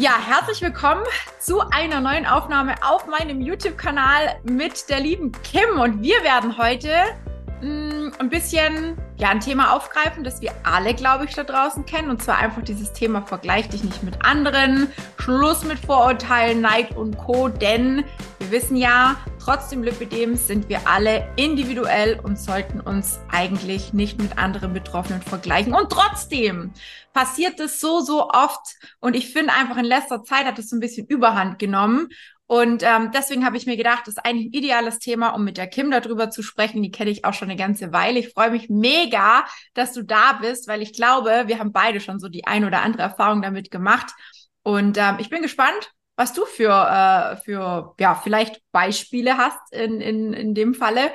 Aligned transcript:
Ja, 0.00 0.12
herzlich 0.16 0.62
willkommen 0.62 1.02
zu 1.40 1.58
einer 1.72 2.00
neuen 2.00 2.24
Aufnahme 2.24 2.76
auf 2.88 3.08
meinem 3.08 3.40
YouTube-Kanal 3.40 4.38
mit 4.44 4.88
der 4.88 5.00
lieben 5.00 5.32
Kim. 5.42 5.80
Und 5.80 6.04
wir 6.04 6.22
werden 6.22 6.56
heute 6.56 6.88
mh, 7.62 7.66
mm, 7.66 8.12
ein 8.20 8.28
bisschen 8.28 8.96
ja, 9.16 9.30
ein 9.30 9.40
Thema 9.40 9.74
aufgreifen, 9.74 10.22
das 10.22 10.40
wir 10.40 10.52
alle, 10.62 10.94
glaube 10.94 11.24
ich, 11.24 11.34
da 11.34 11.42
draußen 11.42 11.84
kennen. 11.84 12.10
Und 12.10 12.22
zwar 12.22 12.38
einfach 12.38 12.62
dieses 12.62 12.92
Thema 12.92 13.22
Vergleich 13.22 13.70
dich 13.70 13.82
nicht 13.82 14.04
mit 14.04 14.24
anderen, 14.24 14.86
Schluss 15.18 15.64
mit 15.64 15.80
Vorurteilen, 15.80 16.60
Neid 16.60 16.96
und 16.96 17.18
Co. 17.18 17.48
Denn 17.48 18.04
wir 18.50 18.62
wissen 18.62 18.76
ja, 18.76 19.16
trotz 19.38 19.68
dem 19.68 19.82
Lipidems 19.82 20.46
sind 20.46 20.70
wir 20.70 20.88
alle 20.88 21.30
individuell 21.36 22.18
und 22.18 22.38
sollten 22.38 22.80
uns 22.80 23.20
eigentlich 23.30 23.92
nicht 23.92 24.22
mit 24.22 24.38
anderen 24.38 24.72
Betroffenen 24.72 25.20
vergleichen. 25.20 25.74
Und 25.74 25.90
trotzdem 25.90 26.72
passiert 27.12 27.60
es 27.60 27.78
so, 27.78 28.00
so 28.00 28.30
oft. 28.30 28.76
Und 29.00 29.16
ich 29.16 29.34
finde 29.34 29.52
einfach 29.52 29.76
in 29.76 29.84
letzter 29.84 30.22
Zeit 30.22 30.46
hat 30.46 30.58
es 30.58 30.70
so 30.70 30.76
ein 30.76 30.80
bisschen 30.80 31.06
Überhand 31.06 31.58
genommen. 31.58 32.08
Und 32.46 32.82
ähm, 32.82 33.10
deswegen 33.12 33.44
habe 33.44 33.58
ich 33.58 33.66
mir 33.66 33.76
gedacht, 33.76 34.06
das 34.06 34.14
ist 34.14 34.24
eigentlich 34.24 34.46
ein 34.46 34.54
ideales 34.54 34.98
Thema, 34.98 35.34
um 35.34 35.44
mit 35.44 35.58
der 35.58 35.66
Kim 35.66 35.90
darüber 35.90 36.30
zu 36.30 36.42
sprechen. 36.42 36.82
Die 36.82 36.90
kenne 36.90 37.10
ich 37.10 37.26
auch 37.26 37.34
schon 37.34 37.50
eine 37.50 37.58
ganze 37.58 37.92
Weile. 37.92 38.18
Ich 38.18 38.32
freue 38.32 38.50
mich 38.50 38.70
mega, 38.70 39.44
dass 39.74 39.92
du 39.92 40.02
da 40.02 40.38
bist, 40.40 40.68
weil 40.68 40.80
ich 40.80 40.94
glaube, 40.94 41.44
wir 41.48 41.58
haben 41.58 41.72
beide 41.72 42.00
schon 42.00 42.18
so 42.18 42.30
die 42.30 42.46
ein 42.46 42.64
oder 42.64 42.80
andere 42.80 43.02
Erfahrung 43.02 43.42
damit 43.42 43.70
gemacht. 43.70 44.10
Und 44.62 44.96
ähm, 44.96 45.16
ich 45.18 45.28
bin 45.28 45.42
gespannt, 45.42 45.92
was 46.18 46.32
du 46.32 46.44
für, 46.46 46.68
äh, 46.68 47.36
für 47.44 47.94
ja, 48.00 48.16
vielleicht 48.16 48.60
Beispiele 48.72 49.38
hast 49.38 49.72
in, 49.72 50.00
in, 50.00 50.32
in 50.32 50.52
dem 50.52 50.74
Falle. 50.74 51.12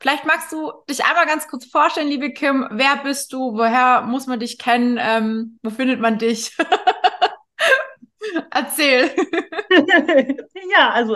Vielleicht 0.00 0.24
magst 0.24 0.50
du 0.50 0.72
dich 0.88 1.04
einmal 1.04 1.26
ganz 1.26 1.46
kurz 1.46 1.66
vorstellen, 1.66 2.08
liebe 2.08 2.32
Kim. 2.32 2.66
Wer 2.70 2.96
bist 3.04 3.34
du? 3.34 3.52
Woher 3.52 4.00
muss 4.00 4.26
man 4.26 4.40
dich 4.40 4.58
kennen? 4.58 4.98
Ähm, 4.98 5.58
wo 5.62 5.68
findet 5.68 6.00
man 6.00 6.18
dich? 6.18 6.56
Erzähl. 8.50 9.10
ja, 10.72 10.90
also 10.90 11.14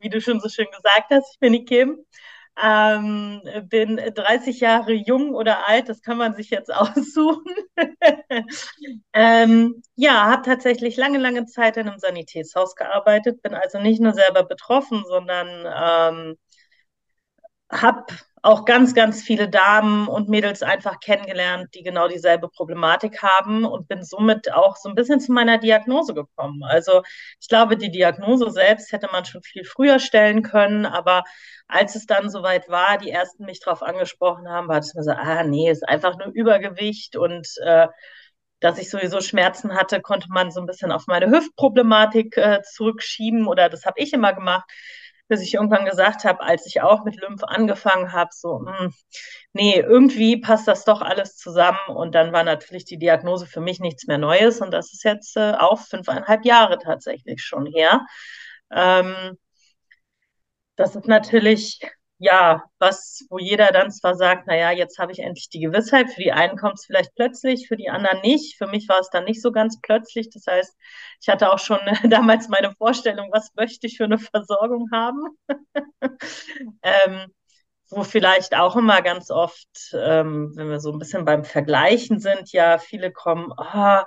wie 0.00 0.08
du 0.08 0.20
schon 0.22 0.40
so 0.40 0.48
schön 0.48 0.66
gesagt 0.74 1.10
hast, 1.10 1.34
ich 1.34 1.40
bin 1.40 1.52
die 1.52 1.64
Kim. 1.66 1.98
Ähm, 2.62 3.40
bin 3.64 3.96
30 4.14 4.60
Jahre 4.60 4.92
jung 4.92 5.34
oder 5.34 5.68
alt, 5.68 5.88
das 5.88 6.02
kann 6.02 6.18
man 6.18 6.34
sich 6.34 6.50
jetzt 6.50 6.72
aussuchen. 6.74 7.54
ähm, 9.12 9.82
ja, 9.96 10.26
habe 10.26 10.42
tatsächlich 10.42 10.96
lange, 10.96 11.18
lange 11.18 11.46
Zeit 11.46 11.76
in 11.76 11.88
einem 11.88 11.98
Sanitätshaus 11.98 12.74
gearbeitet, 12.76 13.42
bin 13.42 13.54
also 13.54 13.78
nicht 13.80 14.00
nur 14.00 14.14
selber 14.14 14.44
betroffen, 14.44 15.04
sondern 15.08 15.48
ähm, 16.30 16.36
habe 17.70 18.06
auch 18.42 18.64
ganz, 18.64 18.92
ganz 18.94 19.22
viele 19.22 19.48
Damen 19.48 20.08
und 20.08 20.28
Mädels 20.28 20.62
einfach 20.64 20.98
kennengelernt, 20.98 21.68
die 21.74 21.84
genau 21.84 22.08
dieselbe 22.08 22.48
Problematik 22.48 23.22
haben 23.22 23.64
und 23.64 23.86
bin 23.86 24.02
somit 24.02 24.52
auch 24.52 24.76
so 24.76 24.88
ein 24.88 24.96
bisschen 24.96 25.20
zu 25.20 25.32
meiner 25.32 25.58
Diagnose 25.58 26.12
gekommen. 26.12 26.64
Also 26.64 27.02
ich 27.40 27.48
glaube, 27.48 27.76
die 27.76 27.92
Diagnose 27.92 28.50
selbst 28.50 28.90
hätte 28.90 29.08
man 29.12 29.24
schon 29.24 29.42
viel 29.42 29.64
früher 29.64 30.00
stellen 30.00 30.42
können, 30.42 30.86
aber 30.86 31.22
als 31.68 31.94
es 31.94 32.06
dann 32.06 32.30
soweit 32.30 32.68
war, 32.68 32.98
die 32.98 33.10
ersten 33.10 33.44
mich 33.44 33.60
darauf 33.60 33.82
angesprochen 33.82 34.48
haben, 34.48 34.66
war 34.66 34.78
es 34.78 34.92
mir 34.94 35.04
so, 35.04 35.12
ah 35.12 35.44
nee, 35.44 35.70
ist 35.70 35.88
einfach 35.88 36.18
nur 36.18 36.28
Übergewicht 36.34 37.16
und 37.16 37.46
äh, 37.64 37.86
dass 38.58 38.78
ich 38.78 38.90
sowieso 38.90 39.20
Schmerzen 39.20 39.74
hatte, 39.74 40.00
konnte 40.00 40.28
man 40.30 40.50
so 40.50 40.60
ein 40.60 40.66
bisschen 40.66 40.90
auf 40.92 41.06
meine 41.06 41.30
Hüftproblematik 41.30 42.36
äh, 42.36 42.62
zurückschieben 42.62 43.46
oder 43.46 43.68
das 43.68 43.84
habe 43.86 44.00
ich 44.00 44.12
immer 44.12 44.32
gemacht 44.32 44.64
bis 45.32 45.40
ich 45.40 45.54
irgendwann 45.54 45.86
gesagt 45.86 46.24
habe, 46.24 46.42
als 46.42 46.66
ich 46.66 46.82
auch 46.82 47.04
mit 47.04 47.16
Lymph 47.18 47.42
angefangen 47.42 48.12
habe, 48.12 48.28
so, 48.34 48.58
mh, 48.58 48.78
hm, 48.78 48.94
nee, 49.54 49.80
irgendwie 49.80 50.36
passt 50.36 50.68
das 50.68 50.84
doch 50.84 51.00
alles 51.00 51.38
zusammen. 51.38 51.78
Und 51.88 52.14
dann 52.14 52.34
war 52.34 52.44
natürlich 52.44 52.84
die 52.84 52.98
Diagnose 52.98 53.46
für 53.46 53.62
mich 53.62 53.80
nichts 53.80 54.06
mehr 54.06 54.18
Neues. 54.18 54.60
Und 54.60 54.72
das 54.72 54.92
ist 54.92 55.04
jetzt 55.04 55.38
äh, 55.38 55.52
auch 55.52 55.80
fünfeinhalb 55.80 56.44
Jahre 56.44 56.78
tatsächlich 56.78 57.42
schon 57.42 57.64
her. 57.64 58.04
Ähm, 58.70 59.38
das 60.76 60.96
ist 60.96 61.06
natürlich 61.08 61.80
ja, 62.22 62.62
was, 62.78 63.26
wo 63.30 63.38
jeder 63.38 63.72
dann 63.72 63.90
zwar 63.90 64.14
sagt, 64.14 64.46
naja, 64.46 64.70
jetzt 64.70 65.00
habe 65.00 65.10
ich 65.10 65.18
endlich 65.18 65.48
die 65.48 65.58
Gewissheit. 65.58 66.08
Für 66.08 66.20
die 66.20 66.30
einen 66.30 66.56
kommt 66.56 66.74
es 66.78 66.86
vielleicht 66.86 67.12
plötzlich, 67.16 67.66
für 67.66 67.76
die 67.76 67.90
anderen 67.90 68.20
nicht. 68.20 68.56
Für 68.58 68.68
mich 68.68 68.88
war 68.88 69.00
es 69.00 69.10
dann 69.10 69.24
nicht 69.24 69.42
so 69.42 69.50
ganz 69.50 69.80
plötzlich. 69.82 70.30
Das 70.30 70.46
heißt, 70.46 70.76
ich 71.20 71.28
hatte 71.28 71.52
auch 71.52 71.58
schon 71.58 71.80
damals 72.08 72.48
meine 72.48 72.70
Vorstellung, 72.76 73.30
was 73.32 73.52
möchte 73.56 73.88
ich 73.88 73.96
für 73.96 74.04
eine 74.04 74.18
Versorgung 74.18 74.88
haben. 74.92 75.36
ähm, 76.84 77.26
wo 77.90 78.04
vielleicht 78.04 78.54
auch 78.56 78.76
immer 78.76 79.02
ganz 79.02 79.30
oft, 79.30 79.68
ähm, 79.92 80.52
wenn 80.54 80.70
wir 80.70 80.80
so 80.80 80.92
ein 80.92 80.98
bisschen 81.00 81.24
beim 81.24 81.44
Vergleichen 81.44 82.20
sind, 82.20 82.52
ja, 82.52 82.78
viele 82.78 83.10
kommen, 83.10 83.52
oh, 83.56 84.00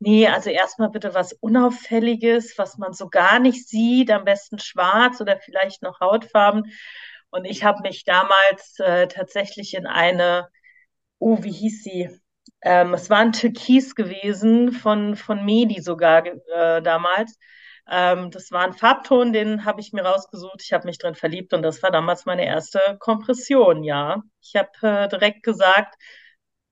nee, 0.00 0.26
also 0.26 0.50
erstmal 0.50 0.90
bitte 0.90 1.14
was 1.14 1.32
Unauffälliges, 1.34 2.58
was 2.58 2.78
man 2.78 2.92
so 2.92 3.08
gar 3.08 3.38
nicht 3.38 3.68
sieht, 3.68 4.10
am 4.10 4.24
besten 4.24 4.58
schwarz 4.58 5.20
oder 5.20 5.38
vielleicht 5.38 5.82
noch 5.82 6.00
Hautfarben. 6.00 6.64
Und 7.30 7.44
ich 7.44 7.64
habe 7.64 7.80
mich 7.82 8.04
damals 8.04 8.78
äh, 8.80 9.06
tatsächlich 9.08 9.74
in 9.74 9.86
eine, 9.86 10.48
oh, 11.18 11.42
wie 11.42 11.52
hieß 11.52 11.82
sie? 11.84 12.10
Ähm, 12.62 12.94
es 12.94 13.10
war 13.10 13.18
ein 13.18 13.32
Türkis 13.32 13.94
gewesen 13.94 14.72
von, 14.72 15.16
von 15.16 15.44
Medi 15.44 15.80
sogar 15.82 16.26
äh, 16.26 16.82
damals. 16.82 17.38
Ähm, 17.88 18.30
das 18.30 18.52
war 18.52 18.62
ein 18.64 18.74
Farbton, 18.74 19.32
den 19.32 19.64
habe 19.64 19.80
ich 19.80 19.92
mir 19.92 20.04
rausgesucht. 20.04 20.62
Ich 20.62 20.72
habe 20.72 20.86
mich 20.86 20.98
drin 20.98 21.14
verliebt 21.14 21.52
und 21.54 21.62
das 21.62 21.82
war 21.82 21.90
damals 21.90 22.26
meine 22.26 22.44
erste 22.46 22.80
Kompression, 23.00 23.82
ja. 23.84 24.22
Ich 24.42 24.54
habe 24.56 24.70
äh, 24.82 25.08
direkt 25.08 25.42
gesagt, 25.42 25.96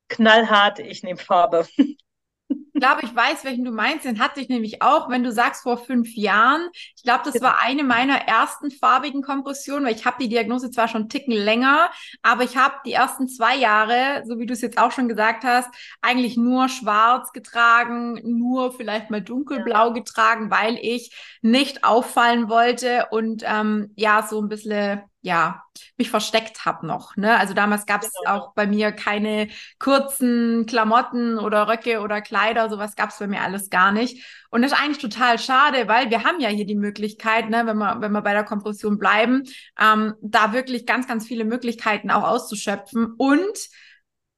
knallhart, 0.08 0.78
ich 0.80 1.02
nehme 1.02 1.18
Farbe. 1.20 1.66
Ich 2.48 2.80
glaube, 2.80 3.02
ich 3.02 3.14
weiß, 3.14 3.44
welchen 3.44 3.64
du 3.64 3.72
meinst. 3.72 4.04
Den 4.04 4.20
hatte 4.20 4.40
ich 4.40 4.48
nämlich 4.48 4.82
auch, 4.82 5.10
wenn 5.10 5.24
du 5.24 5.32
sagst 5.32 5.64
vor 5.64 5.78
fünf 5.78 6.14
Jahren. 6.14 6.68
Ich 6.96 7.02
glaube, 7.02 7.22
das 7.24 7.40
war 7.42 7.60
eine 7.60 7.82
meiner 7.82 8.14
ersten 8.14 8.70
farbigen 8.70 9.20
Kompressionen, 9.20 9.84
weil 9.84 9.94
ich 9.94 10.06
habe 10.06 10.16
die 10.20 10.28
Diagnose 10.28 10.70
zwar 10.70 10.86
schon 10.88 11.02
einen 11.02 11.08
Ticken 11.08 11.32
länger, 11.32 11.90
aber 12.22 12.44
ich 12.44 12.56
habe 12.56 12.76
die 12.86 12.92
ersten 12.92 13.28
zwei 13.28 13.56
Jahre, 13.56 14.22
so 14.26 14.38
wie 14.38 14.46
du 14.46 14.52
es 14.52 14.60
jetzt 14.60 14.78
auch 14.78 14.92
schon 14.92 15.08
gesagt 15.08 15.44
hast, 15.44 15.68
eigentlich 16.02 16.36
nur 16.36 16.68
schwarz 16.68 17.32
getragen, 17.32 18.20
nur 18.22 18.72
vielleicht 18.72 19.10
mal 19.10 19.20
dunkelblau 19.22 19.92
getragen, 19.92 20.50
weil 20.50 20.78
ich 20.80 21.12
nicht 21.42 21.84
auffallen 21.84 22.48
wollte 22.48 23.06
und 23.10 23.42
ähm, 23.44 23.92
ja, 23.96 24.22
so 24.28 24.40
ein 24.40 24.48
bisschen 24.48 25.02
ja, 25.28 25.62
mich 25.98 26.10
versteckt 26.10 26.64
habe 26.64 26.86
noch. 26.86 27.14
Ne? 27.16 27.38
Also 27.38 27.52
damals 27.52 27.84
gab 27.84 28.02
es 28.02 28.10
genau. 28.12 28.34
auch 28.34 28.54
bei 28.54 28.66
mir 28.66 28.92
keine 28.92 29.48
kurzen 29.78 30.64
Klamotten 30.66 31.38
oder 31.38 31.68
Röcke 31.68 32.00
oder 32.00 32.22
Kleider, 32.22 32.70
sowas 32.70 32.96
gab 32.96 33.10
es 33.10 33.18
bei 33.18 33.26
mir 33.26 33.42
alles 33.42 33.68
gar 33.68 33.92
nicht. 33.92 34.24
Und 34.50 34.62
das 34.62 34.72
ist 34.72 34.80
eigentlich 34.80 34.98
total 34.98 35.38
schade, 35.38 35.86
weil 35.86 36.08
wir 36.10 36.24
haben 36.24 36.40
ja 36.40 36.48
hier 36.48 36.64
die 36.64 36.74
Möglichkeit, 36.74 37.50
ne, 37.50 37.66
wenn 37.66 37.76
wir, 37.76 38.00
wenn 38.00 38.12
wir 38.12 38.22
bei 38.22 38.32
der 38.32 38.44
Kompression 38.44 38.98
bleiben, 38.98 39.44
ähm, 39.78 40.14
da 40.22 40.54
wirklich 40.54 40.86
ganz, 40.86 41.06
ganz 41.06 41.26
viele 41.26 41.44
Möglichkeiten 41.44 42.10
auch 42.10 42.24
auszuschöpfen. 42.24 43.12
Und 43.18 43.68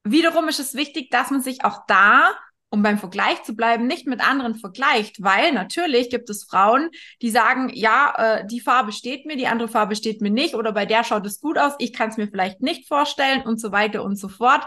wiederum 0.02 0.48
ist 0.48 0.58
es 0.58 0.74
wichtig, 0.74 1.10
dass 1.10 1.30
man 1.30 1.40
sich 1.40 1.64
auch 1.64 1.86
da 1.86 2.32
um 2.70 2.82
beim 2.82 2.98
Vergleich 2.98 3.42
zu 3.42 3.54
bleiben, 3.54 3.86
nicht 3.86 4.06
mit 4.06 4.20
anderen 4.20 4.54
vergleicht, 4.54 5.22
weil 5.22 5.52
natürlich 5.52 6.08
gibt 6.08 6.30
es 6.30 6.44
Frauen, 6.44 6.90
die 7.20 7.30
sagen, 7.30 7.70
ja, 7.74 8.14
äh, 8.16 8.46
die 8.46 8.60
Farbe 8.60 8.92
steht 8.92 9.26
mir, 9.26 9.36
die 9.36 9.48
andere 9.48 9.68
Farbe 9.68 9.96
steht 9.96 10.22
mir 10.22 10.30
nicht 10.30 10.54
oder 10.54 10.72
bei 10.72 10.86
der 10.86 11.02
schaut 11.04 11.26
es 11.26 11.40
gut 11.40 11.58
aus, 11.58 11.72
ich 11.78 11.92
kann 11.92 12.10
es 12.10 12.16
mir 12.16 12.28
vielleicht 12.28 12.62
nicht 12.62 12.86
vorstellen 12.86 13.42
und 13.42 13.60
so 13.60 13.72
weiter 13.72 14.04
und 14.04 14.16
so 14.16 14.28
fort. 14.28 14.64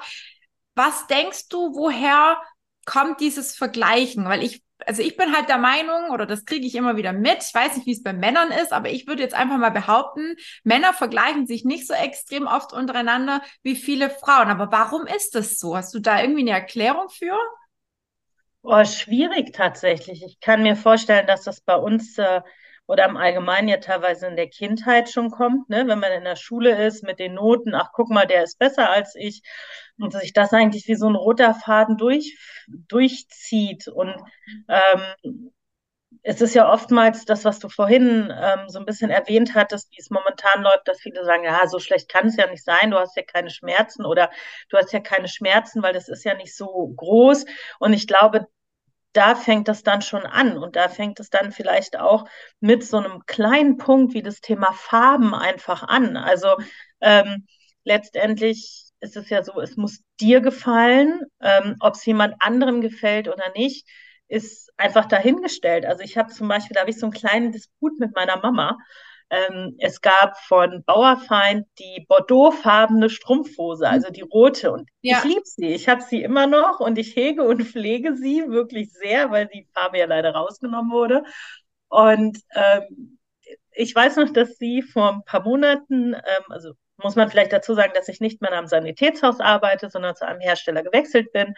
Was 0.76 1.08
denkst 1.08 1.48
du, 1.50 1.76
woher 1.76 2.42
kommt 2.86 3.22
dieses 3.22 3.56
Vergleichen? 3.56 4.26
Weil 4.26 4.44
ich, 4.44 4.64
also 4.86 5.02
ich 5.02 5.16
bin 5.16 5.34
halt 5.34 5.48
der 5.48 5.60
Meinung, 5.60 6.10
oder 6.12 6.26
das 6.26 6.44
kriege 6.44 6.68
ich 6.68 6.76
immer 6.76 6.98
wieder 6.98 7.14
mit, 7.14 7.38
ich 7.48 7.54
weiß 7.54 7.78
nicht, 7.78 7.86
wie 7.86 7.94
es 7.94 8.04
bei 8.04 8.12
Männern 8.12 8.52
ist, 8.52 8.74
aber 8.74 8.90
ich 8.90 9.08
würde 9.08 9.22
jetzt 9.22 9.36
einfach 9.36 9.58
mal 9.58 9.72
behaupten, 9.72 10.36
Männer 10.66 10.92
vergleichen 10.92 11.48
sich 11.48 11.64
nicht 11.64 11.88
so 11.88 11.94
extrem 11.94 12.48
oft 12.48 12.74
untereinander 12.74 13.42
wie 13.62 13.78
viele 13.78 14.10
Frauen. 14.10 14.50
Aber 14.50 14.72
warum 14.74 15.06
ist 15.06 15.36
das 15.36 15.58
so? 15.58 15.78
Hast 15.78 15.94
du 15.94 16.00
da 16.00 16.20
irgendwie 16.20 16.42
eine 16.42 16.52
Erklärung 16.52 17.08
für? 17.08 17.38
Oh, 18.66 18.84
schwierig 18.86 19.52
tatsächlich. 19.54 20.24
Ich 20.24 20.40
kann 20.40 20.64
mir 20.64 20.76
vorstellen, 20.78 21.28
dass 21.28 21.44
das 21.44 21.60
bei 21.62 21.76
uns 21.76 22.18
äh, 22.18 22.42
oder 22.88 23.06
im 23.06 23.18
Allgemeinen 23.18 23.68
ja 23.68 23.78
teilweise 23.78 24.28
in 24.28 24.36
der 24.38 24.50
Kindheit 24.50 25.10
schon 25.10 25.32
kommt, 25.32 25.70
ne? 25.70 25.86
wenn 25.88 26.00
man 26.00 26.12
in 26.14 26.24
der 26.24 26.36
Schule 26.38 26.86
ist 26.86 27.04
mit 27.04 27.20
den 27.20 27.34
Noten, 27.36 27.76
ach 27.76 27.92
guck 27.94 28.10
mal, 28.10 28.26
der 28.26 28.44
ist 28.44 28.60
besser 28.60 28.90
als 28.90 29.16
ich 29.16 29.42
und 29.98 30.14
sich 30.14 30.34
das 30.34 30.54
eigentlich 30.54 30.88
wie 30.88 30.96
so 30.96 31.08
ein 31.10 31.16
roter 31.16 31.54
Faden 31.56 31.98
durch, 31.98 32.38
durchzieht. 32.68 33.88
Und 33.90 34.16
ähm, 34.70 35.52
es 36.24 36.40
ist 36.42 36.56
ja 36.56 36.72
oftmals 36.72 37.26
das, 37.26 37.44
was 37.44 37.60
du 37.60 37.68
vorhin 37.70 38.34
ähm, 38.34 38.70
so 38.70 38.80
ein 38.80 38.86
bisschen 38.86 39.10
erwähnt 39.12 39.56
hattest, 39.56 39.92
wie 39.92 40.00
es 40.00 40.10
momentan 40.10 40.64
läuft, 40.64 40.88
dass 40.88 41.02
viele 41.02 41.26
sagen, 41.26 41.44
ja, 41.44 41.68
so 41.68 41.80
schlecht 41.80 42.10
kann 42.10 42.28
es 42.28 42.38
ja 42.38 42.48
nicht 42.50 42.64
sein, 42.64 42.92
du 42.92 42.98
hast 42.98 43.16
ja 43.18 43.24
keine 43.24 43.50
Schmerzen 43.50 44.06
oder 44.06 44.30
du 44.70 44.78
hast 44.78 44.94
ja 44.94 45.02
keine 45.02 45.28
Schmerzen, 45.28 45.84
weil 45.84 45.94
das 45.94 46.08
ist 46.08 46.24
ja 46.24 46.34
nicht 46.36 46.56
so 46.56 46.94
groß. 46.96 47.46
Und 47.80 47.92
ich 47.94 48.08
glaube, 48.08 48.48
da 49.14 49.36
fängt 49.36 49.68
das 49.68 49.84
dann 49.84 50.02
schon 50.02 50.26
an 50.26 50.58
und 50.58 50.76
da 50.76 50.90
fängt 50.90 51.20
es 51.20 51.30
dann 51.30 51.52
vielleicht 51.52 52.00
auch 52.00 52.26
mit 52.60 52.84
so 52.86 52.98
einem 52.98 53.26
kleinen 53.26 53.78
Punkt 53.78 54.14
wie 54.14 54.24
das 54.24 54.42
Thema 54.42 54.72
Farben 54.74 55.36
einfach 55.36 55.84
an. 55.84 56.18
Also 56.18 56.56
ähm, 57.02 57.46
letztendlich 57.84 58.90
ist 59.02 59.18
es 59.18 59.30
ja 59.30 59.44
so, 59.44 59.60
es 59.62 59.76
muss 59.78 60.02
dir 60.20 60.42
gefallen, 60.42 61.22
ähm, 61.42 61.76
ob 61.80 61.96
es 61.96 62.06
jemand 62.06 62.36
anderem 62.40 62.82
gefällt 62.82 63.28
oder 63.28 63.52
nicht 63.56 63.86
ist 64.28 64.72
einfach 64.78 65.06
dahingestellt. 65.06 65.86
Also 65.86 66.04
ich 66.04 66.18
habe 66.18 66.32
zum 66.32 66.48
Beispiel, 66.48 66.74
da 66.74 66.82
habe 66.82 66.90
ich 66.90 67.00
so 67.00 67.06
einen 67.06 67.14
kleinen 67.14 67.52
Disput 67.52 68.00
mit 68.00 68.16
meiner 68.16 68.38
Mama. 68.38 68.78
Ähm, 69.30 69.76
es 69.80 70.02
gab 70.02 70.38
von 70.38 70.84
Bauerfeind 70.84 71.66
die 71.80 72.06
Bordeauxfarbene 72.08 73.10
Strumpfhose, 73.10 73.88
also 73.88 74.12
die 74.12 74.22
rote. 74.22 74.72
Und 74.72 74.90
ja. 75.02 75.18
ich 75.18 75.24
liebe 75.24 75.46
sie. 75.46 75.68
Ich 75.68 75.90
habe 75.90 76.02
sie 76.02 76.22
immer 76.22 76.46
noch 76.48 76.80
und 76.80 76.98
ich 76.98 77.16
hege 77.16 77.44
und 77.44 77.64
pflege 77.64 78.16
sie 78.16 78.44
wirklich 78.48 78.92
sehr, 78.94 79.32
weil 79.32 79.48
die 79.48 79.68
Farbe 79.74 80.00
ja 80.00 80.06
leider 80.06 80.34
rausgenommen 80.36 80.92
wurde. 80.92 81.24
Und 81.90 82.40
ähm, 82.54 83.20
ich 83.72 83.96
weiß 83.96 84.18
noch, 84.18 84.32
dass 84.32 84.58
sie 84.58 84.82
vor 84.82 85.14
ein 85.14 85.24
paar 85.26 85.44
Monaten, 85.44 86.14
ähm, 86.14 86.44
also 86.50 86.74
muss 86.98 87.16
man 87.16 87.30
vielleicht 87.30 87.54
dazu 87.54 87.74
sagen, 87.74 87.94
dass 87.96 88.08
ich 88.08 88.20
nicht 88.20 88.42
mehr 88.42 88.54
am 88.54 88.68
Sanitätshaus 88.68 89.40
arbeite, 89.40 89.90
sondern 89.90 90.16
zu 90.16 90.26
einem 90.26 90.40
Hersteller 90.40 90.84
gewechselt 90.84 91.32
bin. 91.34 91.56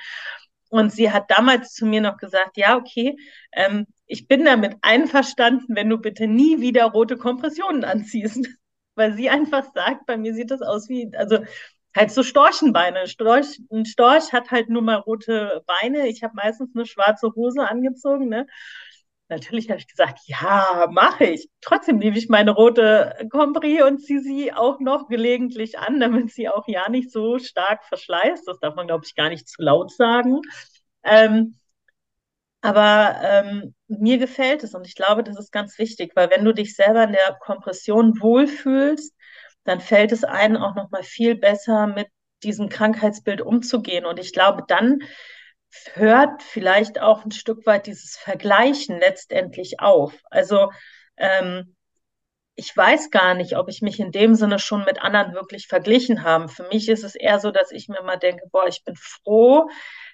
Und 0.69 0.91
sie 0.91 1.11
hat 1.11 1.29
damals 1.29 1.73
zu 1.73 1.85
mir 1.85 2.01
noch 2.01 2.17
gesagt, 2.17 2.57
ja, 2.57 2.75
okay, 2.77 3.15
ähm, 3.51 3.85
ich 4.07 4.27
bin 4.27 4.45
damit 4.45 4.75
einverstanden, 4.81 5.75
wenn 5.75 5.89
du 5.89 5.97
bitte 5.97 6.27
nie 6.27 6.59
wieder 6.59 6.85
rote 6.85 7.17
Kompressionen 7.17 7.83
anziehst. 7.83 8.47
Weil 8.97 9.13
sie 9.13 9.29
einfach 9.29 9.65
sagt, 9.73 10.05
bei 10.05 10.15
mir 10.17 10.33
sieht 10.33 10.51
das 10.51 10.61
aus 10.61 10.87
wie, 10.87 11.11
also 11.15 11.39
halt 11.95 12.11
so 12.11 12.23
Storchenbeine. 12.23 13.07
Storch, 13.07 13.59
ein 13.71 13.85
Storch 13.85 14.31
hat 14.33 14.51
halt 14.51 14.69
nur 14.69 14.81
mal 14.81 14.95
rote 14.95 15.63
Beine. 15.65 16.07
Ich 16.07 16.23
habe 16.23 16.35
meistens 16.35 16.75
eine 16.75 16.85
schwarze 16.85 17.33
Hose 17.35 17.67
angezogen, 17.67 18.29
ne? 18.29 18.47
Natürlich 19.27 19.69
habe 19.69 19.79
ich 19.79 19.87
gesagt, 19.87 20.19
ja, 20.25 20.87
mache 20.91 21.25
ich. 21.25 21.49
Trotzdem 21.61 21.97
nehme 21.97 22.17
ich 22.17 22.29
meine 22.29 22.51
rote 22.51 23.15
Compris 23.31 23.81
und 23.81 23.99
ziehe 23.99 24.21
sie 24.21 24.53
auch 24.53 24.79
noch 24.79 25.07
gelegentlich 25.07 25.79
an, 25.79 25.99
damit 25.99 26.31
sie 26.31 26.47
auch 26.47 26.67
ja 26.67 26.89
nicht 26.89 27.11
so 27.11 27.39
stark 27.39 27.83
verschleißt. 27.85 28.47
Das 28.47 28.59
darf 28.59 28.75
man, 28.75 28.87
glaube 28.87 29.05
ich, 29.05 29.15
gar 29.15 29.29
nicht 29.29 29.47
zu 29.49 29.61
laut 29.63 29.91
sagen. 29.91 30.41
Ähm, 31.03 31.55
aber 32.61 33.19
ähm, 33.21 33.75
mir 33.87 34.17
gefällt 34.17 34.63
es 34.63 34.73
und 34.73 34.87
ich 34.87 34.95
glaube, 34.95 35.23
das 35.23 35.37
ist 35.37 35.51
ganz 35.51 35.77
wichtig, 35.77 36.15
weil 36.15 36.31
wenn 36.31 36.43
du 36.43 36.53
dich 36.53 36.75
selber 36.75 37.03
in 37.03 37.11
der 37.11 37.37
Kompression 37.39 38.19
wohlfühlst, 38.19 39.15
dann 39.65 39.81
fällt 39.81 40.11
es 40.11 40.23
einem 40.23 40.57
auch 40.57 40.75
noch 40.75 40.91
mal 40.91 41.03
viel 41.03 41.35
besser 41.35 41.87
mit 41.87 42.07
diesem 42.43 42.69
Krankheitsbild 42.69 43.41
umzugehen. 43.41 44.05
Und 44.05 44.19
ich 44.19 44.33
glaube, 44.33 44.63
dann 44.67 44.99
hört 45.93 46.43
vielleicht 46.43 46.99
auch 46.99 47.25
ein 47.25 47.31
Stück 47.31 47.65
weit 47.65 47.87
dieses 47.87 48.17
Vergleichen 48.17 48.99
letztendlich 48.99 49.79
auf. 49.79 50.13
Also 50.29 50.71
ähm, 51.17 51.75
ich 52.55 52.75
weiß 52.75 53.11
gar 53.11 53.33
nicht, 53.33 53.57
ob 53.57 53.67
ich 53.69 53.81
mich 53.81 53.99
in 53.99 54.11
dem 54.11 54.35
Sinne 54.35 54.59
schon 54.59 54.85
mit 54.85 55.01
anderen 55.01 55.33
wirklich 55.33 55.67
verglichen 55.67 56.23
habe. 56.23 56.47
Für 56.47 56.67
mich 56.69 56.87
ist 56.87 57.03
es 57.03 57.15
eher 57.15 57.39
so, 57.39 57.51
dass 57.51 57.71
ich 57.71 57.89
mir 57.89 57.99
immer 57.99 58.17
denke, 58.17 58.47
boah, 58.51 58.67
ich 58.67 58.83
bin 58.83 58.95
froh, 58.95 59.69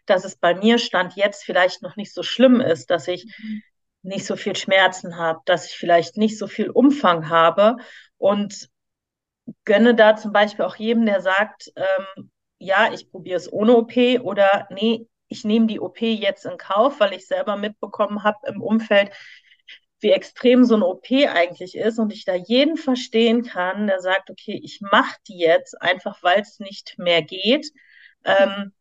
dass 0.08 0.26
es 0.26 0.36
bei 0.36 0.56
mir 0.56 0.80
Stand 0.80 1.16
jetzt 1.16 1.44
vielleicht 1.44 1.84
noch 1.84 1.96
nicht 1.96 2.14
so 2.14 2.24
schlimm 2.24 2.60
ist, 2.60 2.90
dass 2.90 3.08
ich 3.08 3.26
mhm. 3.38 3.62
nicht 4.02 4.26
so 4.26 4.36
viel 4.36 4.56
Schmerzen 4.56 5.18
habe, 5.18 5.40
dass 5.46 5.68
ich 5.68 5.78
vielleicht 5.78 6.18
nicht 6.18 6.38
so 6.40 6.48
viel 6.48 6.70
Umfang 6.70 7.30
habe 7.30 7.78
und 8.18 8.70
gönne 9.66 9.94
da 9.94 10.16
zum 10.16 10.34
Beispiel 10.34 10.66
auch 10.66 10.76
jedem, 10.76 11.06
der 11.06 11.22
sagt, 11.22 11.72
ähm, 11.76 12.32
ja, 12.58 12.92
ich 12.92 13.10
probiere 13.10 13.38
es 13.38 13.52
ohne 13.52 13.76
OP 13.76 13.96
oder 14.22 14.68
nee, 14.72 15.08
ich 15.32 15.46
nehme 15.46 15.68
die 15.68 15.80
OP 15.80 16.02
jetzt 16.02 16.46
in 16.46 16.58
Kauf, 16.58 17.00
weil 17.00 17.14
ich 17.14 17.26
selber 17.26 17.56
mitbekommen 17.56 18.24
habe 18.24 18.38
im 18.48 18.62
Umfeld, 18.62 19.12
wie 20.02 20.12
extrem 20.12 20.66
so 20.66 20.76
eine 20.76 20.86
OP 20.86 21.10
eigentlich 21.12 21.76
ist 21.76 22.00
und 22.00 22.12
ich 22.12 22.26
da 22.26 22.36
jeden 22.36 22.76
verstehen 22.76 23.44
kann, 23.44 23.88
der 23.88 24.02
sagt, 24.02 24.30
okay, 24.30 24.60
ich 24.62 24.82
mache 24.82 25.16
die 25.28 25.38
jetzt 25.38 25.82
einfach, 25.82 26.22
weil 26.22 26.42
es 26.42 26.60
nicht 26.60 26.96
mehr 26.98 27.22
geht. 27.22 27.72
Ähm, 28.26 28.74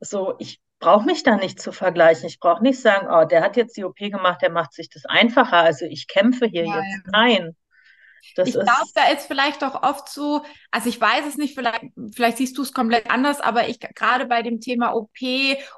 so, 0.00 0.34
ich 0.38 0.60
brauche 0.80 1.06
mich 1.06 1.22
da 1.22 1.36
nicht 1.36 1.60
zu 1.60 1.72
vergleichen. 1.72 2.26
Ich 2.26 2.40
brauche 2.40 2.62
nicht 2.62 2.80
sagen, 2.80 3.08
oh, 3.10 3.24
der 3.24 3.42
hat 3.42 3.56
jetzt 3.56 3.76
die 3.76 3.84
OP 3.84 3.96
gemacht, 3.96 4.42
der 4.42 4.50
macht 4.50 4.72
sich 4.72 4.90
das 4.90 5.04
einfacher. 5.06 5.58
Also 5.58 5.86
ich 5.86 6.08
kämpfe 6.08 6.46
hier 6.46 6.66
ja, 6.66 6.76
jetzt. 6.76 7.06
Ja. 7.06 7.10
Nein. 7.12 7.56
Das 8.36 8.48
ich 8.48 8.54
glaube, 8.54 8.90
da 8.94 9.10
ist 9.10 9.26
vielleicht 9.26 9.64
auch 9.64 9.82
oft 9.82 10.08
so, 10.08 10.44
also 10.70 10.88
ich 10.88 11.00
weiß 11.00 11.26
es 11.26 11.36
nicht, 11.36 11.54
vielleicht, 11.54 11.84
vielleicht 12.12 12.38
siehst 12.38 12.56
du 12.58 12.62
es 12.62 12.72
komplett 12.72 13.10
anders, 13.10 13.40
aber 13.40 13.68
ich 13.68 13.80
gerade 13.80 14.26
bei 14.26 14.42
dem 14.42 14.60
Thema 14.60 14.94
OP 14.94 15.18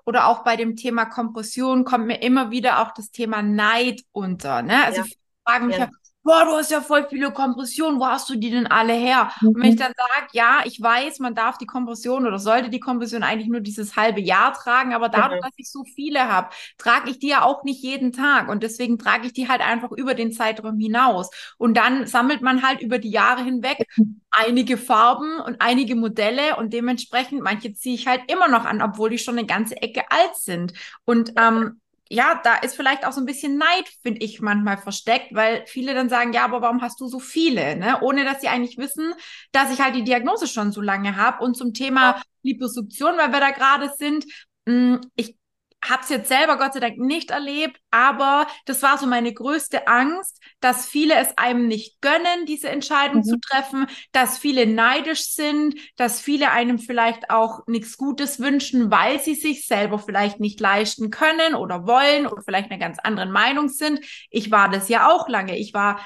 oder 0.05 0.29
auch 0.29 0.45
bei 0.45 0.57
dem 0.57 0.77
Thema 0.77 1.07
Kompression 1.07 1.85
kommt 1.85 2.07
mir 2.07 2.23
immer 2.23 2.51
wieder 2.51 2.81
auch 2.81 2.93
das 2.93 3.11
Thema 3.11 3.43
Neid 3.43 4.03
unter. 4.13 4.63
Ne? 4.63 4.85
Also 4.85 5.01
ja. 5.01 5.07
ich 5.07 5.19
frage 5.45 5.65
mich 5.65 5.77
ja. 5.77 5.89
Boah, 6.23 6.45
du 6.45 6.53
hast 6.53 6.71
ja 6.71 6.81
voll 6.81 7.07
viele 7.09 7.33
Kompressionen, 7.33 7.99
wo 7.99 8.07
hast 8.07 8.29
du 8.29 8.37
die 8.37 8.51
denn 8.51 8.67
alle 8.67 8.93
her? 8.93 9.31
Mhm. 9.41 9.49
Und 9.49 9.57
wenn 9.57 9.71
ich 9.71 9.77
mhm. 9.77 9.79
dann 9.79 9.93
sage, 9.97 10.29
ja, 10.33 10.61
ich 10.65 10.81
weiß, 10.81 11.19
man 11.19 11.35
darf 11.35 11.59
die 11.59 11.67
Kompression 11.67 12.27
oder 12.27 12.39
sollte 12.39 12.69
die 12.71 12.81
Kompression 12.81 13.23
eigentlich 13.23 13.49
nur 13.49 13.61
dieses 13.61 13.97
halbe 13.97 14.21
Jahr 14.21 14.53
tragen, 14.53 14.95
aber 14.95 15.09
dadurch, 15.09 15.41
mhm. 15.41 15.45
dass 15.45 15.55
ich 15.57 15.71
so 15.71 15.85
viele 15.85 16.29
habe, 16.29 16.51
trage 16.79 17.11
ich 17.11 17.19
die 17.19 17.29
ja 17.29 17.43
auch 17.43 17.65
nicht 17.65 17.83
jeden 17.83 18.13
Tag 18.13 18.49
und 18.49 18.63
deswegen 18.63 18.99
trage 18.99 19.27
ich 19.27 19.33
die 19.33 19.49
halt 19.49 19.61
einfach 19.63 19.93
über 19.93 20.15
den 20.15 20.33
Zeitraum 20.33 20.79
hinaus. 20.79 21.31
Und 21.59 21.77
dann 21.77 22.07
sammelt 22.07 22.43
man 22.43 22.63
halt 22.63 22.81
über 22.81 22.99
die 22.99 23.11
Jahre 23.11 23.43
hinweg 23.43 23.87
mhm. 23.97 24.21
einige 24.31 24.77
Farben 24.77 25.41
und 25.41 25.61
einige 25.61 25.97
Modelle 25.97 26.57
und 26.57 26.73
dementsprechend 26.73 27.43
manche 27.43 27.73
ziehe 27.75 27.95
ich 27.95 28.07
halt 28.07 28.31
immer 28.31 28.49
noch 28.49 28.65
an, 28.65 28.83
obwohl 28.83 29.11
die 29.11 29.19
schon 29.19 29.39
eine 29.39 29.47
ganze 29.47 29.81
Ecke 29.81 30.03
alt 30.11 30.37
sind. 30.37 30.75
Und 31.05 31.33
ähm, 31.37 31.81
ja, 32.13 32.41
da 32.43 32.57
ist 32.57 32.75
vielleicht 32.75 33.07
auch 33.07 33.13
so 33.13 33.21
ein 33.21 33.27
bisschen 33.27 33.57
Neid, 33.57 33.89
finde 34.03 34.21
ich, 34.21 34.41
manchmal 34.41 34.77
versteckt, 34.79 35.33
weil 35.33 35.65
viele 35.67 35.95
dann 35.95 36.09
sagen, 36.09 36.33
ja, 36.33 36.45
aber 36.45 36.61
warum 36.61 36.83
hast 36.83 37.01
du 37.01 37.07
so 37.07 37.21
viele? 37.21 37.77
Ne? 37.77 38.01
Ohne 38.03 38.25
dass 38.25 38.41
sie 38.41 38.49
eigentlich 38.49 38.79
wissen, 38.79 39.15
dass 39.53 39.73
ich 39.73 39.81
halt 39.81 39.95
die 39.95 40.03
Diagnose 40.03 40.49
schon 40.49 40.73
so 40.73 40.81
lange 40.81 41.17
habe. 41.17 41.45
Und 41.45 41.57
zum 41.57 41.73
Thema 41.73 42.21
Liposuktion, 42.43 43.17
weil 43.17 43.33
wir 43.33 43.39
da 43.39 43.51
gerade 43.53 43.93
sind, 43.97 44.25
hm, 44.67 45.01
ich 45.15 45.37
habe 45.83 46.03
es 46.03 46.11
jetzt 46.11 46.29
selber 46.29 46.59
Gott 46.59 46.75
sei 46.75 46.81
Dank 46.81 46.99
nicht 46.99 47.31
erlebt, 47.31 47.81
aber 47.91 48.47
das 48.67 48.83
war 48.83 48.99
so 48.99 49.07
meine 49.07 49.33
größte 49.33 49.89
Angst, 49.89 50.41
dass 50.61 50.87
viele 50.87 51.15
es 51.15 51.37
einem 51.39 51.69
nicht 51.69 52.01
gönnen, 52.03 52.47
diese 52.47 52.69
Entscheidung 52.69 53.19
mhm. 53.19 53.25
zu 53.25 53.41
treffen, 53.41 53.87
dass 54.13 54.39
viele 54.39 54.67
neidisch 54.67 55.25
sind, 55.31 55.75
dass 55.97 56.21
viele 56.21 56.51
einem 56.51 56.79
vielleicht 56.79 57.31
auch 57.31 57.67
nichts 57.67 57.97
Gutes 57.97 58.41
wünschen, 58.41 58.91
weil 58.91 59.21
sie 59.21 59.35
sich 59.35 59.67
selber 59.67 59.99
vielleicht 59.99 60.39
nicht 60.39 60.61
leisten 60.61 61.11
können 61.11 61.55
oder 61.55 61.87
wollen 61.87 62.27
oder 62.27 62.43
vielleicht 62.43 62.71
eine 62.71 62.81
ganz 62.81 62.99
andere 62.99 63.27
Meinung 63.27 63.69
sind. 63.69 64.01
Ich 64.29 64.51
war 64.51 64.69
das 64.69 64.89
ja 64.89 65.09
auch 65.11 65.29
lange. 65.29 65.59
Ich 65.59 65.73
war 65.73 66.01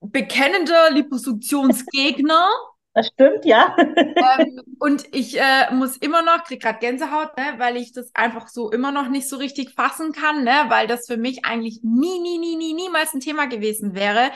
bekennender 0.00 0.90
Liposuktionsgegner. 0.90 2.48
Das 2.94 3.06
stimmt, 3.06 3.44
ja. 3.46 3.74
ähm, 3.78 4.60
und 4.78 5.04
ich 5.12 5.40
äh, 5.40 5.72
muss 5.72 5.96
immer 5.96 6.22
noch, 6.22 6.44
krieg 6.44 6.60
gerade 6.60 6.78
Gänsehaut, 6.78 7.36
ne, 7.38 7.54
weil 7.56 7.76
ich 7.76 7.92
das 7.92 8.14
einfach 8.14 8.48
so 8.48 8.70
immer 8.70 8.92
noch 8.92 9.08
nicht 9.08 9.28
so 9.28 9.36
richtig 9.36 9.74
fassen 9.74 10.12
kann, 10.12 10.44
ne, 10.44 10.66
weil 10.68 10.86
das 10.86 11.06
für 11.06 11.16
mich 11.16 11.44
eigentlich 11.44 11.80
nie, 11.82 12.18
nie, 12.20 12.38
nie, 12.38 12.56
nie, 12.56 12.74
niemals 12.74 13.14
ein 13.14 13.20
Thema 13.20 13.46
gewesen 13.46 13.94
wäre. 13.94 14.30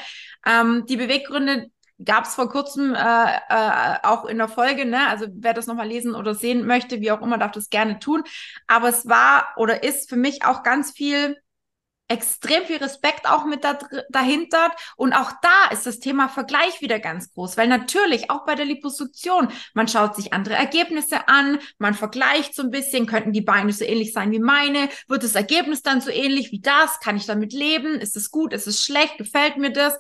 Ähm, 0.46 0.86
die 0.88 0.96
Beweggründe 0.96 1.70
gab 2.02 2.24
es 2.24 2.34
vor 2.34 2.48
kurzem 2.48 2.94
äh, 2.94 2.98
äh, 2.98 3.98
auch 4.02 4.24
in 4.26 4.38
der 4.38 4.48
Folge, 4.48 4.84
ne? 4.84 5.06
Also 5.08 5.26
wer 5.32 5.54
das 5.54 5.66
nochmal 5.66 5.88
lesen 5.88 6.14
oder 6.14 6.34
sehen 6.34 6.66
möchte, 6.66 7.00
wie 7.00 7.10
auch 7.10 7.22
immer, 7.22 7.38
darf 7.38 7.52
das 7.52 7.70
gerne 7.70 7.98
tun. 7.98 8.22
Aber 8.66 8.88
es 8.88 9.08
war 9.08 9.48
oder 9.56 9.82
ist 9.82 10.08
für 10.08 10.16
mich 10.16 10.44
auch 10.44 10.62
ganz 10.62 10.92
viel 10.92 11.36
extrem 12.08 12.64
viel 12.64 12.76
Respekt 12.76 13.28
auch 13.28 13.44
mit 13.44 13.64
da, 13.64 13.78
dahinter. 14.10 14.72
Und 14.96 15.12
auch 15.12 15.32
da 15.42 15.72
ist 15.72 15.86
das 15.86 15.98
Thema 15.98 16.28
Vergleich 16.28 16.80
wieder 16.80 16.98
ganz 16.98 17.32
groß, 17.32 17.56
weil 17.56 17.68
natürlich 17.68 18.30
auch 18.30 18.44
bei 18.46 18.54
der 18.54 18.64
Liposuktion, 18.64 19.48
man 19.74 19.88
schaut 19.88 20.14
sich 20.14 20.32
andere 20.32 20.54
Ergebnisse 20.54 21.28
an, 21.28 21.58
man 21.78 21.94
vergleicht 21.94 22.54
so 22.54 22.62
ein 22.62 22.70
bisschen, 22.70 23.06
könnten 23.06 23.32
die 23.32 23.40
Beine 23.40 23.72
so 23.72 23.84
ähnlich 23.84 24.12
sein 24.12 24.30
wie 24.30 24.38
meine, 24.38 24.88
wird 25.08 25.24
das 25.24 25.34
Ergebnis 25.34 25.82
dann 25.82 26.00
so 26.00 26.10
ähnlich 26.10 26.52
wie 26.52 26.60
das, 26.60 27.00
kann 27.00 27.16
ich 27.16 27.26
damit 27.26 27.52
leben, 27.52 28.00
ist 28.00 28.16
es 28.16 28.30
gut, 28.30 28.52
ist 28.52 28.66
es 28.66 28.84
schlecht, 28.84 29.18
gefällt 29.18 29.56
mir 29.56 29.72
das? 29.72 29.98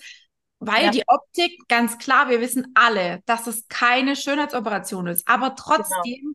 Weil 0.58 0.86
ja. 0.86 0.90
die 0.90 1.04
Optik, 1.06 1.68
ganz 1.68 1.98
klar, 1.98 2.30
wir 2.30 2.40
wissen 2.40 2.72
alle, 2.74 3.20
dass 3.26 3.46
es 3.46 3.68
keine 3.68 4.16
Schönheitsoperation 4.16 5.06
ist. 5.06 5.28
Aber 5.28 5.54
trotzdem 5.54 6.02
genau. 6.02 6.34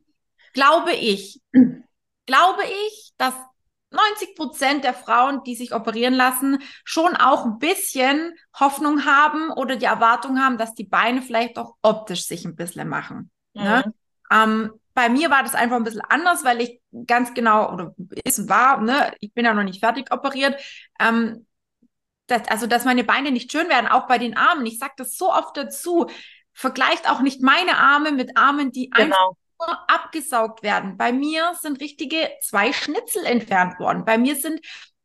glaube 0.54 0.94
ich, 0.94 1.42
glaube 2.26 2.62
ich, 2.64 3.14
dass 3.18 3.34
90 3.92 4.36
Prozent 4.36 4.84
der 4.84 4.94
Frauen, 4.94 5.44
die 5.44 5.56
sich 5.56 5.74
operieren 5.74 6.14
lassen, 6.14 6.60
schon 6.84 7.16
auch 7.16 7.46
ein 7.46 7.60
bisschen 7.60 8.34
Hoffnung 8.60 9.06
haben 9.06 9.52
oder 9.52 9.76
die 9.76 9.86
Erwartung 9.86 10.40
haben, 10.40 10.58
dass 10.58 10.74
die 10.74 10.86
Beine 10.86 11.22
vielleicht 11.22 11.58
auch 11.58 11.76
optisch 11.82 12.26
sich 12.26 12.46
ein 12.46 12.56
bisschen 12.56 12.88
machen. 12.88 13.32
Ne? 13.54 13.62
Mhm. 13.64 13.68
Ne? 13.68 13.94
Ähm, 14.32 14.72
bei 14.94 15.10
mir 15.10 15.30
war 15.30 15.44
das 15.44 15.56
einfach 15.56 15.78
ein 15.78 15.84
bisschen 15.84 16.02
anders, 16.02 16.44
weil 16.44 16.62
ich 16.62 16.82
ganz 17.06 17.34
genau, 17.34 17.74
oder 17.74 17.96
ist 18.24 18.50
war, 18.50 18.82
ne, 18.82 19.14
ich 19.20 19.34
bin 19.34 19.46
ja 19.46 19.54
noch 19.54 19.64
nicht 19.64 19.80
fertig 19.80 20.12
operiert, 20.12 20.60
ähm, 21.00 21.46
dass, 22.28 22.48
also 22.48 22.68
dass 22.68 22.86
meine 22.86 23.04
Beine 23.04 23.32
nicht 23.32 23.52
schön 23.52 23.70
werden, 23.70 23.88
auch 23.88 24.08
bei 24.08 24.18
den 24.18 24.36
Armen. 24.36 24.66
Ich 24.66 24.80
sage 24.80 24.94
das 24.98 25.18
so 25.18 25.32
oft 25.32 25.56
dazu. 25.58 26.10
Vergleicht 26.54 27.10
auch 27.10 27.22
nicht 27.22 27.42
meine 27.42 27.78
Arme 27.78 28.12
mit 28.12 28.38
Armen, 28.38 28.72
die 28.72 28.90
genau. 28.90 29.16
einfach 29.16 29.41
abgesaugt 29.88 30.64
werden. 30.64 30.98
Bei 30.98 31.12
mir 31.12 31.54
sind 31.62 31.80
richtige 31.82 32.30
zwei 32.42 32.74
Schnitzel 32.74 33.26
entfernt 33.26 33.80
worden. 33.80 34.06
Bei 34.06 34.18
mir 34.18 34.36
sind 34.36 34.60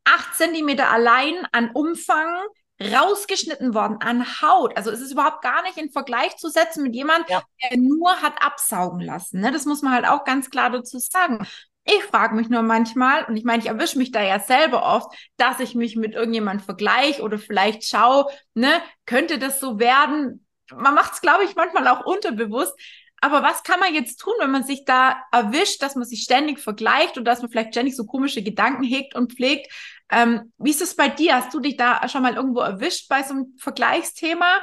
acht 0.04 0.34
Zentimeter 0.34 0.90
allein 0.90 1.46
an 1.52 1.70
Umfang 1.72 2.38
rausgeschnitten 2.80 3.74
worden 3.74 3.98
an 4.00 4.42
Haut. 4.42 4.76
Also 4.76 4.90
es 4.90 5.00
ist 5.00 5.12
überhaupt 5.12 5.42
gar 5.42 5.62
nicht 5.62 5.78
in 5.78 5.90
Vergleich 5.90 6.36
zu 6.36 6.48
setzen 6.48 6.82
mit 6.82 6.94
jemandem, 6.94 7.26
ja. 7.30 7.42
der 7.62 7.78
nur 7.78 8.20
hat 8.20 8.34
absaugen 8.42 9.00
lassen. 9.00 9.40
Ne? 9.40 9.50
Das 9.50 9.64
muss 9.64 9.82
man 9.82 9.94
halt 9.94 10.06
auch 10.06 10.24
ganz 10.24 10.50
klar 10.50 10.70
dazu 10.70 10.98
sagen. 10.98 11.46
Ich 11.84 12.02
frage 12.02 12.34
mich 12.34 12.48
nur 12.48 12.62
manchmal, 12.62 13.24
und 13.24 13.36
ich 13.36 13.44
meine, 13.44 13.62
ich 13.62 13.68
erwische 13.68 13.96
mich 13.96 14.10
da 14.10 14.20
ja 14.20 14.40
selber 14.40 14.82
oft, 14.82 15.16
dass 15.36 15.60
ich 15.60 15.74
mich 15.74 15.94
mit 15.94 16.14
irgendjemand 16.14 16.62
vergleiche 16.62 17.22
oder 17.22 17.38
vielleicht 17.38 17.84
schaue, 17.84 18.26
ne, 18.54 18.82
könnte 19.06 19.38
das 19.38 19.60
so 19.60 19.78
werden? 19.78 20.44
Man 20.74 20.94
macht 20.94 21.12
es, 21.12 21.20
glaube 21.20 21.44
ich, 21.44 21.54
manchmal 21.54 21.86
auch 21.86 22.04
unterbewusst. 22.04 22.74
Aber 23.20 23.42
was 23.42 23.62
kann 23.62 23.80
man 23.80 23.94
jetzt 23.94 24.18
tun, 24.20 24.34
wenn 24.38 24.50
man 24.50 24.64
sich 24.64 24.84
da 24.84 25.22
erwischt, 25.32 25.82
dass 25.82 25.96
man 25.96 26.04
sich 26.04 26.22
ständig 26.22 26.60
vergleicht 26.60 27.16
und 27.16 27.24
dass 27.24 27.40
man 27.40 27.50
vielleicht 27.50 27.70
ständig 27.70 27.96
so 27.96 28.04
komische 28.04 28.42
Gedanken 28.42 28.84
hegt 28.84 29.14
und 29.14 29.32
pflegt? 29.32 29.72
Ähm, 30.10 30.52
wie 30.58 30.70
ist 30.70 30.82
es 30.82 30.96
bei 30.96 31.08
dir? 31.08 31.36
Hast 31.36 31.52
du 31.52 31.60
dich 31.60 31.76
da 31.76 32.08
schon 32.08 32.22
mal 32.22 32.34
irgendwo 32.34 32.60
erwischt 32.60 33.08
bei 33.08 33.22
so 33.22 33.34
einem 33.34 33.56
Vergleichsthema? 33.58 34.60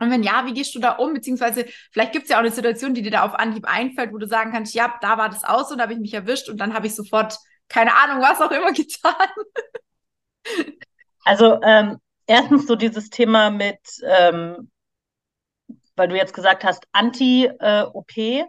Und 0.00 0.10
wenn 0.10 0.22
ja, 0.22 0.46
wie 0.46 0.52
gehst 0.52 0.74
du 0.74 0.78
da 0.78 0.92
um? 0.92 1.12
Beziehungsweise 1.12 1.66
vielleicht 1.90 2.12
gibt 2.12 2.24
es 2.24 2.30
ja 2.30 2.36
auch 2.36 2.42
eine 2.42 2.50
Situation, 2.50 2.94
die 2.94 3.02
dir 3.02 3.10
da 3.10 3.22
auf 3.22 3.34
Anhieb 3.34 3.66
einfällt, 3.66 4.12
wo 4.12 4.18
du 4.18 4.28
sagen 4.28 4.52
kannst, 4.52 4.74
ja, 4.74 4.94
da 5.00 5.18
war 5.18 5.28
das 5.28 5.44
aus 5.44 5.70
und 5.70 5.78
da 5.78 5.84
habe 5.84 5.94
ich 5.94 5.98
mich 5.98 6.14
erwischt 6.14 6.48
und 6.48 6.58
dann 6.58 6.74
habe 6.74 6.86
ich 6.86 6.94
sofort, 6.94 7.36
keine 7.68 7.94
Ahnung, 7.94 8.22
was 8.22 8.40
auch 8.40 8.50
immer 8.50 8.72
getan. 8.72 9.28
Also 11.24 11.60
ähm, 11.62 11.98
erstens 12.26 12.66
so 12.66 12.76
dieses 12.76 13.10
Thema 13.10 13.50
mit, 13.50 13.80
ähm, 14.06 14.70
weil 15.98 16.08
du 16.08 16.16
jetzt 16.16 16.34
gesagt 16.34 16.64
hast, 16.64 16.86
Anti-OP, 16.92 18.16
äh, 18.16 18.44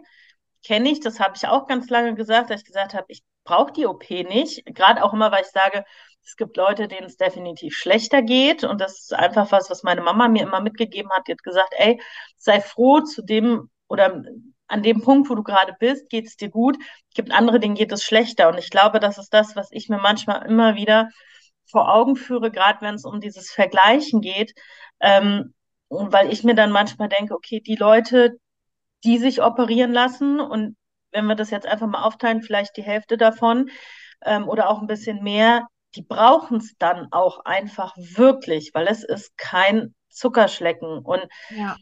kenne 0.64 0.90
ich, 0.90 1.00
das 1.00 1.20
habe 1.20 1.34
ich 1.36 1.46
auch 1.46 1.66
ganz 1.66 1.88
lange 1.90 2.14
gesagt, 2.14 2.50
dass 2.50 2.60
ich 2.60 2.66
gesagt 2.66 2.94
habe, 2.94 3.06
ich 3.08 3.22
brauche 3.44 3.72
die 3.72 3.86
OP 3.86 4.08
nicht. 4.10 4.64
Gerade 4.66 5.02
auch 5.02 5.12
immer, 5.12 5.32
weil 5.32 5.42
ich 5.42 5.48
sage, 5.48 5.84
es 6.22 6.36
gibt 6.36 6.56
Leute, 6.56 6.88
denen 6.88 7.06
es 7.06 7.16
definitiv 7.16 7.74
schlechter 7.74 8.22
geht. 8.22 8.64
Und 8.64 8.80
das 8.80 9.00
ist 9.00 9.14
einfach 9.14 9.50
was, 9.52 9.70
was 9.70 9.82
meine 9.82 10.02
Mama 10.02 10.28
mir 10.28 10.42
immer 10.42 10.60
mitgegeben 10.60 11.10
hat. 11.12 11.26
Die 11.26 11.32
hat 11.32 11.42
gesagt, 11.42 11.74
ey, 11.76 12.00
sei 12.36 12.60
froh 12.60 13.00
zu 13.00 13.22
dem 13.22 13.70
oder 13.88 14.22
an 14.68 14.82
dem 14.82 15.00
Punkt, 15.02 15.28
wo 15.28 15.34
du 15.34 15.42
gerade 15.42 15.74
bist, 15.80 16.08
geht 16.10 16.26
es 16.26 16.36
dir 16.36 16.50
gut. 16.50 16.76
Es 17.08 17.14
gibt 17.14 17.32
andere, 17.32 17.58
denen 17.58 17.74
geht 17.74 17.90
es 17.90 18.04
schlechter. 18.04 18.48
Und 18.48 18.58
ich 18.58 18.70
glaube, 18.70 19.00
das 19.00 19.18
ist 19.18 19.34
das, 19.34 19.56
was 19.56 19.68
ich 19.72 19.88
mir 19.88 19.98
manchmal 19.98 20.46
immer 20.46 20.76
wieder 20.76 21.08
vor 21.66 21.92
Augen 21.92 22.16
führe, 22.16 22.50
gerade 22.50 22.80
wenn 22.82 22.94
es 22.94 23.04
um 23.04 23.20
dieses 23.20 23.50
Vergleichen 23.50 24.20
geht. 24.20 24.54
Ähm, 25.00 25.54
und 25.90 26.12
weil 26.12 26.32
ich 26.32 26.44
mir 26.44 26.54
dann 26.54 26.70
manchmal 26.70 27.08
denke, 27.08 27.34
okay, 27.34 27.60
die 27.60 27.74
Leute, 27.74 28.38
die 29.04 29.18
sich 29.18 29.42
operieren 29.42 29.92
lassen 29.92 30.38
und 30.38 30.76
wenn 31.10 31.26
wir 31.26 31.34
das 31.34 31.50
jetzt 31.50 31.66
einfach 31.66 31.88
mal 31.88 32.04
aufteilen, 32.04 32.42
vielleicht 32.42 32.76
die 32.76 32.84
Hälfte 32.84 33.16
davon 33.16 33.70
ähm, 34.24 34.48
oder 34.48 34.70
auch 34.70 34.80
ein 34.80 34.86
bisschen 34.86 35.24
mehr, 35.24 35.66
die 35.96 36.02
brauchen 36.02 36.58
es 36.58 36.76
dann 36.78 37.08
auch 37.10 37.44
einfach 37.44 37.96
wirklich, 37.96 38.70
weil 38.72 38.86
es 38.86 39.02
ist 39.02 39.36
kein 39.36 39.92
Zuckerschlecken. 40.08 41.00
Und 41.00 41.26
ja. 41.48 41.76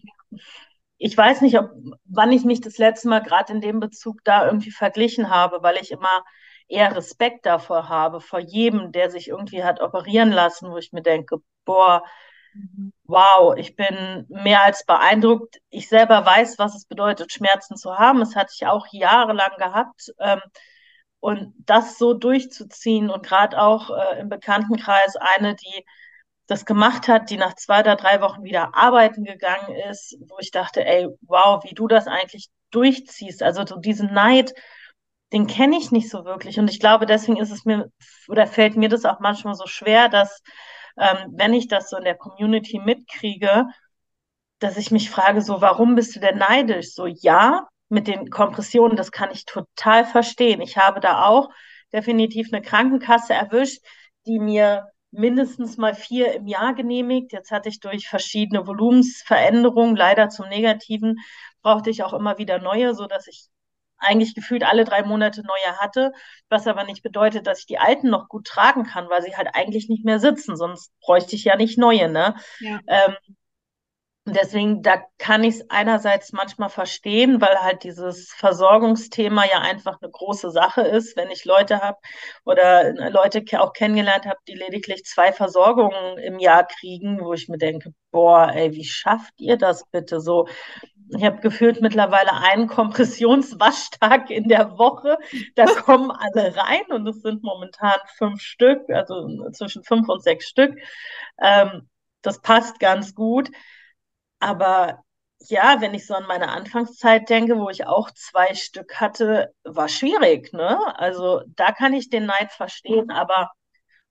ich 0.97 1.15
weiß 1.15 1.43
nicht, 1.43 1.59
ob, 1.59 1.71
wann 2.07 2.33
ich 2.33 2.45
mich 2.45 2.63
das 2.63 2.79
letzte 2.79 3.09
Mal 3.09 3.21
gerade 3.21 3.53
in 3.53 3.61
dem 3.61 3.79
Bezug 3.79 4.25
da 4.25 4.47
irgendwie 4.47 4.71
verglichen 4.71 5.29
habe, 5.29 5.63
weil 5.63 5.77
ich 5.77 5.91
immer 5.91 6.25
eher 6.67 6.97
Respekt 6.97 7.45
davor 7.45 7.91
habe, 7.91 8.23
vor 8.23 8.39
jedem, 8.39 8.91
der 8.91 9.11
sich 9.11 9.29
irgendwie 9.29 9.65
hat 9.65 9.83
operieren 9.83 10.33
lassen, 10.33 10.71
wo 10.71 10.79
ich 10.79 10.93
mir 10.93 11.03
denke, 11.03 11.43
boah. 11.67 12.03
Wow, 13.05 13.57
ich 13.57 13.77
bin 13.77 14.27
mehr 14.29 14.63
als 14.63 14.85
beeindruckt. 14.85 15.59
Ich 15.71 15.89
selber 15.89 16.25
weiß, 16.25 16.59
was 16.59 16.75
es 16.75 16.85
bedeutet, 16.85 17.33
Schmerzen 17.33 17.77
zu 17.77 17.99
haben. 17.99 18.21
Das 18.21 18.37
hatte 18.37 18.53
ich 18.55 18.67
auch 18.67 18.87
jahrelang 18.93 19.57
gehabt. 19.59 20.13
Ähm, 20.19 20.41
und 21.21 21.55
das 21.59 21.99
so 21.99 22.15
durchzuziehen 22.15 23.11
und 23.11 23.25
gerade 23.25 23.61
auch 23.61 23.91
äh, 23.91 24.21
im 24.21 24.29
Bekanntenkreis 24.29 25.17
eine, 25.17 25.57
die 25.57 25.85
das 26.47 26.65
gemacht 26.65 27.09
hat, 27.09 27.31
die 27.31 27.37
nach 27.37 27.55
zwei 27.55 27.81
oder 27.81 27.97
drei 27.97 28.21
Wochen 28.21 28.43
wieder 28.45 28.75
arbeiten 28.75 29.25
gegangen 29.25 29.75
ist, 29.91 30.17
wo 30.29 30.37
ich 30.41 30.51
dachte, 30.51 30.85
ey, 30.85 31.09
wow, 31.23 31.63
wie 31.65 31.75
du 31.75 31.89
das 31.89 32.07
eigentlich 32.07 32.49
durchziehst. 32.71 33.43
Also 33.43 33.67
so 33.67 33.79
diesen 33.79 34.13
Neid, 34.13 34.55
den 35.33 35.47
kenne 35.47 35.77
ich 35.77 35.91
nicht 35.91 36.09
so 36.09 36.25
wirklich. 36.25 36.59
Und 36.59 36.71
ich 36.71 36.81
glaube, 36.81 37.05
deswegen 37.05 37.37
ist 37.37 37.51
es 37.51 37.65
mir 37.65 37.91
oder 38.29 38.47
fällt 38.47 38.77
mir 38.77 38.89
das 38.89 39.05
auch 39.05 39.21
manchmal 39.21 39.55
so 39.55 39.67
schwer, 39.67 40.09
dass 40.09 40.43
ähm, 41.01 41.33
wenn 41.37 41.55
ich 41.55 41.69
das 41.69 41.91
so 41.91 41.97
in 41.97 42.05
der 42.05 42.17
Community 42.17 42.79
mitkriege, 42.79 43.67
dass 44.59 44.77
ich 44.77 44.91
mich 44.91 45.11
frage, 45.11 45.41
so, 45.43 45.61
warum 45.61 45.95
bist 45.95 46.17
du 46.17 46.21
denn 46.21 46.39
neidisch? 46.39 46.93
So, 46.95 47.07
ja, 47.07 47.69
mit 47.89 48.07
den 48.07 48.31
Kompressionen, 48.31 48.97
das 48.97 49.13
kann 49.13 49.31
ich 49.33 49.45
total 49.45 50.05
verstehen. 50.05 50.61
Ich 50.61 50.77
habe 50.77 51.01
da 51.01 51.27
auch 51.27 51.51
definitiv 51.93 52.49
eine 52.53 52.63
Krankenkasse 52.63 53.35
erwischt, 53.35 53.83
die 54.27 54.39
mir 54.39 54.87
mindestens 55.11 55.79
mal 55.79 55.95
vier 55.95 56.35
im 56.35 56.47
Jahr 56.47 56.75
genehmigt. 56.75 57.33
Jetzt 57.33 57.51
hatte 57.51 57.69
ich 57.69 57.81
durch 57.81 58.09
verschiedene 58.09 58.67
Volumensveränderungen, 58.67 59.97
leider 59.97 60.29
zum 60.29 60.49
Negativen, 60.49 61.17
brauchte 61.63 61.91
ich 61.91 62.03
auch 62.03 62.13
immer 62.13 62.39
wieder 62.39 62.59
neue, 62.59 62.95
so 62.95 63.07
dass 63.07 63.27
ich 63.27 63.49
eigentlich 63.99 64.35
gefühlt 64.35 64.65
alle 64.65 64.85
drei 64.85 65.03
Monate 65.03 65.43
neue 65.43 65.77
hatte, 65.79 66.13
was 66.49 66.67
aber 66.67 66.85
nicht 66.85 67.03
bedeutet, 67.03 67.47
dass 67.47 67.61
ich 67.61 67.67
die 67.67 67.79
alten 67.79 68.11
noch 68.11 68.29
gut 68.29 68.47
tragen 68.47 68.85
kann, 68.85 69.09
weil 69.11 69.23
sie 69.23 69.37
halt 69.37 69.49
eigentlich 69.55 69.89
nicht 69.89 70.05
mehr 70.05 70.21
sitzen, 70.21 70.57
sonst 70.57 70.93
bräuchte 71.01 71.37
ich 71.37 71.45
ja 71.45 71.57
nicht 71.57 71.79
neue. 71.79 72.09
Ne? 72.09 72.35
Ja. 72.61 72.81
Ähm, 72.87 73.17
deswegen, 74.33 74.83
da 74.83 75.03
kann 75.19 75.45
ich 75.45 75.57
es 75.57 75.71
einerseits 75.71 76.33
manchmal 76.33 76.69
verstehen, 76.69 77.41
weil 77.41 77.57
halt 77.61 77.85
dieses 77.85 78.33
Versorgungsthema 78.33 79.45
ja 79.47 79.61
einfach 79.61 79.99
eine 80.01 80.11
große 80.11 80.51
Sache 80.51 80.83
ist. 80.83 81.17
Wenn 81.17 81.31
ich 81.31 81.45
Leute 81.45 81.81
habe 81.81 81.99
oder 82.45 82.93
Leute 83.11 83.43
auch 83.61 83.73
kennengelernt 83.73 84.27
habe, 84.27 84.39
die 84.47 84.55
lediglich 84.55 85.05
zwei 85.05 85.33
Versorgungen 85.33 86.19
im 86.19 86.39
Jahr 86.39 86.67
kriegen, 86.67 87.21
wo 87.25 87.33
ich 87.33 87.49
mir 87.49 87.59
denke, 87.59 87.93
boah, 88.11 88.51
ey, 88.55 88.73
wie 88.73 88.85
schafft 88.85 89.35
ihr 89.39 89.57
das 89.57 89.85
bitte 89.91 90.21
so? 90.21 90.47
Ich 91.11 91.25
habe 91.25 91.41
gefühlt 91.41 91.81
mittlerweile 91.81 92.33
einen 92.35 92.67
Kompressionswaschtag 92.67 94.31
in 94.31 94.49
der 94.49 94.79
Woche. 94.79 95.19
Da 95.55 95.65
kommen 95.83 96.11
alle 96.11 96.57
rein 96.57 96.85
und 96.91 97.07
es 97.07 97.23
sind 97.23 97.43
momentan 97.43 97.99
fünf 98.17 98.43
Stück, 98.43 98.89
also 98.91 99.51
zwischen 99.53 99.85
fünf 99.85 100.09
und 100.09 100.23
sechs 100.23 100.47
Stück. 100.47 100.79
Ähm, 101.41 101.89
das 102.23 102.41
passt 102.41 102.79
ganz 102.81 103.15
gut. 103.15 103.51
Aber 104.41 105.03
ja, 105.41 105.81
wenn 105.81 105.95
ich 105.95 106.07
so 106.07 106.15
an 106.15 106.27
meine 106.27 106.49
Anfangszeit 106.49 107.29
denke, 107.29 107.59
wo 107.59 107.71
ich 107.71 107.87
auch 107.87 108.11
zwei 108.11 108.55
Stück 108.55 109.01
hatte, 109.01 109.55
war 109.65 109.89
schwierig, 109.89 110.53
ne? 110.53 110.79
Also 110.99 111.43
da 111.49 111.73
kann 111.73 111.95
ich 111.95 112.11
den 112.11 112.27
Neid 112.27 112.53
verstehen, 112.53 113.11
aber 113.11 113.51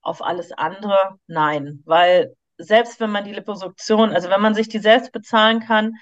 auf 0.01 0.23
alles 0.23 0.51
andere 0.53 1.19
nein, 1.27 1.81
weil 1.85 2.35
selbst 2.57 2.99
wenn 2.99 3.11
man 3.11 3.25
die 3.25 3.33
Liposuktion, 3.33 4.11
also 4.13 4.29
wenn 4.29 4.41
man 4.41 4.55
sich 4.55 4.69
die 4.69 4.79
selbst 4.79 5.11
bezahlen 5.11 5.59
kann, 5.59 5.93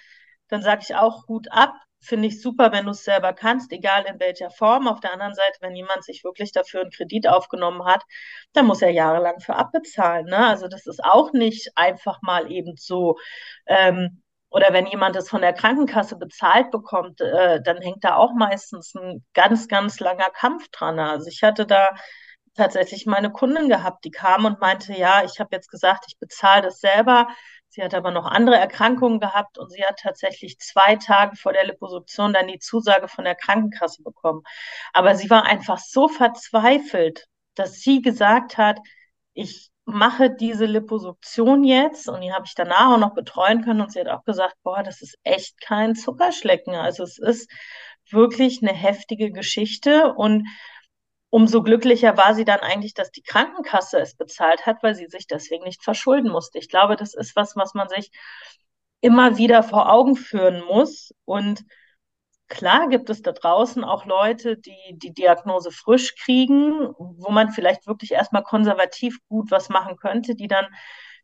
dann 0.48 0.62
sage 0.62 0.82
ich 0.84 0.96
auch 0.96 1.28
Hut 1.28 1.48
ab. 1.52 1.74
Finde 2.02 2.28
ich 2.28 2.42
super, 2.42 2.72
wenn 2.72 2.86
du 2.86 2.92
es 2.92 3.04
selber 3.04 3.34
kannst, 3.34 3.72
egal 3.72 4.06
in 4.06 4.20
welcher 4.20 4.52
Form. 4.52 4.88
Auf 4.88 5.00
der 5.00 5.14
anderen 5.14 5.34
Seite, 5.34 5.58
wenn 5.62 5.75
jemand 5.75 6.04
sich 6.04 6.24
wirklich 6.24 6.52
dafür 6.52 6.82
einen 6.82 6.92
Kredit 6.92 7.28
aufgenommen 7.28 7.86
hat, 7.86 8.04
dann 8.54 8.68
muss 8.68 8.82
er 8.84 8.92
jahrelang 8.92 9.40
für 9.40 9.56
abbezahlen. 9.56 10.28
Ne? 10.28 10.38
Also 10.38 10.68
das 10.68 10.86
ist 10.86 11.04
auch 11.04 11.34
nicht 11.34 11.72
einfach 11.75 12.22
mal 12.22 12.52
eben 12.52 12.75
so. 12.78 13.18
Ähm, 13.66 14.22
oder 14.50 14.72
wenn 14.72 14.88
jemand 14.88 15.16
es 15.18 15.30
von 15.30 15.42
der 15.42 15.54
Krankenkasse 15.54 16.16
bezahlt 16.16 16.72
bekommt, 16.72 17.20
äh, 17.22 17.62
dann 17.62 17.82
hängt 17.82 18.04
da 18.04 18.16
auch 18.16 18.34
meistens 18.34 18.94
ein 18.96 19.25
ganz, 19.34 19.68
ganz 19.68 20.00
langer 20.00 20.30
Kampf 20.30 20.70
dran. 20.70 21.00
Also 21.00 21.28
ich 21.28 21.44
hatte 21.44 21.66
da 21.66 21.90
tatsächlich 22.56 23.06
meine 23.06 23.32
Kundin 23.32 23.70
gehabt, 23.70 24.06
die 24.06 24.12
kam 24.12 24.46
und 24.46 24.62
meinte, 24.62 24.94
ja, 24.94 25.24
ich 25.25 25.40
habe 25.40 25.50
jetzt 25.52 25.70
gesagt, 25.70 26.06
ich 26.08 26.18
bezahle 26.20 26.62
das 26.64 26.80
selber. 26.80 27.28
Sie 27.75 27.84
hat 27.84 27.94
aber 27.94 28.12
noch 28.12 28.25
andere 28.25 28.55
Erkrankungen 28.55 29.20
gehabt 29.20 29.58
und 29.58 29.70
sie 29.70 29.84
hat 29.84 30.00
tatsächlich 30.00 30.60
zwei 30.60 30.96
Tage 30.96 31.36
vor 31.36 31.51
der 31.51 31.65
Liposuktion 31.65 32.32
dann 32.32 32.48
die 32.48 32.60
Zusage 32.60 33.10
von 33.10 33.25
der 33.25 33.36
Krankenkasse 33.36 34.01
bekommen. 34.01 34.44
Aber 34.94 35.15
sie 35.15 35.29
war 35.29 35.44
einfach 35.44 35.77
so 35.77 36.08
verzweifelt, 36.08 37.27
dass 37.53 37.82
sie 37.82 38.01
gesagt 38.01 38.58
hat, 38.58 38.79
ich 39.34 39.72
mache 39.84 40.29
diese 40.29 40.65
Liposuktion 40.65 41.65
jetzt 41.65 42.08
und 42.08 42.22
die 42.22 42.32
habe 42.32 42.46
ich 42.48 42.55
danach 42.55 42.94
auch 42.94 42.98
noch 42.98 43.13
betreuen 43.13 43.62
können 43.65 43.82
und 43.82 43.91
sie 43.91 44.00
hat 44.00 44.08
auch 44.08 44.24
gesagt, 44.24 44.55
boah, 44.63 44.82
das 44.82 45.01
ist 45.01 45.17
echt 45.24 45.60
kein 45.60 45.96
Zuckerschlecken. 45.96 46.75
Also 46.75 47.03
es 47.03 47.17
ist 47.17 47.51
wirklich 48.10 48.62
eine 48.62 48.74
heftige 48.74 49.32
Geschichte 49.32 50.13
und 50.13 50.48
umso 51.36 51.62
glücklicher 51.63 52.15
war 52.15 52.34
sie 52.34 52.46
dann 52.46 52.62
eigentlich, 52.62 52.94
dass 52.94 53.12
die 53.12 53.22
Krankenkasse 53.22 54.00
es 54.00 54.15
bezahlt 54.15 54.65
hat, 54.65 54.82
weil 54.84 54.96
sie 54.96 55.08
sich 55.08 55.27
deswegen 55.27 55.65
nicht 55.65 55.84
verschulden 55.84 56.32
musste. 56.32 56.60
Ich 56.60 56.70
glaube, 56.70 56.96
das 56.96 57.13
ist 57.13 57.36
was, 57.36 57.58
was 57.58 57.74
man 57.74 57.89
sich 57.89 58.10
immer 59.01 59.38
wieder 59.38 59.62
vor 59.62 59.92
Augen 59.92 60.15
führen 60.15 60.63
muss 60.65 61.13
und 61.25 61.65
Klar 62.48 62.89
gibt 62.89 63.10
es 63.10 63.24
da 63.24 63.32
draußen 63.32 63.84
auch 63.84 64.06
Leute, 64.06 64.56
die 64.56 64.77
die 64.92 65.12
Diagnose 65.12 65.72
frisch 65.72 66.13
kriegen, 66.15 66.94
wo 67.00 67.32
man 67.32 67.50
vielleicht 67.50 67.88
wirklich 67.88 68.12
erstmal 68.12 68.44
konservativ 68.44 69.18
gut 69.27 69.50
was 69.50 69.70
machen 69.70 69.96
könnte, 69.98 70.36
die 70.36 70.48
dann 70.48 70.68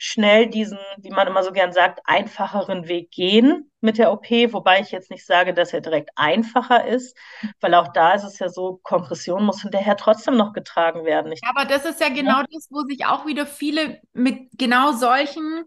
schnell 0.04 0.48
diesen, 0.48 0.80
wie 0.98 1.12
man 1.12 1.28
immer 1.28 1.44
so 1.44 1.52
gern 1.52 1.72
sagt, 1.72 2.00
einfacheren 2.06 2.88
Weg 2.88 3.12
gehen 3.12 3.72
mit 3.82 4.00
der 4.00 4.12
OP, 4.12 4.32
wobei 4.52 4.80
ich 4.80 4.90
jetzt 4.90 5.12
nicht 5.12 5.24
sage, 5.24 5.54
dass 5.54 5.74
er 5.74 5.82
direkt 5.82 6.10
einfacher 6.16 6.88
ist, 6.88 7.16
weil 7.60 7.76
auch 7.76 7.90
da 7.94 8.14
ist 8.14 8.24
es 8.24 8.40
ja 8.40 8.50
so, 8.50 8.80
Kompression 8.82 9.44
muss 9.44 9.62
hinterher 9.62 9.96
trotzdem 9.98 10.38
noch 10.38 10.54
getragen 10.54 11.06
werden. 11.06 11.32
Ich 11.32 11.42
aber 11.48 11.66
das 11.66 11.86
ist 11.86 12.02
ja 12.02 12.10
genau 12.10 12.40
ja. 12.40 12.46
das, 12.52 12.68
wo 12.72 12.82
sich 12.82 13.06
auch 13.06 13.28
wieder 13.28 13.46
viele 13.46 14.02
mit 14.14 14.50
genau 14.58 14.94
solchen 14.94 15.66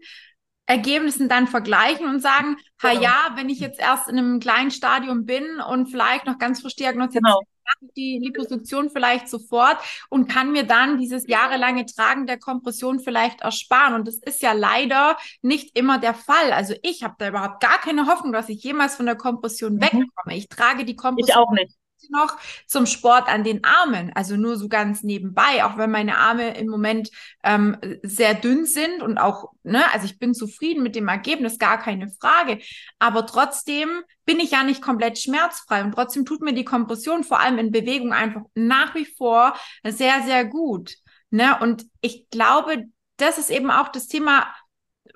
Ergebnissen 0.65 1.29
dann 1.29 1.47
vergleichen 1.47 2.05
und 2.05 2.19
sagen, 2.19 2.57
ha 2.83 2.89
genau. 2.89 3.03
ja, 3.03 3.31
wenn 3.35 3.47
ich 3.47 3.61
jetzt 3.61 3.79
erst 3.79 4.09
in 4.09 4.17
einem 4.17 4.41
kleinen 4.41 4.71
Stadium 4.71 5.25
bin 5.25 5.61
und 5.61 5.87
vielleicht 5.87 6.25
noch 6.25 6.39
ganz 6.39 6.59
frisch 6.59 6.75
diagnostiziert, 6.75 7.23
genau. 7.23 7.39
Mache 7.65 7.91
die 7.95 8.19
Liposuktion 8.21 8.89
vielleicht 8.89 9.29
sofort 9.29 9.77
und 10.09 10.27
kann 10.27 10.51
mir 10.51 10.63
dann 10.63 10.97
dieses 10.97 11.27
jahrelange 11.27 11.85
Tragen 11.85 12.27
der 12.27 12.39
Kompression 12.39 12.99
vielleicht 12.99 13.41
ersparen. 13.41 13.95
Und 13.95 14.07
das 14.07 14.15
ist 14.17 14.41
ja 14.41 14.53
leider 14.53 15.17
nicht 15.41 15.77
immer 15.77 15.99
der 15.99 16.13
Fall. 16.13 16.51
Also 16.51 16.75
ich 16.81 17.03
habe 17.03 17.15
da 17.17 17.29
überhaupt 17.29 17.61
gar 17.61 17.79
keine 17.79 18.07
Hoffnung, 18.07 18.33
dass 18.33 18.49
ich 18.49 18.63
jemals 18.63 18.95
von 18.95 19.05
der 19.05 19.15
Kompression 19.15 19.75
mhm. 19.75 19.81
wegkomme. 19.81 20.35
Ich 20.35 20.47
trage 20.47 20.85
die 20.85 20.95
Kompression. 20.95 21.27
Ich 21.27 21.35
auch 21.35 21.51
nicht 21.51 21.75
noch 22.09 22.37
zum 22.67 22.85
Sport 22.85 23.27
an 23.27 23.43
den 23.43 23.63
Armen, 23.63 24.11
also 24.15 24.35
nur 24.35 24.57
so 24.57 24.67
ganz 24.67 25.03
nebenbei, 25.03 25.63
auch 25.63 25.77
wenn 25.77 25.91
meine 25.91 26.17
Arme 26.17 26.57
im 26.57 26.67
Moment 26.67 27.09
ähm, 27.43 27.77
sehr 28.03 28.33
dünn 28.33 28.65
sind 28.65 29.01
und 29.01 29.17
auch, 29.17 29.51
ne, 29.63 29.83
also 29.93 30.05
ich 30.05 30.19
bin 30.19 30.33
zufrieden 30.33 30.83
mit 30.83 30.95
dem 30.95 31.07
Ergebnis, 31.07 31.59
gar 31.59 31.77
keine 31.77 32.09
Frage. 32.09 32.59
Aber 32.99 33.25
trotzdem 33.25 33.89
bin 34.25 34.39
ich 34.39 34.51
ja 34.51 34.63
nicht 34.63 34.81
komplett 34.81 35.19
schmerzfrei 35.19 35.83
und 35.83 35.93
trotzdem 35.93 36.25
tut 36.25 36.41
mir 36.41 36.53
die 36.53 36.65
Kompression 36.65 37.23
vor 37.23 37.39
allem 37.39 37.57
in 37.57 37.71
Bewegung 37.71 38.13
einfach 38.13 38.41
nach 38.55 38.95
wie 38.95 39.05
vor 39.05 39.55
sehr, 39.83 40.23
sehr 40.23 40.45
gut. 40.45 40.95
Ne? 41.29 41.57
Und 41.59 41.85
ich 42.01 42.29
glaube, 42.29 42.85
das 43.17 43.37
ist 43.37 43.49
eben 43.49 43.71
auch 43.71 43.89
das 43.89 44.07
Thema, 44.07 44.47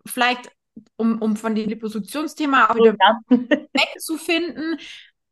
vielleicht 0.06 0.52
um, 0.96 1.22
um 1.22 1.36
von 1.36 1.56
dem 1.56 1.70
Liposuktionsthema 1.70 2.70
auch 2.70 2.76
wieder 2.76 2.96
ja. 3.00 3.20
wegzufinden, 3.74 4.78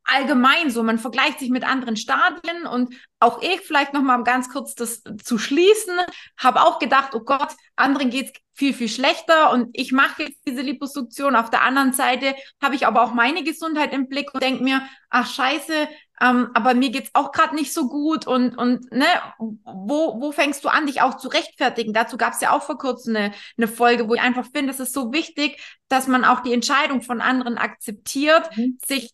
allgemein 0.08 0.70
so, 0.70 0.84
man 0.84 1.00
vergleicht 1.00 1.40
sich 1.40 1.50
mit 1.50 1.64
anderen 1.64 1.98
Stadien 1.98 2.66
und 2.66 2.96
auch 3.20 3.42
ich 3.42 3.62
vielleicht 3.62 3.94
noch 3.94 4.02
mal 4.02 4.24
ganz 4.24 4.50
kurz 4.50 4.76
das 4.76 5.04
zu 5.24 5.38
schließen, 5.38 5.96
habe 6.38 6.62
auch 6.62 6.80
gedacht, 6.80 7.14
oh 7.14 7.22
Gott, 7.22 7.50
anderen 7.76 8.10
geht's 8.10 8.32
viel 8.54 8.74
viel 8.74 8.90
schlechter 8.90 9.52
und 9.52 9.70
ich 9.74 9.92
mache 9.92 10.24
jetzt 10.24 10.42
diese 10.48 10.62
Liposuktion. 10.62 11.36
Auf 11.36 11.52
der 11.52 11.62
anderen 11.62 11.94
Seite 11.94 12.34
habe 12.62 12.74
ich 12.74 12.88
aber 12.88 13.04
auch 13.04 13.14
meine 13.14 13.44
Gesundheit 13.44 13.94
im 13.94 14.10
Blick 14.10 14.34
und 14.34 14.42
denke 14.42 14.64
mir, 14.64 14.82
ach 15.12 15.28
Scheiße, 15.28 15.88
ähm, 16.20 16.50
aber 16.56 16.74
mir 16.74 16.90
geht's 16.90 17.12
auch 17.14 17.32
gerade 17.32 17.54
nicht 17.54 17.72
so 17.72 17.88
gut 17.88 18.26
und 18.26 18.58
und 18.58 18.92
ne, 18.92 19.06
wo 19.38 20.20
wo 20.20 20.32
fängst 20.32 20.64
du 20.64 20.70
an, 20.70 20.88
dich 20.88 21.02
auch 21.02 21.18
zu 21.18 21.28
rechtfertigen? 21.28 21.94
Dazu 21.94 22.18
gab's 22.18 22.42
ja 22.42 22.52
auch 22.52 22.64
vor 22.64 22.80
kurzem 22.80 23.16
eine, 23.16 23.34
eine 23.58 23.68
Folge, 23.68 24.10
wo 24.10 24.16
ich 24.16 24.22
einfach 24.22 24.48
finde, 24.52 24.72
es 24.72 24.80
ist 24.80 24.94
so 24.94 25.14
wichtig, 25.14 25.62
dass 25.88 26.08
man 26.08 26.26
auch 26.26 26.40
die 26.40 26.54
Entscheidung 26.54 27.04
von 27.04 27.22
anderen 27.22 27.60
akzeptiert, 27.60 28.50
mhm. 28.58 28.80
sich 28.84 29.12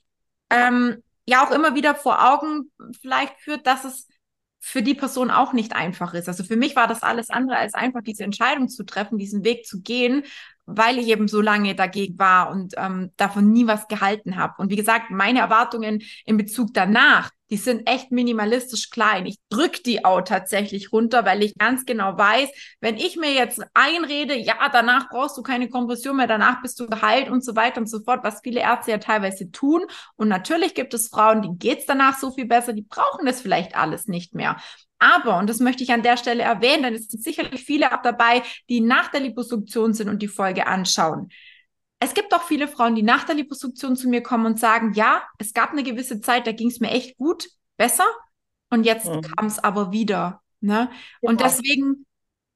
ähm, 0.53 1.03
ja 1.25 1.45
auch 1.45 1.51
immer 1.51 1.75
wieder 1.75 1.95
vor 1.95 2.33
Augen 2.33 2.71
vielleicht 3.01 3.39
führt, 3.39 3.65
dass 3.65 3.85
es 3.85 4.07
für 4.65 4.81
die 4.81 4.93
Person 4.93 5.29
auch 5.29 5.51
nicht 5.51 5.75
einfach 5.75 6.13
ist. 6.13 6.29
Also 6.29 6.45
für 6.45 6.55
mich 6.55 6.75
war 6.77 6.87
das 6.87 7.03
alles 7.03 7.29
andere 7.29 7.57
als 7.57 7.73
einfach, 7.73 8.01
diese 8.01 8.23
Entscheidung 8.23 8.69
zu 8.69 8.85
treffen, 8.85 9.17
diesen 9.17 9.43
Weg 9.43 9.65
zu 9.65 9.81
gehen, 9.81 10.23
weil 10.65 10.99
ich 10.99 11.07
eben 11.07 11.27
so 11.27 11.41
lange 11.41 11.75
dagegen 11.75 12.17
war 12.17 12.49
und 12.49 12.73
ähm, 12.77 13.11
davon 13.17 13.51
nie 13.51 13.67
was 13.67 13.89
gehalten 13.89 14.37
habe. 14.37 14.53
Und 14.59 14.71
wie 14.71 14.77
gesagt, 14.77 15.11
meine 15.11 15.39
Erwartungen 15.39 16.01
in 16.25 16.37
Bezug 16.37 16.73
danach, 16.73 17.31
die 17.49 17.57
sind 17.57 17.87
echt 17.87 18.11
minimalistisch 18.11 18.89
klein. 18.89 19.25
Ich 19.25 19.37
drück 19.49 19.83
die 19.83 20.05
auch 20.05 20.21
tatsächlich 20.21 20.91
runter, 20.91 21.25
weil 21.25 21.43
ich 21.43 21.57
ganz 21.57 21.85
genau 21.85 22.17
weiß, 22.17 22.49
wenn 22.81 22.97
ich 22.97 23.15
mir 23.17 23.31
jetzt 23.31 23.61
einrede, 23.73 24.35
ja, 24.35 24.55
danach 24.71 25.09
brauchst 25.09 25.37
du 25.37 25.43
keine 25.43 25.69
Kompression 25.69 26.17
mehr, 26.17 26.27
danach 26.27 26.61
bist 26.61 26.79
du 26.79 26.87
geheilt 26.87 27.29
und 27.29 27.43
so 27.43 27.55
weiter 27.55 27.81
und 27.81 27.87
so 27.87 27.99
fort, 28.01 28.23
was 28.23 28.41
viele 28.43 28.61
Ärzte 28.61 28.91
ja 28.91 28.97
teilweise 28.97 29.51
tun. 29.51 29.83
Und 30.15 30.29
natürlich 30.29 30.73
gibt 30.73 30.93
es 30.93 31.09
Frauen, 31.09 31.41
denen 31.41 31.59
geht's 31.59 31.85
danach 31.85 32.17
so 32.17 32.31
viel 32.31 32.45
besser, 32.45 32.73
die 32.73 32.83
brauchen 32.83 33.25
das 33.25 33.41
vielleicht 33.41 33.75
alles 33.75 34.07
nicht 34.07 34.33
mehr. 34.33 34.57
Aber, 34.99 35.37
und 35.37 35.49
das 35.49 35.59
möchte 35.59 35.83
ich 35.83 35.91
an 35.91 36.01
der 36.01 36.15
Stelle 36.15 36.43
erwähnen, 36.43 36.83
denn 36.83 36.93
es 36.95 37.07
sind 37.07 37.21
sicherlich 37.21 37.65
viele 37.65 37.91
ab 37.91 38.03
dabei, 38.03 38.41
die 38.69 38.79
nach 38.79 39.09
der 39.11 39.19
Liposuktion 39.19 39.93
sind 39.93 40.07
und 40.07 40.21
die 40.21 40.29
Folge 40.29 40.65
anschauen. 40.65 41.29
Es 42.03 42.13
gibt 42.13 42.33
auch 42.33 42.43
viele 42.43 42.67
Frauen, 42.67 42.95
die 42.95 43.01
nach 43.01 43.23
der 43.23 43.35
Liposuktion 43.35 43.95
zu 43.95 44.09
mir 44.09 44.21
kommen 44.21 44.45
und 44.45 44.59
sagen, 44.59 44.91
ja, 44.93 45.23
es 45.37 45.53
gab 45.53 45.71
eine 45.71 45.83
gewisse 45.83 46.19
Zeit, 46.19 46.45
da 46.45 46.51
ging 46.51 46.67
es 46.67 46.81
mir 46.81 46.91
echt 46.91 47.17
gut, 47.17 47.47
besser. 47.77 48.05
Und 48.69 48.83
jetzt 48.83 49.07
mhm. 49.07 49.21
kam 49.21 49.45
es 49.45 49.57
aber 49.57 49.93
wieder. 49.93 50.41
Ne? 50.59 50.89
Ja. 50.91 51.29
Und 51.29 51.39
deswegen, 51.39 52.05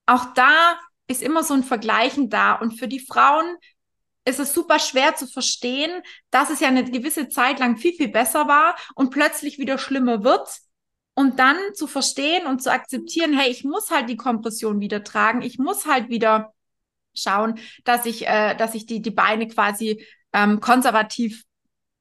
auch 0.06 0.34
da 0.34 0.78
ist 1.08 1.22
immer 1.22 1.44
so 1.44 1.54
ein 1.54 1.64
Vergleichen 1.64 2.30
da. 2.30 2.56
Und 2.56 2.78
für 2.78 2.90
die 2.90 3.00
Frauen 3.00 3.56
ist 4.26 4.42
es 4.42 4.54
super 4.54 4.80
schwer 4.80 5.16
zu 5.16 5.28
verstehen, 5.28 6.02
dass 6.30 6.50
es 6.50 6.60
ja 6.60 6.68
eine 6.68 6.84
gewisse 6.84 7.30
Zeit 7.30 7.60
lang 7.60 7.78
viel, 7.78 7.94
viel 7.94 8.10
besser 8.10 8.50
war 8.50 8.76
und 8.96 9.12
plötzlich 9.12 9.60
wieder 9.60 9.78
schlimmer 9.78 10.26
wird 10.26 10.50
und 11.14 11.40
dann 11.40 11.56
zu 11.74 11.88
verstehen 11.88 12.48
und 12.48 12.62
zu 12.62 12.70
akzeptieren, 12.70 13.32
hey, 13.32 13.50
ich 13.50 13.64
muss 13.64 13.92
halt 13.92 14.10
die 14.10 14.18
Kompression 14.18 14.82
wieder 14.82 15.06
tragen, 15.06 15.42
ich 15.42 15.58
muss 15.58 15.86
halt 15.86 16.10
wieder 16.10 16.54
schauen, 17.20 17.60
dass 17.84 18.06
ich, 18.06 18.28
äh, 18.28 18.56
dass 18.56 18.76
ich 18.76 18.86
die, 18.86 19.02
die 19.02 19.12
Beine 19.12 19.48
quasi 19.48 20.06
ähm, 20.34 20.60
konservativ 20.60 21.44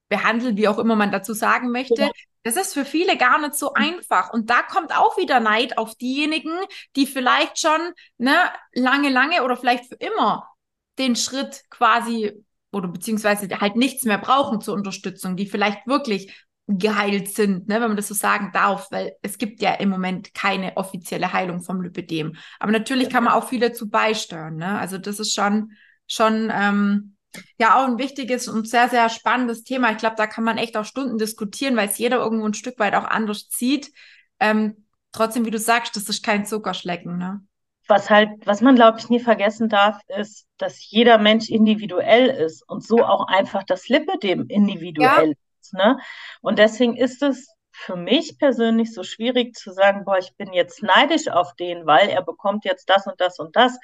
behandle, 0.09 0.57
wie 0.57 0.69
auch 0.69 0.79
immer 0.79 0.97
man 0.97 1.11
dazu 1.11 1.33
sagen 1.35 1.71
möchte. 1.71 2.03
Ja. 2.03 2.11
Das 2.43 2.57
ist 2.57 2.75
für 2.75 2.85
viele 2.85 3.17
gar 3.17 3.41
nicht 3.41 3.55
so 3.55 3.73
einfach. 3.75 4.33
Und 4.33 4.51
da 4.51 4.63
kommt 4.63 4.97
auch 4.97 5.17
wieder 5.17 5.41
Neid 5.41 5.79
auf 5.79 5.97
diejenigen, 5.97 6.53
die 6.95 7.07
vielleicht 7.07 7.59
schon 7.59 7.81
ne, 8.19 8.37
lange, 8.73 9.09
lange 9.09 9.43
oder 9.43 9.57
vielleicht 9.57 9.87
für 9.87 9.97
immer 9.97 10.49
den 10.97 11.17
Schritt 11.17 11.65
quasi 11.71 12.45
oder 12.71 12.89
beziehungsweise 12.89 13.49
halt 13.61 13.77
nichts 13.77 14.05
mehr 14.05 14.19
brauchen 14.19 14.61
zur 14.61 14.75
Unterstützung, 14.75 15.37
die 15.37 15.47
vielleicht 15.47 15.87
wirklich 15.87 16.46
geheilt 16.69 17.29
sind, 17.29 17.69
ne, 17.69 17.77
wenn 17.77 17.89
man 17.89 17.97
das 17.97 18.09
so 18.09 18.15
sagen 18.15 18.51
darf, 18.53 18.91
weil 18.91 19.13
es 19.23 19.39
gibt 19.39 19.63
ja 19.63 19.75
im 19.75 19.89
Moment 19.89 20.35
keine 20.35 20.77
offizielle 20.77 21.33
Heilung 21.33 21.63
vom 21.63 21.81
Lipidem. 21.81 22.37
Aber 22.59 22.73
natürlich 22.73 23.09
kann 23.09 23.25
man 23.25 23.35
auch 23.35 23.49
viel 23.49 23.61
dazu 23.61 23.89
beisteuern. 23.89 24.57
Ne? 24.57 24.79
Also 24.79 24.99
das 24.99 25.21
ist 25.21 25.33
schon, 25.33 25.73
schon 26.09 26.51
ähm, 26.53 27.17
ja 27.59 27.77
auch 27.77 27.87
ein 27.87 27.99
wichtiges 27.99 28.49
und 28.49 28.69
sehr, 28.69 28.89
sehr 28.89 29.09
spannendes 29.11 29.63
Thema. 29.63 29.93
Ich 29.93 29.99
glaube, 29.99 30.17
da 30.17 30.27
kann 30.27 30.43
man 30.43 30.59
echt 30.59 30.77
auch 30.77 30.85
Stunden 30.85 31.19
diskutieren, 31.19 31.77
weil 31.77 31.89
es 31.89 31.99
jeder 31.99 32.17
irgendwo 32.17 32.47
ein 32.47 32.55
Stück 32.55 32.79
weit 32.81 32.95
auch 32.95 33.05
anders 33.05 33.49
zieht. 33.49 33.93
Ähm, 34.41 34.87
trotzdem, 35.13 35.45
wie 35.45 35.53
du 35.53 35.61
sagst, 35.61 35.95
das 35.95 36.09
ist 36.09 36.25
kein 36.25 36.47
Zuckerschlecken. 36.47 37.17
Ne? 37.17 37.43
Was 37.87 38.11
halt, 38.11 38.31
was 38.45 38.61
man, 38.61 38.75
glaube 38.75 38.99
ich, 38.99 39.09
nie 39.09 39.21
vergessen 39.21 39.69
darf, 39.69 40.01
ist, 40.19 40.47
dass 40.59 40.91
jeder 40.91 41.19
Mensch 41.19 41.49
individuell 41.49 42.27
ist 42.27 42.69
und 42.69 42.85
so 42.85 43.05
auch 43.05 43.29
einfach 43.29 43.63
das 43.63 43.89
Lipidem 43.89 44.47
individuell 44.49 45.35
ja. 45.73 45.95
Ne? 45.95 45.99
Und 46.41 46.59
deswegen 46.59 46.97
ist 46.97 47.23
es 47.23 47.49
für 47.77 47.97
mich 47.97 48.39
persönlich 48.39 48.95
so 48.95 49.03
schwierig 49.03 49.55
zu 49.55 49.71
sagen, 49.71 50.05
boah, 50.05 50.19
ich 50.19 50.35
bin 50.37 50.53
jetzt 50.53 50.83
neidisch 50.83 51.29
auf 51.29 51.55
den, 51.57 51.87
weil 51.87 52.09
er 52.09 52.23
bekommt 52.23 52.65
jetzt 52.65 52.89
das 52.89 53.07
und 53.07 53.21
das 53.21 53.39
und 53.39 53.55
das. 53.55 53.79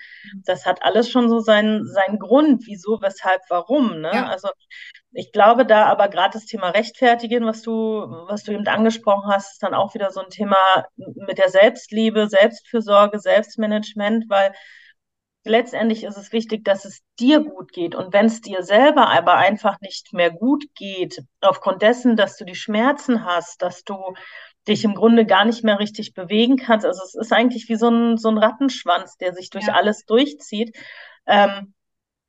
Das 0.45 0.65
hat 0.65 0.83
alles 0.83 1.11
schon 1.11 1.29
so 1.29 1.41
seinen, 1.41 1.87
seinen 1.87 2.19
Grund, 2.19 2.63
wieso, 2.67 3.01
weshalb, 3.03 3.43
warum. 3.51 4.01
Ne? 4.01 4.11
Ja. 4.13 4.27
Also 4.29 4.49
ich 5.13 5.31
glaube 5.33 5.67
da 5.67 5.87
aber 5.87 6.09
gerade 6.09 6.33
das 6.33 6.47
Thema 6.47 6.71
Rechtfertigen, 6.71 7.45
was 7.45 7.61
du, 7.63 7.73
was 8.29 8.45
du 8.45 8.53
eben 8.53 8.67
angesprochen 8.67 9.31
hast, 9.31 9.53
ist 9.53 9.63
dann 9.63 9.75
auch 9.75 9.95
wieder 9.95 10.11
so 10.11 10.21
ein 10.21 10.31
Thema 10.31 10.57
mit 10.97 11.37
der 11.37 11.51
Selbstliebe, 11.51 12.29
Selbstfürsorge, 12.29 13.19
Selbstmanagement, 13.19 14.25
weil 14.29 14.55
letztendlich 15.45 16.05
ist 16.05 16.17
es 16.17 16.33
wichtig, 16.33 16.65
dass 16.65 16.85
es 16.85 17.01
dir 17.19 17.41
gut 17.41 17.73
geht. 17.73 17.95
Und 17.95 18.13
wenn 18.13 18.27
es 18.27 18.41
dir 18.41 18.63
selber 18.63 19.11
aber 19.11 19.37
einfach 19.37 19.81
nicht 19.81 20.13
mehr 20.13 20.31
gut 20.31 20.65
geht, 20.75 21.23
aufgrund 21.41 21.83
dessen, 21.83 22.17
dass 22.17 22.37
du 22.37 22.45
die 22.45 22.55
Schmerzen 22.55 23.25
hast, 23.25 23.63
dass 23.63 23.85
du 23.85 23.97
dich 24.69 24.85
im 24.85 24.95
Grunde 24.95 25.27
gar 25.27 25.45
nicht 25.45 25.65
mehr 25.65 25.79
richtig 25.79 26.15
bewegen 26.15 26.57
kannst. 26.57 26.87
Also 26.87 27.03
es 27.03 27.15
ist 27.15 27.33
eigentlich 27.33 27.69
wie 27.69 27.77
so 27.77 27.89
ein, 27.89 28.17
so 28.17 28.29
ein 28.29 28.39
Rattenschwanz, 28.39 29.17
der 29.17 29.33
sich 29.35 29.51
durch 29.51 29.67
ja. 29.67 29.75
alles 29.75 30.05
durchzieht. 30.05 30.77
Ähm, 31.27 31.75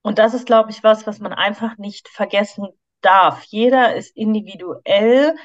und 0.02 0.20
das 0.20 0.34
ist, 0.34 0.46
glaube 0.46 0.72
ich, 0.72 0.84
was, 0.84 1.06
was 1.06 1.20
man 1.20 1.34
einfach 1.34 1.78
nicht 1.78 2.10
vergessen 2.10 2.68
darf. 3.02 3.44
Jeder 3.44 3.96
ist 3.96 4.16
individuell. 4.16 5.36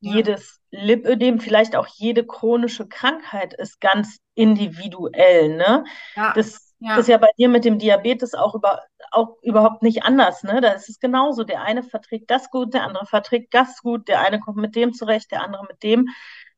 Ja. 0.00 0.14
Jedes 0.16 0.60
Lipödem, 0.70 1.40
vielleicht 1.40 1.76
auch 1.76 1.86
jede 1.86 2.26
chronische 2.26 2.86
Krankheit 2.86 3.54
ist 3.54 3.80
ganz 3.80 4.18
individuell. 4.34 5.56
Ne? 5.56 5.84
Ja. 6.14 6.34
Das 6.34 6.63
ja. 6.84 6.98
ist 6.98 7.08
ja 7.08 7.16
bei 7.16 7.30
dir 7.38 7.48
mit 7.48 7.64
dem 7.64 7.78
Diabetes 7.78 8.34
auch, 8.34 8.54
über, 8.54 8.82
auch 9.10 9.36
überhaupt 9.42 9.82
nicht 9.82 10.04
anders. 10.04 10.42
Ne? 10.42 10.60
Da 10.60 10.72
ist 10.72 10.88
es 10.88 11.00
genauso. 11.00 11.42
Der 11.42 11.62
eine 11.62 11.82
verträgt 11.82 12.30
das 12.30 12.50
gut, 12.50 12.74
der 12.74 12.84
andere 12.84 13.06
verträgt 13.06 13.54
das 13.54 13.80
gut, 13.80 14.06
der 14.06 14.20
eine 14.20 14.38
kommt 14.38 14.58
mit 14.58 14.76
dem 14.76 14.92
zurecht, 14.92 15.30
der 15.30 15.42
andere 15.42 15.64
mit 15.66 15.82
dem. 15.82 16.08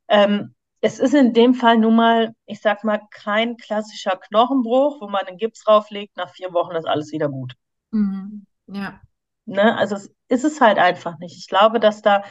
Ähm, 0.08 0.54
es 0.80 0.98
ist 0.98 1.14
in 1.14 1.32
dem 1.32 1.54
Fall 1.54 1.78
nun 1.78 1.94
mal, 1.94 2.34
ich 2.44 2.60
sag 2.60 2.82
mal, 2.82 3.00
kein 3.10 3.56
klassischer 3.56 4.16
Knochenbruch, 4.16 5.00
wo 5.00 5.08
man 5.08 5.26
einen 5.26 5.38
Gips 5.38 5.62
drauflegt, 5.62 6.16
nach 6.16 6.30
vier 6.30 6.52
Wochen 6.52 6.74
ist 6.74 6.86
alles 6.86 7.12
wieder 7.12 7.28
gut. 7.28 7.54
Mhm. 7.92 8.46
Ja. 8.66 9.00
Ne? 9.44 9.76
Also 9.76 9.94
es 9.94 10.10
ist 10.28 10.44
es 10.44 10.60
halt 10.60 10.78
einfach 10.78 11.18
nicht. 11.18 11.36
Ich 11.36 11.46
glaube, 11.46 11.78
dass 11.78 12.02
da, 12.02 12.24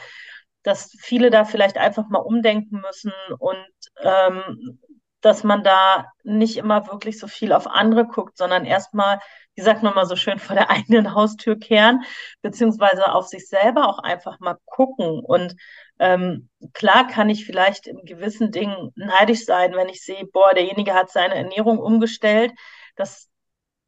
dass 0.62 0.94
viele 1.00 1.30
da 1.30 1.46
vielleicht 1.46 1.78
einfach 1.78 2.08
mal 2.08 2.18
umdenken 2.18 2.82
müssen 2.82 3.12
und 3.38 3.66
ähm, 4.02 4.80
dass 5.20 5.44
man 5.44 5.62
da 5.64 6.06
nicht 6.22 6.56
immer 6.56 6.86
wirklich 6.86 7.18
so 7.18 7.26
viel 7.26 7.52
auf 7.52 7.66
andere 7.66 8.06
guckt, 8.06 8.36
sondern 8.36 8.64
erstmal, 8.64 9.18
wie 9.54 9.62
sagt 9.62 9.82
man 9.82 9.94
mal 9.94 10.06
so 10.06 10.16
schön, 10.16 10.38
vor 10.38 10.54
der 10.54 10.70
eigenen 10.70 11.14
Haustür 11.14 11.58
kehren, 11.58 12.04
beziehungsweise 12.42 13.12
auf 13.12 13.26
sich 13.26 13.48
selber 13.48 13.88
auch 13.88 13.98
einfach 13.98 14.38
mal 14.40 14.58
gucken. 14.64 15.20
Und 15.20 15.56
ähm, 15.98 16.48
klar 16.74 17.06
kann 17.06 17.30
ich 17.30 17.46
vielleicht 17.46 17.86
in 17.86 18.04
gewissen 18.04 18.52
Dingen 18.52 18.92
neidisch 18.94 19.44
sein, 19.44 19.74
wenn 19.74 19.88
ich 19.88 20.04
sehe, 20.04 20.26
boah, 20.26 20.52
derjenige 20.54 20.94
hat 20.94 21.10
seine 21.10 21.34
Ernährung 21.34 21.78
umgestellt, 21.78 22.52
dass 22.96 23.28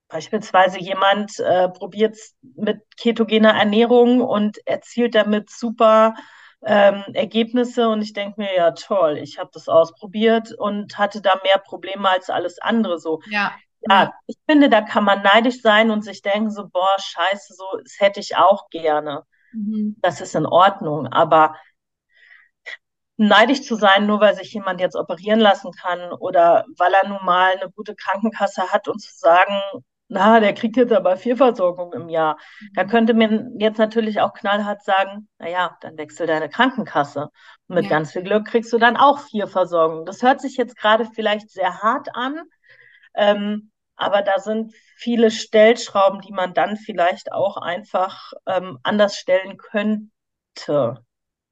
beispielsweise 0.09 0.79
jemand 0.81 1.38
äh, 1.38 1.69
probiert 1.69 2.17
mit 2.57 2.81
ketogener 2.97 3.55
Ernährung 3.55 4.23
und 4.23 4.59
erzielt 4.67 5.14
damit 5.14 5.51
super 5.51 6.14
ähm, 6.64 7.05
Ergebnisse 7.14 7.88
und 7.88 8.03
ich 8.03 8.12
denke 8.12 8.40
mir, 8.40 8.55
ja 8.55 8.73
toll, 8.73 9.18
ich 9.18 9.38
habe 9.38 9.51
das 9.53 9.68
ausprobiert 9.68 10.53
und 10.53 10.99
hatte 10.99 11.23
da 11.23 11.40
mehr 11.42 11.59
Probleme 11.59 12.09
als 12.09 12.31
alles 12.31 12.59
andere 12.59 12.99
so. 12.99 13.21
Ja. 13.31 13.53
Ja, 13.88 14.12
ich 14.27 14.37
finde, 14.49 14.68
da 14.68 14.81
kann 14.83 15.05
man 15.05 15.23
neidisch 15.23 15.62
sein 15.62 15.92
und 15.92 16.03
sich 16.03 16.21
denken 16.21 16.51
so, 16.51 16.66
boah, 16.68 16.97
scheiße, 16.99 17.55
so, 17.55 17.64
das 17.81 17.94
hätte 17.99 18.18
ich 18.18 18.37
auch 18.37 18.68
gerne. 18.71 19.23
Mhm. 19.53 19.97
Das 20.03 20.21
ist 20.21 20.35
in 20.35 20.47
Ordnung, 20.47 21.07
aber 21.07 21.55
neidisch 23.18 23.62
zu 23.62 23.75
sein, 23.75 24.07
nur 24.07 24.21
weil 24.21 24.35
sich 24.35 24.53
jemand 24.53 24.81
jetzt 24.81 24.97
operieren 24.97 25.40
lassen 25.40 25.73
kann 25.73 26.12
oder 26.12 26.64
weil 26.77 26.92
er 26.92 27.09
nun 27.09 27.25
mal 27.25 27.53
eine 27.53 27.71
gute 27.71 27.94
Krankenkasse 27.94 28.73
hat 28.73 28.88
und 28.88 29.01
zu 29.01 29.16
sagen, 29.16 29.61
na, 30.09 30.40
der 30.40 30.55
kriegt 30.55 30.77
jetzt 30.77 30.92
aber 30.92 31.16
vier 31.18 31.37
Versorgungen 31.37 32.03
im 32.03 32.09
Jahr. 32.09 32.38
Da 32.75 32.85
könnte 32.85 33.12
man 33.12 33.59
jetzt 33.59 33.79
natürlich 33.79 34.21
auch 34.21 34.33
knallhart 34.33 34.83
sagen, 34.83 35.29
na 35.38 35.49
ja, 35.49 35.77
dann 35.83 35.99
wechsel 35.99 36.27
deine 36.27 36.49
Krankenkasse. 36.49 37.29
Und 37.68 37.75
mit 37.75 37.85
ja. 37.85 37.90
ganz 37.90 38.12
viel 38.12 38.23
Glück 38.23 38.47
kriegst 38.47 38.73
du 38.73 38.79
dann 38.79 38.97
auch 38.97 39.21
vier 39.21 39.47
Versorgungen. 39.47 40.07
Das 40.07 40.23
hört 40.23 40.40
sich 40.40 40.57
jetzt 40.57 40.77
gerade 40.77 41.05
vielleicht 41.05 41.51
sehr 41.51 41.83
hart 41.83 42.09
an, 42.14 42.40
ähm, 43.14 43.71
aber 43.97 44.23
da 44.23 44.38
sind 44.38 44.73
viele 44.97 45.31
Stellschrauben, 45.31 46.21
die 46.23 46.33
man 46.33 46.55
dann 46.55 46.77
vielleicht 46.77 47.33
auch 47.33 47.59
einfach 47.59 48.33
ähm, 48.47 48.79
anders 48.83 49.16
stellen 49.16 49.59
könnte. 49.59 51.05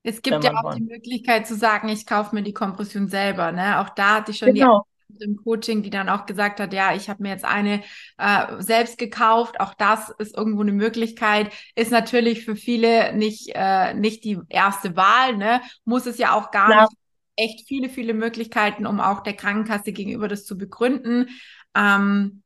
Es 0.03 0.23
gibt 0.23 0.45
ja 0.45 0.53
auch 0.53 0.65
wollen. 0.65 0.77
die 0.77 0.85
Möglichkeit 0.85 1.47
zu 1.47 1.57
sagen, 1.57 1.89
ich 1.89 2.07
kaufe 2.07 2.35
mir 2.35 2.43
die 2.43 2.55
Kompression 2.55 3.09
selber. 3.09 3.53
Ne? 3.53 3.81
Auch 3.81 3.91
da 3.91 4.17
hatte 4.17 4.31
ich 4.31 4.39
schon 4.39 4.55
genau. 4.55 4.87
Im 5.21 5.37
Coaching, 5.37 5.83
die 5.83 5.91
dann 5.91 6.09
auch 6.09 6.27
gesagt 6.27 6.61
hat, 6.61 6.73
ja, 6.73 6.95
ich 6.95 7.09
habe 7.09 7.23
mir 7.23 7.31
jetzt 7.31 7.45
eine 7.45 7.83
äh, 8.19 8.61
selbst 8.61 8.99
gekauft. 8.99 9.61
Auch 9.61 9.75
das 9.75 10.11
ist 10.19 10.37
irgendwo 10.37 10.63
eine 10.63 10.73
Möglichkeit. 10.73 11.53
Ist 11.75 11.91
natürlich 11.91 12.45
für 12.45 12.57
viele 12.57 13.15
nicht, 13.15 13.51
äh, 13.55 13.95
nicht 13.95 14.25
die 14.25 14.39
erste 14.49 14.97
Wahl, 14.97 15.37
ne? 15.37 15.61
Muss 15.85 16.07
es 16.07 16.19
ja 16.19 16.33
auch 16.35 16.51
gar 16.51 16.71
ja. 16.71 16.83
nicht. 16.83 16.97
Echt 17.37 17.69
viele, 17.69 17.91
viele 17.91 18.15
Möglichkeiten, 18.15 18.87
um 18.87 18.99
auch 18.99 19.23
der 19.23 19.35
Krankenkasse 19.35 19.93
gegenüber 19.93 20.27
das 20.27 20.45
zu 20.45 20.57
begründen. 20.57 21.29
Ähm, 21.75 22.43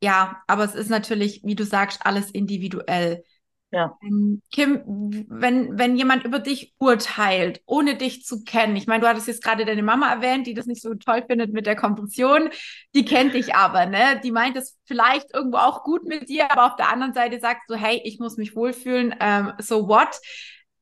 ja, 0.00 0.42
aber 0.46 0.64
es 0.64 0.74
ist 0.74 0.88
natürlich, 0.88 1.42
wie 1.44 1.54
du 1.54 1.64
sagst, 1.64 2.06
alles 2.06 2.30
individuell. 2.30 3.24
Ja. 3.70 3.98
Ähm, 4.02 4.40
Kim, 4.50 4.80
wenn, 5.28 5.78
wenn 5.78 5.96
jemand 5.96 6.24
über 6.24 6.38
dich 6.38 6.74
urteilt, 6.78 7.60
ohne 7.66 7.96
dich 7.96 8.24
zu 8.24 8.42
kennen, 8.42 8.76
ich 8.76 8.86
meine, 8.86 9.02
du 9.02 9.08
hattest 9.08 9.28
jetzt 9.28 9.44
gerade 9.44 9.66
deine 9.66 9.82
Mama 9.82 10.10
erwähnt, 10.10 10.46
die 10.46 10.54
das 10.54 10.64
nicht 10.64 10.80
so 10.80 10.94
toll 10.94 11.22
findet 11.28 11.52
mit 11.52 11.66
der 11.66 11.76
Kompression, 11.76 12.48
die 12.94 13.04
kennt 13.04 13.34
dich 13.34 13.54
aber, 13.54 13.84
ne? 13.84 14.20
Die 14.24 14.32
meint 14.32 14.56
es 14.56 14.78
vielleicht 14.86 15.34
irgendwo 15.34 15.58
auch 15.58 15.84
gut 15.84 16.04
mit 16.04 16.30
dir, 16.30 16.50
aber 16.50 16.64
auf 16.64 16.76
der 16.76 16.90
anderen 16.90 17.12
Seite 17.12 17.40
sagst 17.40 17.64
du, 17.68 17.74
hey, 17.74 18.00
ich 18.04 18.18
muss 18.18 18.38
mich 18.38 18.56
wohlfühlen, 18.56 19.14
ähm, 19.20 19.52
so 19.58 19.86
what? 19.86 20.18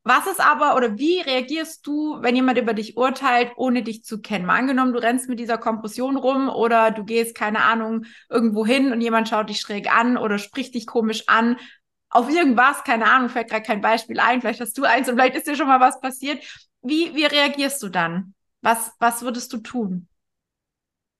Was 0.05 0.29
ist 0.29 0.41
aber 0.41 0.77
oder 0.77 0.97
wie 0.97 1.21
reagierst 1.21 1.85
du, 1.85 2.19
wenn 2.23 2.37
jemand 2.37 2.59
über 2.59 2.75
dich 2.75 2.97
urteilt, 2.97 3.51
ohne 3.57 3.83
dich 3.83 4.05
zu 4.05 4.21
kennen? 4.21 4.47
Mal 4.47 4.61
angenommen, 4.61 4.93
du 4.93 5.03
rennst 5.03 5.29
mit 5.29 5.41
dieser 5.41 5.59
Kompression 5.59 6.17
rum 6.17 6.49
oder 6.49 6.93
du 6.93 7.05
gehst, 7.05 7.35
keine 7.35 7.65
Ahnung, 7.65 8.05
irgendwo 8.31 8.65
hin 8.65 8.93
und 8.93 9.01
jemand 9.01 9.29
schaut 9.29 9.49
dich 9.49 9.59
schräg 9.59 9.93
an 9.93 10.17
oder 10.17 10.39
spricht 10.39 10.77
dich 10.77 10.87
komisch 10.87 11.25
an 11.27 11.57
auf 12.09 12.31
irgendwas, 12.31 12.85
keine 12.85 13.11
Ahnung, 13.11 13.29
fällt 13.29 13.51
gerade 13.51 13.63
kein 13.63 13.81
Beispiel 13.81 14.21
ein, 14.21 14.41
vielleicht 14.41 14.61
hast 14.61 14.79
du 14.79 14.85
eins 14.85 15.09
und 15.09 15.17
vielleicht 15.17 15.37
ist 15.37 15.47
dir 15.47 15.57
schon 15.57 15.67
mal 15.67 15.81
was 15.81 16.01
passiert. 16.01 16.43
Wie, 16.83 17.15
wie 17.15 17.25
reagierst 17.25 17.83
du 17.83 17.89
dann? 17.89 18.35
Was, 18.63 18.93
was 18.99 19.23
würdest 19.23 19.53
du 19.53 19.59
tun? 19.59 20.09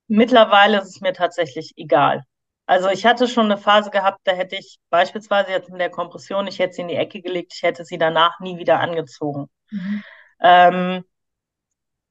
Mittlerweile 0.07 0.79
ist 0.79 0.95
es 0.95 1.01
mir 1.01 1.13
tatsächlich 1.13 1.73
egal. 1.75 2.23
Also 2.65 2.89
ich 2.89 3.05
hatte 3.05 3.27
schon 3.27 3.45
eine 3.45 3.57
Phase 3.57 3.89
gehabt, 3.91 4.19
da 4.25 4.33
hätte 4.33 4.57
ich 4.57 4.79
beispielsweise 4.89 5.51
jetzt 5.51 5.69
in 5.69 5.77
der 5.77 5.89
Kompression, 5.89 6.47
ich 6.47 6.59
hätte 6.59 6.73
sie 6.73 6.81
in 6.81 6.89
die 6.89 6.95
Ecke 6.95 7.21
gelegt, 7.21 7.53
ich 7.55 7.63
hätte 7.63 7.85
sie 7.85 7.97
danach 7.97 8.39
nie 8.39 8.57
wieder 8.57 8.79
angezogen. 8.79 9.49
Mhm. 9.71 10.03
Ähm, 10.41 11.03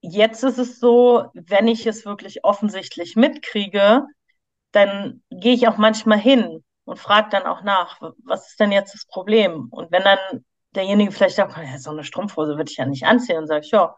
jetzt 0.01 0.43
ist 0.45 0.59
es 0.59 0.81
so, 0.81 1.31
wenn 1.35 1.69
ich 1.69 1.87
es 1.87 2.05
wirklich 2.07 2.45
offensichtlich 2.45 3.17
mitkriege, 3.17 4.07
dann 4.73 5.23
gehe 5.31 5.55
ich 5.55 5.69
auch 5.69 5.77
manchmal 5.77 6.19
hin 6.19 6.65
und 6.87 6.99
fragt 6.99 7.33
dann 7.33 7.43
auch 7.43 7.63
nach, 7.63 8.01
was 8.25 8.49
ist 8.49 8.61
denn 8.61 8.73
jetzt 8.73 8.95
das 8.95 9.05
Problem? 9.07 9.69
Und 9.71 9.91
wenn 9.91 10.05
dann 10.05 10.19
derjenige 10.75 11.11
vielleicht 11.11 11.37
sagt, 11.37 11.57
ja, 11.57 11.79
so 11.79 11.91
eine 11.91 12.05
Strumpfhose 12.05 12.57
würde 12.57 12.71
ich 12.71 12.77
ja 12.77 12.87
nicht 12.87 13.05
anziehen, 13.05 13.39
und 13.39 13.49
sage 13.49 13.65
ich, 13.65 13.73
ja, 13.73 13.95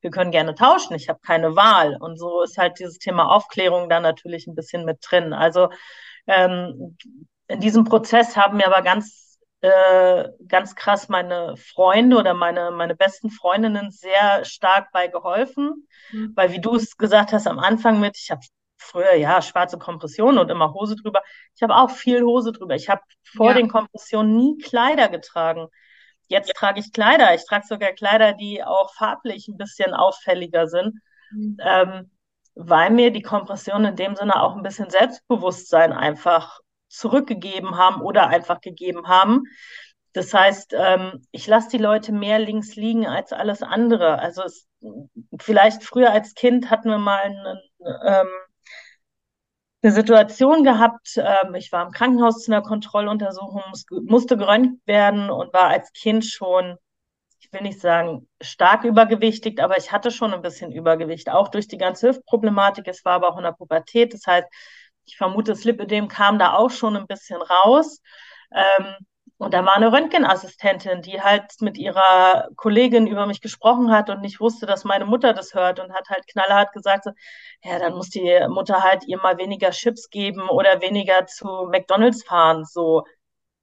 wir 0.00 0.10
können 0.10 0.32
gerne 0.32 0.54
tauschen, 0.56 0.94
ich 0.94 1.08
habe 1.08 1.20
keine 1.24 1.54
Wahl. 1.54 1.96
Und 2.00 2.18
so 2.18 2.42
ist 2.42 2.58
halt 2.58 2.80
dieses 2.80 2.98
Thema 2.98 3.30
Aufklärung 3.30 3.88
da 3.88 4.00
natürlich 4.00 4.48
ein 4.48 4.56
bisschen 4.56 4.84
mit 4.84 4.98
drin. 5.08 5.32
Also 5.32 5.68
ähm, 6.26 6.96
in 7.46 7.60
diesem 7.60 7.84
Prozess 7.84 8.36
haben 8.36 8.56
mir 8.56 8.66
aber 8.66 8.82
ganz, 8.82 9.38
äh, 9.60 10.28
ganz 10.48 10.74
krass 10.74 11.08
meine 11.08 11.54
Freunde 11.56 12.16
oder 12.16 12.34
meine, 12.34 12.72
meine 12.72 12.96
besten 12.96 13.30
Freundinnen 13.30 13.92
sehr 13.92 14.44
stark 14.44 14.90
bei 14.92 15.06
geholfen. 15.06 15.86
Mhm. 16.10 16.32
Weil 16.34 16.50
wie 16.50 16.60
du 16.60 16.74
es 16.74 16.96
gesagt 16.96 17.32
hast 17.32 17.46
am 17.46 17.60
Anfang 17.60 18.00
mit, 18.00 18.16
ich 18.18 18.32
habe 18.32 18.42
früher 18.82 19.14
ja 19.14 19.42
schwarze 19.42 19.78
Kompression 19.78 20.38
und 20.38 20.50
immer 20.50 20.72
Hose 20.74 20.96
drüber. 20.96 21.22
Ich 21.54 21.62
habe 21.62 21.76
auch 21.76 21.90
viel 21.90 22.22
Hose 22.22 22.52
drüber. 22.52 22.74
Ich 22.74 22.88
habe 22.88 23.02
vor 23.24 23.50
ja. 23.50 23.54
den 23.54 23.68
Kompressionen 23.68 24.36
nie 24.36 24.58
Kleider 24.58 25.08
getragen. 25.08 25.68
Jetzt 26.28 26.48
ja. 26.48 26.54
trage 26.54 26.80
ich 26.80 26.92
Kleider. 26.92 27.34
Ich 27.34 27.44
trage 27.46 27.66
sogar 27.66 27.92
Kleider, 27.92 28.32
die 28.32 28.62
auch 28.64 28.92
farblich 28.94 29.48
ein 29.48 29.56
bisschen 29.56 29.94
auffälliger 29.94 30.68
sind, 30.68 30.98
mhm. 31.30 31.56
ähm, 31.62 32.10
weil 32.54 32.90
mir 32.90 33.10
die 33.10 33.22
Kompressionen 33.22 33.92
in 33.92 33.96
dem 33.96 34.16
Sinne 34.16 34.42
auch 34.42 34.56
ein 34.56 34.62
bisschen 34.62 34.90
Selbstbewusstsein 34.90 35.92
einfach 35.92 36.60
zurückgegeben 36.88 37.76
haben 37.76 38.02
oder 38.02 38.28
einfach 38.28 38.60
gegeben 38.60 39.08
haben. 39.08 39.44
Das 40.12 40.34
heißt, 40.34 40.74
ähm, 40.76 41.26
ich 41.30 41.46
lasse 41.46 41.70
die 41.70 41.78
Leute 41.78 42.12
mehr 42.12 42.38
links 42.38 42.76
liegen 42.76 43.06
als 43.06 43.32
alles 43.32 43.62
andere. 43.62 44.18
Also 44.18 44.42
es, 44.42 44.68
vielleicht 45.38 45.84
früher 45.84 46.12
als 46.12 46.34
Kind 46.34 46.70
hatten 46.70 46.90
wir 46.90 46.98
mal 46.98 47.20
einen, 47.20 47.58
ähm, 47.80 48.28
eine 49.82 49.92
Situation 49.92 50.64
gehabt, 50.64 51.16
ähm, 51.16 51.54
ich 51.54 51.72
war 51.72 51.84
im 51.84 51.92
Krankenhaus 51.92 52.44
zu 52.44 52.52
einer 52.52 52.62
Kontrolluntersuchung, 52.62 53.62
muss, 53.70 53.84
musste 54.04 54.36
geröntgt 54.36 54.86
werden 54.86 55.30
und 55.30 55.52
war 55.52 55.68
als 55.68 55.92
Kind 55.92 56.24
schon, 56.24 56.76
ich 57.40 57.52
will 57.52 57.62
nicht 57.62 57.80
sagen 57.80 58.28
stark 58.40 58.84
übergewichtig, 58.84 59.60
aber 59.62 59.76
ich 59.78 59.92
hatte 59.92 60.10
schon 60.10 60.32
ein 60.34 60.42
bisschen 60.42 60.72
Übergewicht, 60.72 61.30
auch 61.30 61.48
durch 61.48 61.68
die 61.68 61.78
ganze 61.78 62.08
Hüftproblematik. 62.10 62.86
Es 62.88 63.04
war 63.04 63.14
aber 63.14 63.30
auch 63.30 63.38
in 63.38 63.44
der 63.44 63.52
Pubertät, 63.52 64.14
das 64.14 64.26
heißt, 64.26 64.48
ich 65.04 65.16
vermute, 65.16 65.52
das 65.52 65.64
Lipödem 65.64 66.08
kam 66.08 66.38
da 66.38 66.54
auch 66.54 66.70
schon 66.70 66.96
ein 66.96 67.06
bisschen 67.08 67.42
raus. 67.42 68.00
Ähm, 68.54 68.94
und 69.42 69.54
da 69.54 69.64
war 69.64 69.74
eine 69.74 69.90
Röntgenassistentin, 69.92 71.02
die 71.02 71.20
halt 71.20 71.60
mit 71.60 71.76
ihrer 71.76 72.48
Kollegin 72.54 73.08
über 73.08 73.26
mich 73.26 73.40
gesprochen 73.40 73.90
hat 73.90 74.08
und 74.08 74.20
nicht 74.20 74.38
wusste, 74.38 74.66
dass 74.66 74.84
meine 74.84 75.04
Mutter 75.04 75.32
das 75.34 75.52
hört 75.52 75.80
und 75.80 75.92
hat 75.92 76.08
halt 76.10 76.28
knallhart 76.28 76.72
gesagt, 76.72 77.04
so, 77.04 77.10
ja, 77.64 77.80
dann 77.80 77.94
muss 77.94 78.08
die 78.10 78.38
Mutter 78.48 78.84
halt 78.84 79.04
ihr 79.08 79.18
mal 79.18 79.38
weniger 79.38 79.70
Chips 79.72 80.10
geben 80.10 80.48
oder 80.48 80.80
weniger 80.80 81.26
zu 81.26 81.66
McDonalds 81.68 82.22
fahren. 82.22 82.64
So, 82.64 83.04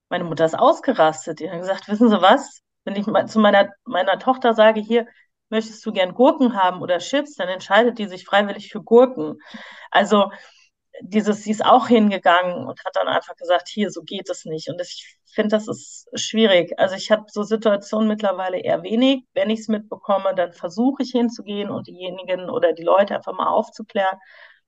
meine 0.09 0.25
Mutter 0.25 0.45
ist 0.45 0.59
ausgerastet. 0.59 1.39
Die 1.39 1.49
hat 1.49 1.59
gesagt, 1.59 1.87
wissen 1.87 2.09
Sie 2.09 2.21
was? 2.21 2.61
Wenn 2.83 2.97
ich 2.97 3.05
zu 3.31 3.39
meiner, 3.39 3.69
meiner 3.85 4.19
Tochter 4.19 4.53
sage, 4.53 4.81
hier, 4.81 5.07
möchtest 5.49 5.85
du 5.85 5.93
gern 5.93 6.13
Gurken 6.13 6.55
haben 6.61 6.81
oder 6.81 6.99
Chips, 6.99 7.35
dann 7.35 7.47
entscheidet 7.47 7.99
die 7.99 8.07
sich 8.07 8.25
freiwillig 8.25 8.69
für 8.69 8.81
Gurken. 8.83 9.39
Also, 9.91 10.29
dieses, 11.01 11.43
sie 11.43 11.51
ist 11.51 11.65
auch 11.65 11.87
hingegangen 11.87 12.67
und 12.67 12.83
hat 12.85 12.95
dann 12.95 13.07
einfach 13.07 13.35
gesagt, 13.37 13.69
hier, 13.69 13.89
so 13.91 14.03
geht 14.03 14.29
es 14.29 14.45
nicht. 14.45 14.69
Und 14.69 14.81
ich 14.81 15.18
finde, 15.33 15.55
das 15.55 15.67
ist 15.67 16.07
schwierig. 16.15 16.77
Also 16.77 16.95
ich 16.95 17.11
habe 17.11 17.25
so 17.27 17.43
Situationen 17.43 18.07
mittlerweile 18.07 18.59
eher 18.59 18.83
wenig. 18.83 19.25
Wenn 19.33 19.49
ich 19.49 19.61
es 19.61 19.67
mitbekomme, 19.67 20.33
dann 20.35 20.53
versuche 20.53 21.03
ich 21.03 21.11
hinzugehen 21.11 21.69
und 21.69 21.87
diejenigen 21.87 22.49
oder 22.49 22.73
die 22.73 22.83
Leute 22.83 23.15
einfach 23.15 23.33
mal 23.33 23.47
aufzuklären. 23.47 24.17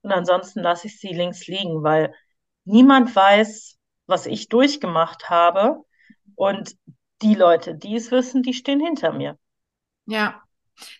Und 0.02 0.12
ansonsten 0.12 0.62
lasse 0.62 0.88
ich 0.88 1.00
sie 1.00 1.13
links 1.13 1.47
liegen, 1.47 1.84
weil 1.84 2.13
niemand 2.65 3.15
weiß, 3.15 3.78
was 4.08 4.26
ich 4.26 4.50
durchgemacht 4.50 5.30
habe. 5.30 5.78
Und 6.36 6.76
die 7.21 7.36
Leute, 7.36 7.76
die 7.76 7.95
es 7.95 8.12
wissen, 8.12 8.43
die 8.43 8.54
stehen 8.54 8.80
hinter 8.80 9.12
mir. 9.12 9.38
Ja, 10.08 10.41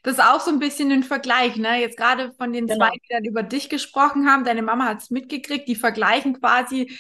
das 0.04 0.14
ist 0.14 0.24
auch 0.24 0.40
so 0.40 0.52
ein 0.52 0.60
bisschen 0.60 0.92
ein 0.92 1.04
Vergleich, 1.04 1.56
ne? 1.56 1.80
Jetzt 1.80 1.98
gerade 1.98 2.34
von 2.34 2.54
den 2.54 2.68
genau. 2.68 2.86
zwei, 2.86 2.92
die 2.92 3.08
dann 3.10 3.26
über 3.26 3.44
dich 3.44 3.70
gesprochen 3.70 4.30
haben, 4.30 4.44
deine 4.44 4.62
Mama 4.62 4.86
hat 4.86 5.00
es 5.00 5.10
mitgekriegt, 5.10 5.68
die 5.68 5.76
vergleichen 5.76 6.40
quasi 6.40 6.92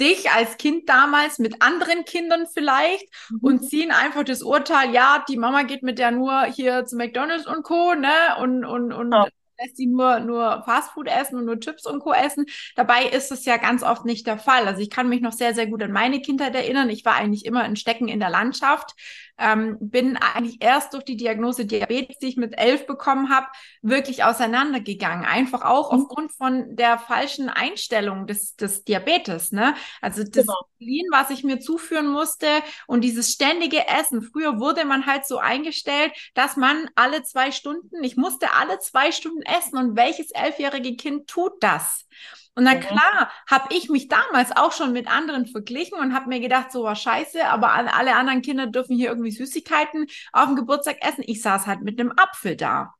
dich 0.00 0.30
als 0.30 0.56
Kind 0.56 0.88
damals 0.88 1.38
mit 1.38 1.62
anderen 1.62 2.04
Kindern 2.04 2.46
vielleicht 2.52 3.06
mhm. 3.30 3.38
und 3.42 3.68
ziehen 3.68 3.90
einfach 3.90 4.24
das 4.24 4.42
Urteil, 4.42 4.92
ja, 4.92 5.24
die 5.28 5.36
Mama 5.36 5.62
geht 5.62 5.82
mit 5.82 5.98
der 5.98 6.10
nur 6.10 6.44
hier 6.44 6.84
zu 6.84 6.96
McDonalds 6.96 7.46
und 7.46 7.62
Co., 7.62 7.94
ne? 7.94 8.12
Und, 8.40 8.64
und, 8.64 8.92
und 8.92 9.12
ja. 9.12 9.26
Lässt 9.58 9.76
sie 9.76 9.86
nur, 9.86 10.20
nur 10.20 10.62
Fastfood 10.64 11.08
essen 11.08 11.36
und 11.36 11.44
nur 11.44 11.60
Chips 11.60 11.86
und 11.86 12.00
Co. 12.00 12.12
essen. 12.12 12.46
Dabei 12.74 13.04
ist 13.04 13.32
es 13.32 13.44
ja 13.44 13.56
ganz 13.56 13.82
oft 13.82 14.04
nicht 14.04 14.26
der 14.26 14.38
Fall. 14.38 14.66
Also 14.66 14.80
ich 14.80 14.90
kann 14.90 15.08
mich 15.08 15.20
noch 15.20 15.32
sehr, 15.32 15.54
sehr 15.54 15.66
gut 15.66 15.82
an 15.82 15.92
meine 15.92 16.20
Kindheit 16.20 16.54
erinnern. 16.54 16.90
Ich 16.90 17.04
war 17.04 17.14
eigentlich 17.14 17.44
immer 17.44 17.62
ein 17.62 17.76
Stecken 17.76 18.08
in 18.08 18.20
der 18.20 18.30
Landschaft. 18.30 18.94
Ähm, 19.38 19.76
bin 19.80 20.16
eigentlich 20.16 20.62
erst 20.62 20.94
durch 20.94 21.04
die 21.04 21.16
Diagnose 21.16 21.66
Diabetes, 21.66 22.16
die 22.18 22.28
ich 22.28 22.36
mit 22.38 22.58
elf 22.58 22.86
bekommen 22.86 23.28
habe, 23.28 23.46
wirklich 23.82 24.24
auseinandergegangen. 24.24 25.26
Einfach 25.26 25.62
auch 25.62 25.92
mhm. 25.92 26.00
aufgrund 26.00 26.32
von 26.32 26.74
der 26.74 26.98
falschen 26.98 27.50
Einstellung 27.50 28.26
des, 28.26 28.56
des 28.56 28.84
Diabetes. 28.84 29.52
Ne? 29.52 29.74
Also 30.00 30.22
das 30.22 30.30
genau. 30.30 30.54
Insulin, 30.78 31.06
was 31.10 31.30
ich 31.30 31.44
mir 31.44 31.60
zuführen 31.60 32.08
musste 32.08 32.46
und 32.86 33.02
dieses 33.02 33.30
ständige 33.30 33.86
Essen. 33.86 34.22
Früher 34.22 34.58
wurde 34.58 34.86
man 34.86 35.04
halt 35.04 35.26
so 35.26 35.38
eingestellt, 35.38 36.12
dass 36.34 36.56
man 36.56 36.88
alle 36.94 37.22
zwei 37.22 37.50
Stunden, 37.50 38.02
ich 38.02 38.16
musste 38.16 38.54
alle 38.54 38.78
zwei 38.78 39.12
Stunden 39.12 39.42
essen 39.46 39.78
und 39.78 39.96
welches 39.96 40.30
elfjährige 40.30 40.96
Kind 40.96 41.28
tut 41.28 41.52
das? 41.60 42.06
Und 42.54 42.64
mhm. 42.64 42.80
klar, 42.80 43.30
habe 43.50 43.74
ich 43.74 43.90
mich 43.90 44.08
damals 44.08 44.56
auch 44.56 44.72
schon 44.72 44.92
mit 44.92 45.08
anderen 45.08 45.46
verglichen 45.46 45.98
und 45.98 46.14
habe 46.14 46.28
mir 46.28 46.40
gedacht, 46.40 46.72
so 46.72 46.84
war 46.84 46.96
scheiße, 46.96 47.46
aber 47.46 47.72
alle 47.72 48.16
anderen 48.16 48.42
Kinder 48.42 48.66
dürfen 48.66 48.96
hier 48.96 49.08
irgendwie 49.08 49.30
Süßigkeiten 49.30 50.06
auf 50.32 50.46
dem 50.46 50.56
Geburtstag 50.56 50.96
essen. 51.02 51.22
Ich 51.26 51.42
saß 51.42 51.66
halt 51.66 51.82
mit 51.82 52.00
einem 52.00 52.12
Apfel 52.16 52.56
da. 52.56 52.94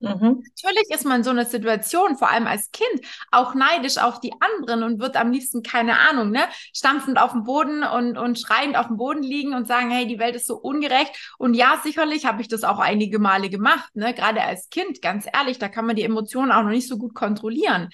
Mhm. 0.00 0.44
Natürlich 0.44 0.90
ist 0.90 1.04
man 1.04 1.18
in 1.18 1.24
so 1.24 1.30
einer 1.30 1.44
Situation, 1.44 2.16
vor 2.16 2.30
allem 2.30 2.46
als 2.46 2.70
Kind, 2.70 3.04
auch 3.32 3.54
neidisch 3.54 3.98
auf 3.98 4.20
die 4.20 4.32
anderen 4.40 4.82
und 4.82 5.00
wird 5.00 5.16
am 5.16 5.32
liebsten, 5.32 5.62
keine 5.62 5.98
Ahnung, 5.98 6.30
ne, 6.30 6.42
stampfend 6.72 7.18
auf 7.20 7.32
dem 7.32 7.44
Boden 7.44 7.82
und, 7.82 8.16
und 8.16 8.38
schreiend 8.38 8.76
auf 8.76 8.86
dem 8.86 8.96
Boden 8.96 9.22
liegen 9.22 9.54
und 9.54 9.66
sagen, 9.66 9.90
hey, 9.90 10.06
die 10.06 10.18
Welt 10.18 10.36
ist 10.36 10.46
so 10.46 10.56
ungerecht. 10.56 11.34
Und 11.38 11.54
ja, 11.54 11.80
sicherlich 11.82 12.26
habe 12.26 12.40
ich 12.40 12.48
das 12.48 12.62
auch 12.62 12.78
einige 12.78 13.18
Male 13.18 13.50
gemacht, 13.50 13.94
ne, 13.94 14.14
gerade 14.14 14.42
als 14.42 14.70
Kind, 14.70 15.02
ganz 15.02 15.26
ehrlich, 15.32 15.58
da 15.58 15.68
kann 15.68 15.86
man 15.86 15.96
die 15.96 16.04
Emotionen 16.04 16.52
auch 16.52 16.62
noch 16.62 16.70
nicht 16.70 16.88
so 16.88 16.96
gut 16.96 17.14
kontrollieren. 17.14 17.88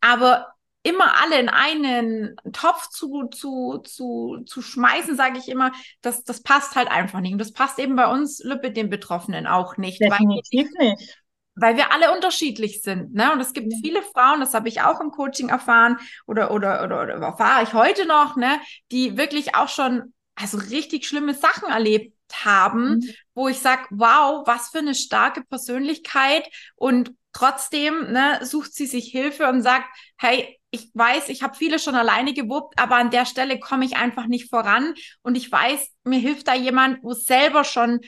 Aber 0.00 0.46
immer 0.84 1.20
alle 1.20 1.40
in 1.40 1.48
einen 1.48 2.36
Topf 2.52 2.88
zu, 2.88 3.26
zu, 3.34 3.78
zu, 3.78 4.44
zu 4.46 4.62
schmeißen, 4.62 5.16
sage 5.16 5.38
ich 5.38 5.48
immer, 5.48 5.72
das, 6.02 6.22
das 6.22 6.40
passt 6.40 6.76
halt 6.76 6.88
einfach 6.88 7.18
nicht. 7.18 7.32
Und 7.32 7.40
das 7.40 7.52
passt 7.52 7.80
eben 7.80 7.96
bei 7.96 8.06
uns 8.06 8.42
Lüppe 8.44 8.70
den 8.70 8.88
Betroffenen 8.88 9.48
auch 9.48 9.76
nicht. 9.76 10.00
Definitiv 10.00 10.68
weil, 10.78 10.90
nicht 10.90 11.18
weil 11.60 11.76
wir 11.76 11.92
alle 11.92 12.12
unterschiedlich 12.14 12.82
sind. 12.82 13.14
Ne? 13.14 13.32
Und 13.32 13.40
es 13.40 13.52
gibt 13.52 13.72
viele 13.82 14.02
Frauen, 14.02 14.40
das 14.40 14.54
habe 14.54 14.68
ich 14.68 14.82
auch 14.82 15.00
im 15.00 15.10
Coaching 15.10 15.48
erfahren 15.48 15.98
oder, 16.26 16.50
oder, 16.50 16.84
oder, 16.84 17.02
oder 17.02 17.14
erfahre 17.14 17.62
ich 17.62 17.74
heute 17.74 18.06
noch, 18.06 18.36
ne, 18.36 18.60
die 18.90 19.16
wirklich 19.16 19.54
auch 19.54 19.68
schon 19.68 20.14
also 20.34 20.58
richtig 20.58 21.06
schlimme 21.06 21.34
Sachen 21.34 21.68
erlebt 21.68 22.14
haben, 22.32 22.96
mhm. 22.96 23.10
wo 23.34 23.48
ich 23.48 23.58
sage, 23.58 23.86
wow, 23.90 24.46
was 24.46 24.68
für 24.68 24.78
eine 24.78 24.94
starke 24.94 25.42
Persönlichkeit 25.42 26.48
und 26.76 27.12
trotzdem 27.32 28.12
ne, 28.12 28.40
sucht 28.42 28.74
sie 28.74 28.86
sich 28.86 29.10
Hilfe 29.10 29.48
und 29.48 29.62
sagt, 29.62 29.86
hey, 30.16 30.58
ich 30.70 30.90
weiß, 30.92 31.30
ich 31.30 31.42
habe 31.42 31.56
viele 31.56 31.78
schon 31.78 31.94
alleine 31.94 32.34
gewuppt, 32.34 32.78
aber 32.78 32.96
an 32.96 33.10
der 33.10 33.24
Stelle 33.24 33.58
komme 33.58 33.86
ich 33.86 33.96
einfach 33.96 34.26
nicht 34.26 34.50
voran 34.50 34.94
und 35.22 35.34
ich 35.36 35.50
weiß, 35.50 35.88
mir 36.04 36.18
hilft 36.18 36.46
da 36.48 36.54
jemand, 36.54 37.02
wo 37.02 37.14
selber 37.14 37.64
schon 37.64 38.00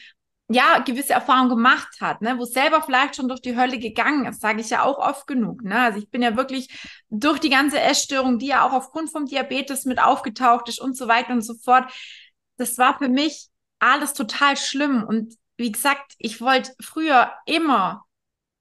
ja, 0.53 0.81
gewisse 0.81 1.13
Erfahrungen 1.13 1.51
gemacht 1.51 2.01
hat, 2.01 2.23
ne, 2.23 2.37
wo 2.37 2.45
selber 2.45 2.83
vielleicht 2.83 3.15
schon 3.15 3.29
durch 3.29 3.41
die 3.41 3.57
Hölle 3.57 3.79
gegangen 3.79 4.27
ist, 4.27 4.41
sage 4.41 4.61
ich 4.61 4.71
ja 4.71 4.83
auch 4.83 4.99
oft 4.99 5.29
genug. 5.29 5.63
Ne? 5.63 5.79
Also 5.79 6.01
ich 6.01 6.11
bin 6.11 6.23
ja 6.23 6.37
wirklich 6.37 6.69
durch 7.09 7.39
die 7.39 7.51
ganze 7.51 7.79
Essstörung, 7.81 8.41
die 8.41 8.49
ja 8.49 8.67
auch 8.67 8.73
aufgrund 8.73 9.13
vom 9.13 9.27
Diabetes 9.27 9.85
mit 9.85 10.03
aufgetaucht 10.03 10.69
ist 10.69 10.81
und 10.81 10.97
so 10.97 11.07
weiter 11.07 11.33
und 11.33 11.43
so 11.43 11.55
fort. 11.55 11.93
Das 12.57 12.79
war 12.79 12.99
für 12.99 13.09
mich 13.09 13.49
alles 13.79 14.13
total 14.13 14.57
schlimm. 14.57 15.05
Und 15.05 15.37
wie 15.57 15.71
gesagt, 15.71 16.15
ich 16.19 16.41
wollte 16.41 16.73
früher 16.83 17.31
immer 17.47 18.05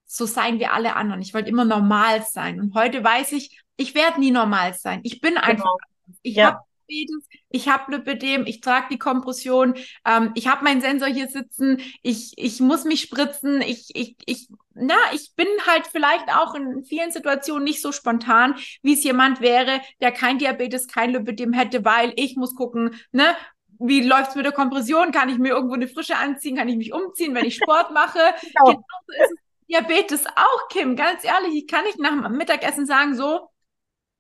so 0.06 0.28
sein 0.28 0.60
wie 0.60 0.68
alle 0.68 0.96
anderen. 0.96 1.24
Ich 1.24 1.34
wollte 1.34 1.50
immer 1.50 1.66
normal 1.66 2.24
sein. 2.24 2.60
Und 2.60 2.76
heute 2.76 3.04
weiß 3.04 3.32
ich, 3.32 3.64
ich 3.78 3.96
werde 3.96 4.20
nie 4.20 4.32
normal 4.32 4.76
sein. 4.76 5.00
Ich 5.02 5.22
bin 5.22 5.38
einfach. 5.38 5.76
Genau. 6.06 6.18
Ich 6.22 6.36
ja. 6.36 6.46
habe 6.46 6.60
Diabetes, 6.90 7.28
ich 7.50 7.68
habe 7.70 7.92
Lipidem, 7.92 8.46
ich 8.46 8.62
trage 8.62 8.88
die 8.92 9.00
Kompression, 9.00 9.76
ähm, 10.06 10.32
ich 10.36 10.48
habe 10.48 10.64
meinen 10.64 10.82
Sensor 10.82 11.08
hier 11.08 11.28
sitzen, 11.28 11.82
ich, 12.02 12.34
ich 12.38 12.60
muss 12.60 12.84
mich 12.84 13.02
spritzen, 13.02 13.62
ich, 13.62 13.90
ich, 13.94 14.16
ich, 14.26 14.48
na, 14.74 14.96
ich 15.14 15.34
bin 15.36 15.48
halt 15.68 15.88
vielleicht 15.88 16.30
auch 16.30 16.56
in 16.56 16.84
vielen 16.84 17.12
Situationen 17.12 17.64
nicht 17.64 17.82
so 17.82 17.92
spontan, 17.92 18.56
wie 18.82 18.94
es 18.94 19.04
jemand 19.04 19.42
wäre, 19.42 19.82
der 20.02 20.12
kein 20.12 20.40
Diabetes, 20.40 20.88
kein 20.88 21.12
Lipidem 21.12 21.54
hätte, 21.54 21.86
weil 21.86 22.14
ich 22.16 22.36
muss 22.36 22.56
gucken, 22.56 22.96
ne, 23.12 23.36
wie 23.80 24.02
läuft's 24.02 24.36
mit 24.36 24.46
der 24.46 24.52
Kompression? 24.52 25.12
Kann 25.12 25.30
ich 25.30 25.38
mir 25.38 25.50
irgendwo 25.50 25.76
eine 25.76 25.88
Frische 25.88 26.18
anziehen? 26.18 26.58
Kann 26.58 26.68
ich 26.68 26.76
mich 26.76 26.92
umziehen, 26.92 27.34
wenn 27.34 27.46
ich 27.46 27.56
Sport 27.56 27.92
mache? 27.94 28.20
genau. 28.42 28.66
Genauso 28.66 29.24
ist 29.24 29.32
es 29.32 29.38
Diabetes 29.70 30.26
auch, 30.26 30.68
Kim. 30.70 30.96
Ganz 30.96 31.24
ehrlich, 31.24 31.56
ich 31.56 31.68
kann 31.68 31.86
nicht 31.86 32.00
nach 32.00 32.10
dem 32.10 32.38
Mittagessen 32.38 32.86
sagen, 32.86 33.16
so, 33.16 33.49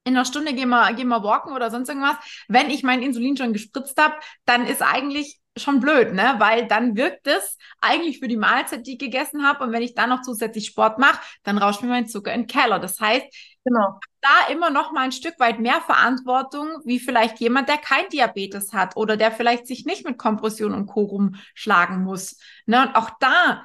in 0.09 0.15
einer 0.15 0.25
Stunde 0.25 0.53
gehen 0.53 0.69
wir, 0.69 0.93
gehen 0.93 1.07
wir 1.07 1.23
walken 1.23 1.53
oder 1.53 1.71
sonst 1.71 1.89
irgendwas. 1.89 2.17
Wenn 2.47 2.69
ich 2.69 2.83
mein 2.83 3.01
Insulin 3.01 3.37
schon 3.37 3.53
gespritzt 3.53 3.99
habe, 4.01 4.15
dann 4.45 4.65
ist 4.65 4.81
eigentlich 4.81 5.39
schon 5.57 5.79
blöd, 5.79 6.13
ne? 6.13 6.35
Weil 6.37 6.67
dann 6.67 6.95
wirkt 6.95 7.27
es 7.27 7.57
eigentlich 7.81 8.19
für 8.19 8.27
die 8.27 8.37
Mahlzeit, 8.37 8.85
die 8.85 8.93
ich 8.93 8.99
gegessen 8.99 9.45
habe. 9.45 9.63
Und 9.63 9.71
wenn 9.71 9.81
ich 9.81 9.93
dann 9.93 10.09
noch 10.09 10.21
zusätzlich 10.21 10.67
Sport 10.67 10.99
mache, 10.99 11.19
dann 11.43 11.57
rauscht 11.57 11.81
mir 11.81 11.89
mein 11.89 12.07
Zucker 12.07 12.33
in 12.33 12.41
den 12.41 12.47
Keller. 12.47 12.79
Das 12.79 12.99
heißt, 12.99 13.25
genau. 13.63 13.99
da 14.21 14.51
immer 14.51 14.69
noch 14.69 14.91
mal 14.91 15.01
ein 15.01 15.11
Stück 15.11 15.39
weit 15.39 15.59
mehr 15.59 15.81
Verantwortung, 15.81 16.67
wie 16.85 16.99
vielleicht 16.99 17.39
jemand, 17.39 17.69
der 17.69 17.77
kein 17.77 18.07
Diabetes 18.09 18.73
hat 18.73 18.95
oder 18.95 19.17
der 19.17 19.31
vielleicht 19.31 19.67
sich 19.67 19.85
nicht 19.85 20.05
mit 20.05 20.17
Kompression 20.17 20.73
und 20.73 20.87
Co. 20.87 21.01
rumschlagen 21.01 22.03
muss. 22.03 22.37
Ne? 22.65 22.81
Und 22.81 22.95
auch 22.95 23.11
da 23.19 23.63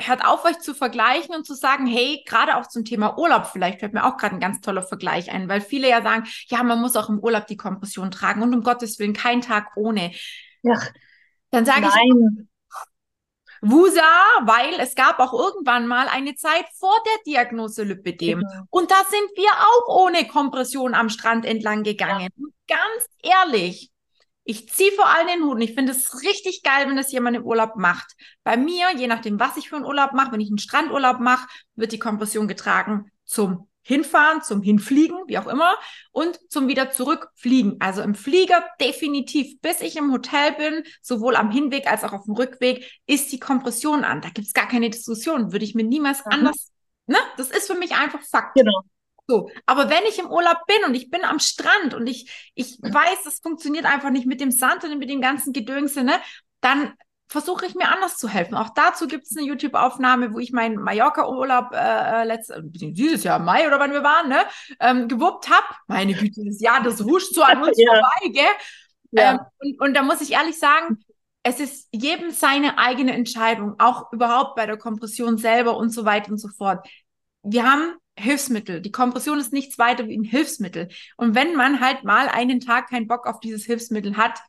hört 0.00 0.24
auf, 0.24 0.44
euch 0.44 0.58
zu 0.58 0.74
vergleichen 0.74 1.34
und 1.34 1.46
zu 1.46 1.54
sagen, 1.54 1.86
hey, 1.86 2.22
gerade 2.26 2.56
auch 2.56 2.66
zum 2.66 2.84
Thema 2.84 3.18
Urlaub, 3.18 3.46
vielleicht 3.46 3.80
fällt 3.80 3.92
mir 3.92 4.04
auch 4.04 4.16
gerade 4.16 4.34
ein 4.36 4.40
ganz 4.40 4.60
toller 4.60 4.82
Vergleich 4.82 5.30
ein, 5.30 5.48
weil 5.48 5.60
viele 5.60 5.88
ja 5.88 6.02
sagen, 6.02 6.26
ja, 6.48 6.62
man 6.62 6.80
muss 6.80 6.96
auch 6.96 7.08
im 7.08 7.20
Urlaub 7.20 7.46
die 7.46 7.56
Kompression 7.56 8.10
tragen 8.10 8.42
und 8.42 8.54
um 8.54 8.62
Gottes 8.62 8.98
Willen 8.98 9.12
kein 9.12 9.40
Tag 9.40 9.76
ohne. 9.76 10.12
Ja. 10.62 10.80
Dann 11.50 11.64
sage 11.64 11.86
ich, 11.86 12.46
Wusa, 13.64 14.02
weil 14.42 14.80
es 14.80 14.96
gab 14.96 15.20
auch 15.20 15.32
irgendwann 15.32 15.86
mal 15.86 16.08
eine 16.08 16.34
Zeit 16.34 16.64
vor 16.74 16.96
der 17.06 17.22
Diagnose 17.32 17.84
Lipidem. 17.84 18.40
Mhm. 18.40 18.66
Und 18.70 18.90
da 18.90 18.96
sind 19.08 19.30
wir 19.36 19.50
auch 19.50 20.02
ohne 20.02 20.26
Kompression 20.26 20.94
am 20.94 21.08
Strand 21.08 21.44
entlang 21.44 21.84
gegangen. 21.84 22.28
Ja. 22.34 22.76
Ganz 22.76 23.06
ehrlich, 23.22 23.91
ich 24.44 24.68
ziehe 24.68 24.92
vor 24.92 25.08
allem 25.08 25.28
den 25.28 25.44
Hut 25.44 25.54
und 25.54 25.60
ich 25.60 25.74
finde 25.74 25.92
es 25.92 26.22
richtig 26.22 26.62
geil, 26.62 26.88
wenn 26.88 26.96
das 26.96 27.12
jemand 27.12 27.36
im 27.36 27.44
Urlaub 27.44 27.76
macht. 27.76 28.12
Bei 28.42 28.56
mir, 28.56 28.88
je 28.96 29.06
nachdem, 29.06 29.38
was 29.38 29.56
ich 29.56 29.68
für 29.68 29.76
einen 29.76 29.84
Urlaub 29.84 30.12
mache, 30.12 30.32
wenn 30.32 30.40
ich 30.40 30.48
einen 30.48 30.58
Strandurlaub 30.58 31.20
mache, 31.20 31.48
wird 31.76 31.92
die 31.92 31.98
Kompression 31.98 32.48
getragen 32.48 33.10
zum 33.24 33.68
Hinfahren, 33.84 34.42
zum 34.42 34.62
Hinfliegen, 34.62 35.18
wie 35.26 35.38
auch 35.38 35.48
immer, 35.48 35.76
und 36.12 36.38
zum 36.48 36.68
wieder 36.68 36.90
zurückfliegen. 36.90 37.76
Also 37.80 38.02
im 38.02 38.14
Flieger 38.14 38.64
definitiv, 38.80 39.60
bis 39.60 39.80
ich 39.80 39.96
im 39.96 40.12
Hotel 40.12 40.52
bin, 40.52 40.84
sowohl 41.02 41.34
am 41.34 41.50
Hinweg 41.50 41.90
als 41.90 42.04
auch 42.04 42.12
auf 42.12 42.24
dem 42.24 42.34
Rückweg, 42.34 42.88
ist 43.06 43.32
die 43.32 43.40
Kompression 43.40 44.04
an. 44.04 44.20
Da 44.20 44.28
gibt 44.28 44.46
es 44.46 44.54
gar 44.54 44.68
keine 44.68 44.88
Diskussion. 44.88 45.52
Würde 45.52 45.64
ich 45.64 45.74
mir 45.74 45.84
niemals 45.84 46.24
mhm. 46.24 46.32
anders. 46.32 46.70
Ne? 47.06 47.18
Das 47.36 47.50
ist 47.50 47.66
für 47.66 47.76
mich 47.76 47.94
einfach 47.96 48.22
Fakt. 48.22 48.54
Genau. 48.54 48.82
So, 49.28 49.48
aber 49.66 49.88
wenn 49.88 50.04
ich 50.08 50.18
im 50.18 50.30
Urlaub 50.30 50.58
bin 50.66 50.84
und 50.86 50.94
ich 50.94 51.10
bin 51.10 51.24
am 51.24 51.38
Strand 51.38 51.94
und 51.94 52.06
ich, 52.06 52.52
ich 52.54 52.78
weiß, 52.82 53.24
das 53.24 53.38
funktioniert 53.40 53.84
einfach 53.84 54.10
nicht 54.10 54.26
mit 54.26 54.40
dem 54.40 54.50
Sand 54.50 54.84
und 54.84 54.98
mit 54.98 55.08
dem 55.08 55.20
ganzen 55.20 55.52
Gedönse, 55.52 56.02
ne, 56.02 56.14
dann 56.60 56.94
versuche 57.28 57.64
ich 57.64 57.74
mir 57.74 57.88
anders 57.88 58.18
zu 58.18 58.28
helfen. 58.28 58.56
Auch 58.56 58.70
dazu 58.74 59.06
gibt 59.06 59.24
es 59.24 59.36
eine 59.36 59.46
YouTube-Aufnahme, 59.46 60.34
wo 60.34 60.38
ich 60.38 60.52
meinen 60.52 60.76
Mallorca-Urlaub 60.76 61.72
äh, 61.72 62.22
äh 62.22 62.24
letztes, 62.24 62.58
dieses 62.62 63.24
Jahr 63.24 63.38
Mai 63.38 63.66
oder 63.66 63.80
wann 63.80 63.92
wir 63.92 64.02
waren, 64.02 64.28
ne, 64.28 64.40
ähm, 64.80 65.08
gewuppt 65.08 65.48
habe. 65.48 65.66
Meine 65.86 66.12
Güte, 66.12 66.42
das 66.44 66.60
Jahr, 66.60 66.82
das 66.82 67.00
huscht 67.00 67.34
so 67.34 67.42
an 67.42 67.62
uns 67.62 67.78
ja. 67.78 67.90
vorbei, 67.90 68.32
gell? 68.32 68.44
Ja. 69.12 69.32
Ähm, 69.32 69.40
und, 69.60 69.80
und 69.80 69.94
da 69.94 70.02
muss 70.02 70.20
ich 70.20 70.32
ehrlich 70.32 70.58
sagen, 70.58 71.02
es 71.42 71.58
ist 71.58 71.88
jedem 71.90 72.30
seine 72.30 72.78
eigene 72.78 73.12
Entscheidung, 73.14 73.76
auch 73.78 74.12
überhaupt 74.12 74.54
bei 74.54 74.66
der 74.66 74.76
Kompression 74.76 75.38
selber 75.38 75.76
und 75.76 75.90
so 75.90 76.04
weiter 76.04 76.30
und 76.30 76.38
so 76.38 76.48
fort. 76.48 76.86
Wir 77.42 77.64
haben 77.64 77.94
Hilfsmittel. 78.18 78.80
Die 78.80 78.92
Kompression 78.92 79.38
ist 79.38 79.52
nichts 79.52 79.78
weiter 79.78 80.06
wie 80.06 80.16
ein 80.16 80.24
Hilfsmittel. 80.24 80.88
Und 81.16 81.34
wenn 81.34 81.54
man 81.54 81.80
halt 81.80 82.04
mal 82.04 82.28
einen 82.28 82.60
Tag 82.60 82.90
keinen 82.90 83.06
Bock 83.06 83.26
auf 83.26 83.40
dieses 83.40 83.64
Hilfsmittel 83.64 84.16
hat, 84.16 84.40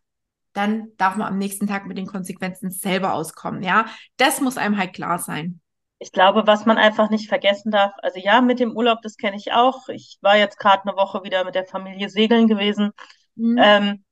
dann 0.53 0.89
darf 0.97 1.15
man 1.15 1.27
am 1.27 1.37
nächsten 1.37 1.67
Tag 1.67 1.85
mit 1.87 1.97
den 1.97 2.05
Konsequenzen 2.05 2.69
selber 2.69 3.13
auskommen. 3.13 3.63
Ja, 3.63 3.87
das 4.17 4.41
muss 4.41 4.57
einem 4.57 4.77
halt 4.77 4.93
klar 4.93 5.17
sein. 5.17 5.61
Ich 5.99 6.11
glaube, 6.11 6.45
was 6.45 6.65
man 6.65 6.77
einfach 6.77 7.09
nicht 7.09 7.29
vergessen 7.29 7.71
darf, 7.71 7.93
also 8.01 8.19
ja, 8.19 8.41
mit 8.41 8.59
dem 8.59 8.75
Urlaub, 8.75 9.01
das 9.01 9.15
kenne 9.15 9.37
ich 9.37 9.53
auch. 9.53 9.87
Ich 9.87 10.17
war 10.21 10.37
jetzt 10.37 10.59
gerade 10.59 10.83
eine 10.83 10.97
Woche 10.97 11.23
wieder 11.23 11.45
mit 11.45 11.55
der 11.55 11.65
Familie 11.65 12.09
segeln 12.09 12.47
gewesen. 12.47 12.91
Mhm. 13.35 13.57
Ähm, 13.57 14.03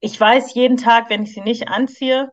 ich 0.00 0.20
weiß 0.20 0.54
jeden 0.54 0.76
Tag, 0.76 1.10
wenn 1.10 1.22
ich 1.22 1.34
sie 1.34 1.40
nicht 1.40 1.68
anziehe, 1.68 2.30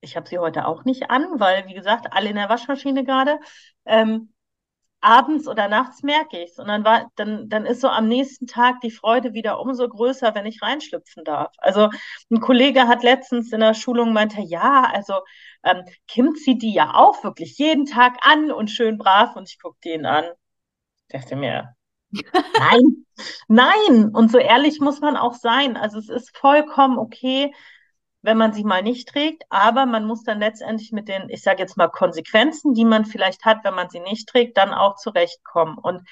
ich 0.00 0.16
habe 0.16 0.28
sie 0.28 0.38
heute 0.38 0.66
auch 0.66 0.84
nicht 0.84 1.10
an, 1.10 1.40
weil, 1.40 1.66
wie 1.66 1.74
gesagt, 1.74 2.12
alle 2.12 2.30
in 2.30 2.36
der 2.36 2.48
Waschmaschine 2.48 3.04
gerade. 3.04 3.38
Ähm, 3.84 4.32
abends 5.00 5.46
oder 5.48 5.68
nachts 5.68 6.02
merke 6.02 6.38
ich 6.42 6.50
es. 6.50 6.58
Und 6.58 6.68
dann 6.68 6.84
war, 6.84 7.10
dann, 7.16 7.48
dann 7.48 7.66
ist 7.66 7.80
so 7.80 7.88
am 7.88 8.08
nächsten 8.08 8.46
Tag 8.46 8.80
die 8.80 8.90
Freude 8.90 9.32
wieder 9.32 9.60
umso 9.60 9.88
größer, 9.88 10.34
wenn 10.34 10.46
ich 10.46 10.62
reinschlüpfen 10.62 11.24
darf. 11.24 11.52
Also 11.58 11.90
ein 12.30 12.40
Kollege 12.40 12.88
hat 12.88 13.02
letztens 13.02 13.52
in 13.52 13.60
der 13.60 13.74
Schulung 13.74 14.12
meinte, 14.12 14.40
ja, 14.40 14.90
also 14.92 15.14
ähm, 15.64 15.84
Kim 16.06 16.34
zieht 16.34 16.62
die 16.62 16.72
ja 16.72 16.94
auch 16.94 17.22
wirklich 17.24 17.58
jeden 17.58 17.86
Tag 17.86 18.18
an 18.22 18.50
und 18.50 18.70
schön 18.70 18.98
brav 18.98 19.36
und 19.36 19.48
ich 19.48 19.60
gucke 19.60 19.78
den 19.84 20.06
an. 20.06 20.24
Ich 21.08 21.20
dachte 21.20 21.36
mir, 21.36 21.74
nein, 22.58 23.06
nein. 23.48 24.10
Und 24.14 24.30
so 24.32 24.38
ehrlich 24.38 24.80
muss 24.80 25.00
man 25.00 25.16
auch 25.16 25.34
sein. 25.34 25.76
Also 25.76 25.98
es 25.98 26.08
ist 26.08 26.36
vollkommen 26.36 26.98
okay, 26.98 27.52
wenn 28.28 28.36
man 28.36 28.52
sie 28.52 28.62
mal 28.62 28.82
nicht 28.82 29.08
trägt, 29.08 29.44
aber 29.48 29.86
man 29.86 30.04
muss 30.04 30.22
dann 30.22 30.38
letztendlich 30.38 30.92
mit 30.92 31.08
den, 31.08 31.30
ich 31.30 31.42
sage 31.42 31.60
jetzt 31.60 31.78
mal, 31.78 31.88
Konsequenzen, 31.88 32.74
die 32.74 32.84
man 32.84 33.06
vielleicht 33.06 33.46
hat, 33.46 33.64
wenn 33.64 33.74
man 33.74 33.88
sie 33.88 34.00
nicht 34.00 34.28
trägt, 34.28 34.58
dann 34.58 34.74
auch 34.74 34.96
zurechtkommen. 34.96 35.78
Und 35.78 36.06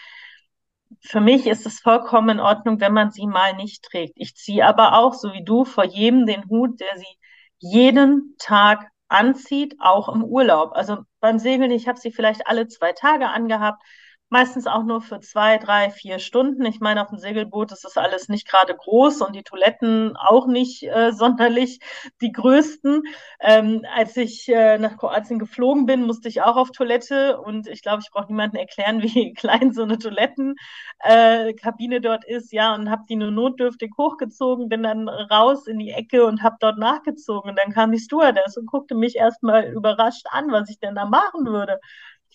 für 1.03 1.21
mich 1.21 1.47
ist 1.47 1.67
es 1.67 1.79
vollkommen 1.79 2.31
in 2.31 2.41
Ordnung, 2.41 2.81
wenn 2.81 2.95
man 2.95 3.11
sie 3.11 3.27
mal 3.27 3.55
nicht 3.55 3.85
trägt. 3.85 4.15
Ich 4.17 4.35
ziehe 4.35 4.65
aber 4.65 4.95
auch, 4.97 5.13
so 5.13 5.35
wie 5.35 5.45
du, 5.45 5.67
vor 5.67 5.85
jedem 5.85 6.25
den 6.25 6.49
Hut, 6.49 6.81
der 6.81 6.97
sie 6.97 7.19
jeden 7.59 8.35
Tag 8.39 8.91
anzieht, 9.09 9.77
auch 9.79 10.09
im 10.09 10.25
Urlaub. 10.25 10.73
Also 10.73 11.01
beim 11.21 11.39
Segeln, 11.39 11.71
ich 11.71 11.87
habe 11.87 11.99
sie 11.99 12.13
vielleicht 12.13 12.47
alle 12.47 12.67
zwei 12.67 12.95
Tage 12.95 13.29
angehabt 13.29 13.83
meistens 14.29 14.67
auch 14.67 14.83
nur 14.83 15.01
für 15.01 15.21
zwei, 15.21 15.57
drei, 15.59 15.91
vier 15.91 16.19
Stunden. 16.19 16.65
Ich 16.65 16.81
meine, 16.81 17.01
auf 17.03 17.09
dem 17.09 17.19
Segelboot 17.19 17.71
ist 17.73 17.85
das 17.85 17.97
alles 17.97 18.29
nicht 18.29 18.49
gerade 18.49 18.75
groß 18.75 19.23
und 19.23 19.37
die 19.37 19.45
Toiletten 19.45 20.17
auch 20.17 20.47
nicht 20.49 20.83
äh, 20.83 21.12
sonderlich 21.17 21.79
die 22.21 22.33
größten. 22.33 23.03
Ähm, 23.41 23.85
als 23.95 24.17
ich 24.17 24.49
äh, 24.49 24.79
nach 24.79 24.97
Kroatien 24.97 25.39
geflogen 25.39 25.87
bin, 25.87 26.03
musste 26.07 26.29
ich 26.29 26.43
auch 26.43 26.57
auf 26.57 26.71
Toilette 26.73 27.41
und 27.41 27.69
ich 27.69 27.83
glaube, 27.83 28.03
ich 28.05 28.11
brauche 28.11 28.27
niemandem 28.27 28.61
erklären, 28.61 29.03
wie 29.03 29.33
klein 29.33 29.73
so 29.73 29.83
eine 29.83 29.99
Toilettenkabine 29.99 31.97
äh, 31.97 32.01
dort 32.01 32.25
ist. 32.25 32.53
Ja, 32.53 32.75
und 32.75 32.91
habe 32.91 33.05
die 33.09 33.17
nur 33.17 33.31
notdürftig 33.31 33.93
hochgezogen, 33.97 34.69
bin 34.69 34.83
dann 34.83 35.09
raus 35.09 35.69
in 35.69 35.79
die 35.79 35.91
Ecke 35.91 36.27
und 36.27 36.43
habe 36.43 36.57
dort 36.61 36.79
nachgezogen. 36.79 37.51
Und 37.51 37.59
dann 37.59 37.73
kam 37.73 37.93
die 37.93 37.99
Stewardess 37.99 38.57
und 38.57 38.67
guckte 38.67 38.97
mich 38.97 39.17
erstmal 39.17 39.73
überrascht 39.73 40.27
an, 40.31 40.51
was 40.51 40.69
ich 40.69 40.81
denn 40.81 40.97
da 40.97 41.05
machen 41.05 41.47
würde 41.47 41.79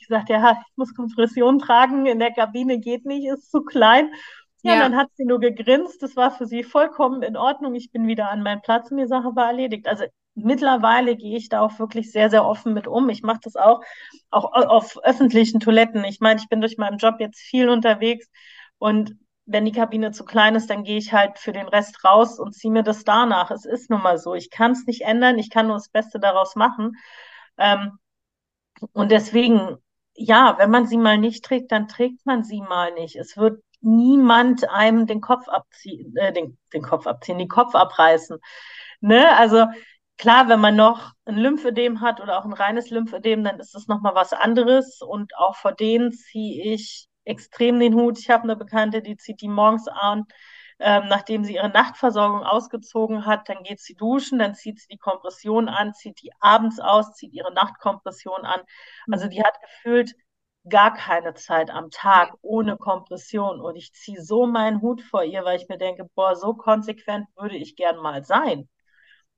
die 0.01 0.07
sagt, 0.07 0.29
ja, 0.29 0.51
ich 0.51 0.77
muss 0.77 0.93
Kompression 0.95 1.59
tragen, 1.59 2.05
in 2.05 2.19
der 2.19 2.31
Kabine 2.31 2.79
geht 2.79 3.05
nicht, 3.05 3.27
ist 3.27 3.51
zu 3.51 3.63
klein. 3.63 4.11
Ja, 4.63 4.75
ja. 4.75 4.79
dann 4.81 4.95
hat 4.95 5.07
sie 5.15 5.25
nur 5.25 5.39
gegrinst, 5.39 6.03
das 6.03 6.15
war 6.15 6.31
für 6.31 6.45
sie 6.45 6.63
vollkommen 6.63 7.23
in 7.23 7.35
Ordnung. 7.35 7.73
Ich 7.73 7.91
bin 7.91 8.05
wieder 8.07 8.29
an 8.29 8.43
meinen 8.43 8.61
Platz 8.61 8.91
und 8.91 8.97
die 8.97 9.07
Sache 9.07 9.35
war 9.35 9.47
erledigt. 9.47 9.87
Also 9.87 10.05
mittlerweile 10.35 11.15
gehe 11.15 11.37
ich 11.37 11.49
da 11.49 11.61
auch 11.61 11.79
wirklich 11.79 12.11
sehr, 12.11 12.29
sehr 12.29 12.45
offen 12.45 12.73
mit 12.73 12.87
um. 12.87 13.09
Ich 13.09 13.23
mache 13.23 13.39
das 13.43 13.55
auch, 13.55 13.81
auch 14.29 14.51
auf 14.53 14.97
öffentlichen 15.03 15.59
Toiletten. 15.59 16.03
Ich 16.03 16.19
meine, 16.19 16.39
ich 16.39 16.47
bin 16.47 16.61
durch 16.61 16.77
meinen 16.77 16.97
Job 16.99 17.15
jetzt 17.19 17.39
viel 17.39 17.69
unterwegs 17.69 18.29
und 18.77 19.15
wenn 19.45 19.65
die 19.65 19.71
Kabine 19.71 20.11
zu 20.11 20.23
klein 20.23 20.55
ist, 20.55 20.69
dann 20.69 20.83
gehe 20.83 20.97
ich 20.97 21.11
halt 21.13 21.39
für 21.39 21.51
den 21.51 21.67
Rest 21.67 22.03
raus 22.03 22.39
und 22.39 22.53
ziehe 22.53 22.71
mir 22.71 22.83
das 22.83 23.03
danach. 23.03 23.51
Es 23.51 23.65
ist 23.65 23.89
nun 23.89 24.01
mal 24.01 24.17
so. 24.17 24.35
Ich 24.35 24.49
kann 24.49 24.71
es 24.71 24.85
nicht 24.85 25.01
ändern. 25.01 25.39
Ich 25.39 25.49
kann 25.49 25.67
nur 25.67 25.75
das 25.75 25.89
Beste 25.89 26.19
daraus 26.19 26.55
machen. 26.55 26.93
Ähm, 27.57 27.97
und 28.93 29.11
deswegen 29.11 29.77
ja, 30.13 30.55
wenn 30.57 30.69
man 30.69 30.87
sie 30.87 30.97
mal 30.97 31.17
nicht 31.17 31.43
trägt, 31.45 31.71
dann 31.71 31.87
trägt 31.87 32.25
man 32.25 32.43
sie 32.43 32.61
mal 32.61 32.93
nicht. 32.93 33.15
Es 33.15 33.37
wird 33.37 33.63
niemand 33.81 34.69
einem 34.69 35.07
den 35.07 35.21
Kopf 35.21 35.47
abziehen, 35.47 36.15
äh, 36.17 36.33
den, 36.33 36.57
den 36.73 36.81
Kopf 36.81 37.07
abziehen, 37.07 37.37
den 37.37 37.47
Kopf 37.47 37.75
abreißen. 37.75 38.37
Ne? 39.01 39.35
Also 39.37 39.65
klar, 40.17 40.49
wenn 40.49 40.59
man 40.59 40.75
noch 40.75 41.13
ein 41.25 41.35
Lymphödem 41.37 42.01
hat 42.01 42.21
oder 42.21 42.37
auch 42.37 42.45
ein 42.45 42.53
reines 42.53 42.89
Lymphödem, 42.89 43.43
dann 43.43 43.59
ist 43.59 43.73
das 43.73 43.87
nochmal 43.87 44.15
was 44.15 44.33
anderes. 44.33 45.01
Und 45.01 45.35
auch 45.37 45.55
vor 45.55 45.71
denen 45.71 46.11
ziehe 46.11 46.73
ich 46.73 47.07
extrem 47.25 47.79
den 47.79 47.95
Hut. 47.95 48.19
Ich 48.19 48.29
habe 48.29 48.43
eine 48.43 48.55
Bekannte, 48.55 49.01
die 49.01 49.17
zieht 49.17 49.41
die 49.41 49.47
morgens 49.47 49.87
an, 49.87 50.25
ähm, 50.81 51.07
nachdem 51.07 51.43
sie 51.43 51.55
ihre 51.55 51.69
Nachtversorgung 51.69 52.43
ausgezogen 52.43 53.25
hat, 53.25 53.47
dann 53.49 53.63
geht 53.63 53.79
sie 53.79 53.95
duschen, 53.95 54.39
dann 54.39 54.55
zieht 54.55 54.79
sie 54.79 54.87
die 54.87 54.97
Kompression 54.97 55.69
an, 55.69 55.93
zieht 55.93 56.21
die 56.21 56.31
abends 56.39 56.79
aus, 56.79 57.13
zieht 57.13 57.33
ihre 57.33 57.53
Nachtkompression 57.53 58.45
an. 58.45 58.61
Also 59.11 59.27
die 59.27 59.43
hat 59.43 59.61
gefühlt 59.61 60.15
gar 60.67 60.93
keine 60.93 61.33
Zeit 61.33 61.69
am 61.71 61.89
Tag 61.89 62.33
ohne 62.41 62.77
Kompression. 62.77 63.61
Und 63.61 63.75
ich 63.75 63.93
ziehe 63.93 64.21
so 64.21 64.45
meinen 64.45 64.81
Hut 64.81 65.01
vor 65.01 65.23
ihr, 65.23 65.43
weil 65.43 65.59
ich 65.59 65.69
mir 65.69 65.77
denke, 65.77 66.05
boah, 66.15 66.35
so 66.35 66.53
konsequent 66.53 67.27
würde 67.35 67.57
ich 67.57 67.75
gern 67.75 67.97
mal 67.97 68.23
sein. 68.23 68.67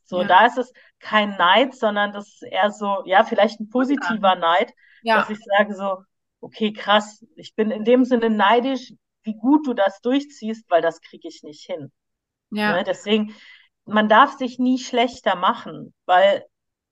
So, 0.06 0.22
ja. 0.22 0.28
da 0.28 0.46
ist 0.46 0.58
es 0.58 0.74
kein 1.00 1.38
Neid, 1.38 1.76
sondern 1.76 2.12
das 2.12 2.28
ist 2.28 2.44
eher 2.44 2.72
so, 2.72 3.04
ja, 3.06 3.24
vielleicht 3.24 3.60
ein 3.60 3.70
positiver 3.70 4.36
Neid, 4.36 4.74
ja. 5.02 5.18
dass 5.18 5.30
ich 5.30 5.40
sage 5.58 5.74
so, 5.76 6.04
okay, 6.42 6.74
krass, 6.74 7.26
ich 7.36 7.56
bin 7.56 7.72
in 7.72 7.86
dem 7.86 8.04
Sinne 8.04 8.30
neidisch, 8.30 8.94
wie 9.24 9.36
gut 9.36 9.68
du 9.68 9.74
das 9.74 10.02
durchziehst, 10.02 10.70
weil 10.70 10.82
das 10.82 11.02
kriege 11.02 11.28
ich 11.28 11.44
nicht 11.44 11.66
hin. 11.66 11.92
Ja. 12.52 12.78
Ne? 12.78 12.84
Deswegen, 12.84 13.36
man 13.86 14.10
darf 14.10 14.38
sich 14.38 14.60
nie 14.60 14.80
schlechter 14.80 15.36
machen, 15.36 15.94
weil 16.06 16.46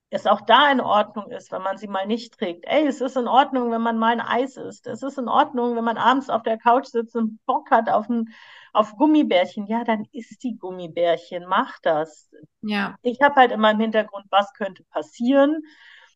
es 0.09 0.27
auch 0.27 0.41
da 0.41 0.69
in 0.71 0.81
Ordnung 0.81 1.31
ist, 1.31 1.51
wenn 1.53 1.61
man 1.61 1.77
sie 1.77 1.87
mal 1.87 2.05
nicht 2.05 2.37
trägt. 2.37 2.65
Ey, 2.67 2.85
es 2.85 2.99
ist 2.99 3.15
in 3.15 3.29
Ordnung, 3.29 3.71
wenn 3.71 3.81
man 3.81 3.97
mal 3.97 4.11
ein 4.11 4.19
Eis 4.19 4.57
isst. 4.57 4.85
Es 4.87 5.03
ist 5.03 5.17
in 5.17 5.29
Ordnung, 5.29 5.75
wenn 5.77 5.85
man 5.85 5.97
abends 5.97 6.29
auf 6.29 6.43
der 6.43 6.57
Couch 6.57 6.87
sitzt 6.87 7.15
und 7.15 7.39
Bock 7.45 7.71
hat 7.71 7.89
auf 7.89 8.09
ein 8.09 8.29
auf 8.73 8.95
Gummibärchen. 8.97 9.67
Ja, 9.67 9.83
dann 9.83 10.05
isst 10.11 10.43
die 10.43 10.57
Gummibärchen, 10.57 11.45
mach 11.47 11.79
das. 11.81 12.29
Ja. 12.61 12.95
Ich 13.01 13.21
habe 13.21 13.35
halt 13.35 13.51
immer 13.51 13.71
im 13.71 13.79
Hintergrund, 13.79 14.25
was 14.29 14.53
könnte 14.53 14.83
passieren. 14.85 15.61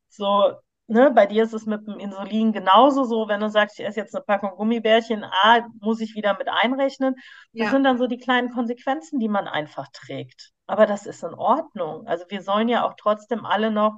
So, 0.10 0.54
ne, 0.88 1.12
bei 1.12 1.26
dir 1.26 1.43
ist 1.43 1.54
es 1.54 1.65
mit 1.65 1.88
dem 1.88 2.00
Insulin 2.00 2.52
genauso 2.52 3.04
so, 3.04 3.28
wenn 3.28 3.39
du 3.39 3.50
sagst, 3.50 3.80
ich 3.80 3.86
esse 3.86 4.00
jetzt 4.00 4.15
eine 4.15 4.24
Packung 4.24 4.52
Gummibärchen, 4.56 5.24
A, 5.24 5.67
muss 5.80 6.02
ich 6.02 6.15
wieder 6.15 6.38
mit 6.38 6.48
einrechnen. 6.48 7.15
Das 7.54 7.65
ja. 7.65 7.69
sind 7.69 7.84
dann 7.84 7.98
so 7.98 8.08
die 8.08 8.17
kleinen 8.17 8.52
Konsequenzen, 8.52 9.19
die 9.19 9.30
man 9.30 9.48
einfach 9.48 9.88
trägt. 9.91 10.52
Aber 10.67 10.86
das 10.86 11.06
ist 11.06 11.24
in 11.24 11.34
Ordnung. 11.34 12.08
Also 12.08 12.26
wir 12.30 12.41
sollen 12.41 12.69
ja 12.69 12.86
auch 12.86 12.93
trotzdem 12.98 13.45
alle 13.45 13.71
noch 13.71 13.98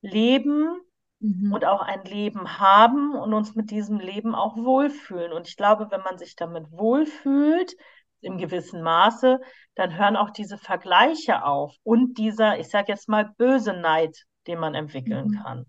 leben 0.00 0.80
mhm. 1.20 1.52
und 1.52 1.64
auch 1.64 1.82
ein 1.82 2.04
Leben 2.04 2.58
haben 2.58 3.14
und 3.14 3.34
uns 3.34 3.54
mit 3.54 3.70
diesem 3.70 3.98
Leben 3.98 4.34
auch 4.34 4.56
wohlfühlen. 4.56 5.32
Und 5.32 5.48
ich 5.48 5.56
glaube, 5.56 5.88
wenn 5.90 6.02
man 6.02 6.18
sich 6.18 6.36
damit 6.36 6.70
wohlfühlt, 6.70 7.74
im 8.22 8.38
gewissen 8.38 8.82
Maße, 8.82 9.40
dann 9.74 9.96
hören 9.96 10.16
auch 10.16 10.30
diese 10.30 10.58
Vergleiche 10.58 11.44
auf 11.44 11.74
und 11.82 12.18
dieser, 12.18 12.58
ich 12.58 12.68
sage 12.68 12.92
jetzt 12.92 13.08
mal, 13.08 13.32
böse 13.36 13.72
Neid, 13.74 14.24
den 14.46 14.58
man 14.58 14.74
entwickeln 14.74 15.28
mhm. 15.28 15.42
kann. 15.42 15.66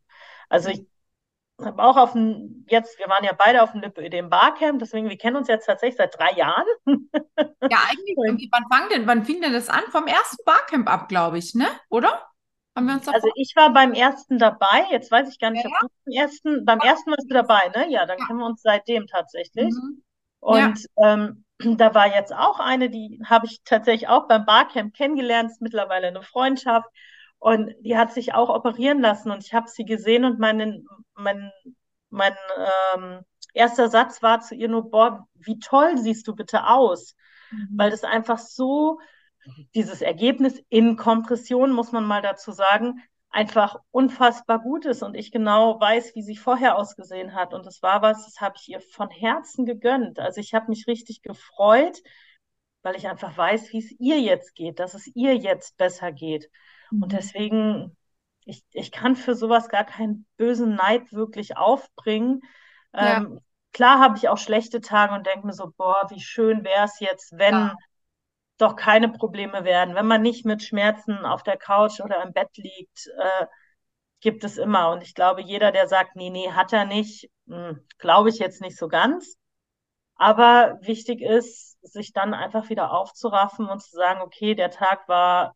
Also 0.50 0.70
ich 0.70 0.86
habe 1.62 1.82
auch 1.84 1.98
auf 1.98 2.14
dem, 2.14 2.66
jetzt, 2.70 3.00
wir 3.00 3.08
waren 3.08 3.24
ja 3.24 3.34
beide 3.34 3.64
auf 3.64 3.72
dem 3.72 3.82
Lipödem 3.82 4.30
Barcamp, 4.30 4.80
deswegen, 4.80 5.10
wir 5.10 5.18
kennen 5.18 5.36
uns 5.36 5.48
jetzt 5.48 5.66
tatsächlich 5.66 5.98
seit 5.98 6.18
drei 6.18 6.32
Jahren. 6.32 6.66
Ja, 7.70 7.80
eigentlich, 7.90 8.50
wann 8.52 8.64
fang 8.72 8.90
denn, 8.90 9.08
wann 9.08 9.26
fing 9.26 9.42
denn 9.42 9.52
das 9.52 9.68
an? 9.68 9.84
Vom 9.90 10.08
ersten 10.08 10.44
Barcamp 10.46 10.90
ab, 10.90 11.10
glaube 11.10 11.38
ich, 11.38 11.54
ne? 11.54 11.68
Oder? 11.90 12.24
Haben 12.76 12.86
wir 12.86 12.94
uns 12.94 13.08
also 13.08 13.28
ich 13.36 13.54
war 13.58 13.74
beim 13.74 13.92
ersten 13.94 14.38
dabei, 14.38 14.86
jetzt 14.92 15.12
weiß 15.12 15.30
ich 15.30 15.38
gar 15.38 15.50
nicht, 15.50 15.66
ja, 15.66 15.70
ob 15.70 15.82
du 15.82 15.88
beim 16.06 16.14
ersten, 16.14 16.66
beim 16.66 16.80
ersten 16.80 17.12
warst 17.12 17.30
du 17.30 17.34
dabei, 17.34 17.70
ne? 17.76 17.92
Ja, 17.92 18.06
dann 18.06 18.20
ja. 18.20 18.26
kennen 18.26 18.40
wir 18.40 18.46
uns 18.46 18.62
seitdem 18.62 19.08
tatsächlich. 19.08 19.74
Mhm. 19.74 20.04
Und 20.40 20.80
ja. 20.98 21.14
ähm, 21.14 21.44
da 21.78 21.94
war 21.94 22.14
jetzt 22.14 22.34
auch 22.34 22.60
eine, 22.60 22.90
die 22.90 23.20
habe 23.26 23.48
ich 23.48 23.62
tatsächlich 23.64 24.08
auch 24.08 24.28
beim 24.28 24.46
Barcamp 24.46 24.96
kennengelernt, 24.96 25.52
ist 25.52 25.62
mittlerweile 25.62 26.08
eine 26.08 26.22
Freundschaft. 26.22 26.88
Und 27.40 27.74
die 27.82 27.98
hat 27.98 28.14
sich 28.14 28.34
auch 28.34 28.50
operieren 28.50 29.00
lassen 29.00 29.32
und 29.32 29.44
ich 29.44 29.54
habe 29.54 29.68
sie 29.68 29.86
gesehen 29.86 30.26
und 30.26 30.40
mein, 30.40 30.86
mein, 31.14 31.52
mein 32.10 32.36
ähm, 32.96 33.20
erster 33.54 33.90
Satz 33.90 34.22
war 34.24 34.42
zu 34.42 34.56
ihr 34.56 34.68
nur, 34.68 34.90
boah, 34.90 35.28
wie 35.36 35.60
toll 35.60 35.98
siehst 35.98 36.28
du 36.28 36.36
bitte 36.36 36.68
aus? 36.68 37.16
Mhm. 37.52 37.70
Weil 37.76 37.92
das 37.92 38.04
einfach 38.04 38.40
so, 38.40 39.00
dieses 39.76 40.02
Ergebnis 40.02 40.62
in 40.70 40.98
Kompression, 40.98 41.72
muss 41.72 41.92
man 41.92 42.06
mal 42.06 42.22
dazu 42.22 42.52
sagen, 42.52 43.02
einfach 43.30 43.78
unfassbar 43.92 44.60
gut 44.60 44.86
ist 44.86 45.04
und 45.04 45.16
ich 45.16 45.32
genau 45.32 45.80
weiß, 45.80 46.16
wie 46.16 46.22
sie 46.22 46.36
vorher 46.36 46.78
ausgesehen 46.78 47.36
hat. 47.36 47.54
Und 47.54 47.66
das 47.66 47.82
war 47.82 48.02
was, 48.02 48.26
das 48.26 48.42
habe 48.42 48.56
ich 48.60 48.70
ihr 48.70 48.82
von 48.82 49.10
Herzen 49.10 49.66
gegönnt. 49.66 50.20
Also 50.20 50.40
ich 50.40 50.54
habe 50.54 50.70
mich 50.70 50.88
richtig 50.88 51.22
gefreut, 51.22 52.02
weil 52.82 52.96
ich 52.96 53.08
einfach 53.08 53.38
weiß, 53.38 53.72
wie 53.74 53.80
es 53.80 53.92
ihr 54.00 54.20
jetzt 54.20 54.56
geht, 54.56 54.80
dass 54.80 54.94
es 54.94 55.08
ihr 55.14 55.36
jetzt 55.36 55.78
besser 55.78 56.12
geht. 56.12 56.50
Und 56.92 57.00
mhm. 57.00 57.10
deswegen, 57.10 57.98
ich, 58.46 58.64
ich 58.72 58.92
kann 58.92 59.16
für 59.16 59.36
sowas 59.36 59.70
gar 59.70 59.84
keinen 59.84 60.26
bösen 60.38 60.76
Neid 60.76 61.12
wirklich 61.12 61.58
aufbringen. 61.58 62.42
Ja. 62.94 63.18
Ähm, 63.18 63.40
klar 63.74 64.00
habe 64.00 64.18
ich 64.18 64.30
auch 64.30 64.38
schlechte 64.38 64.82
Tage 64.82 65.14
und 65.14 65.26
denke 65.26 65.46
mir 65.46 65.54
so, 65.54 65.72
boah, 65.76 66.08
wie 66.10 66.22
schön 66.22 66.64
wäre 66.64 66.86
es 66.86 67.00
jetzt, 67.00 67.38
wenn 67.38 67.54
ja. 67.54 67.76
doch 68.58 68.76
keine 68.76 69.10
Probleme 69.10 69.64
werden, 69.64 69.96
wenn 69.96 70.08
man 70.08 70.22
nicht 70.22 70.46
mit 70.46 70.64
Schmerzen 70.64 71.26
auf 71.26 71.44
der 71.44 71.58
Couch 71.58 72.00
oder 72.00 72.24
im 72.24 72.34
Bett 72.34 72.56
liegt, 72.58 73.08
äh, 73.20 73.46
gibt 74.20 74.44
es 74.44 74.58
immer. 74.58 74.92
Und 74.92 75.04
ich 75.04 75.14
glaube, 75.14 75.42
jeder, 75.42 75.72
der 75.72 75.88
sagt, 75.88 76.16
nee, 76.16 76.30
nee, 76.30 76.52
hat 76.52 76.74
er 76.74 76.86
nicht, 76.86 77.30
hm, 77.48 77.86
glaube 78.00 78.30
ich 78.30 78.40
jetzt 78.40 78.62
nicht 78.62 78.78
so 78.78 78.88
ganz. 78.88 79.38
Aber 80.16 80.80
wichtig 80.82 81.22
ist, 81.22 81.78
sich 81.84 82.12
dann 82.12 82.34
einfach 82.34 82.70
wieder 82.70 82.92
aufzuraffen 82.92 83.68
und 83.70 83.82
zu 83.82 83.96
sagen, 83.96 84.22
okay, 84.22 84.56
der 84.56 84.72
Tag 84.72 85.08
war 85.08 85.56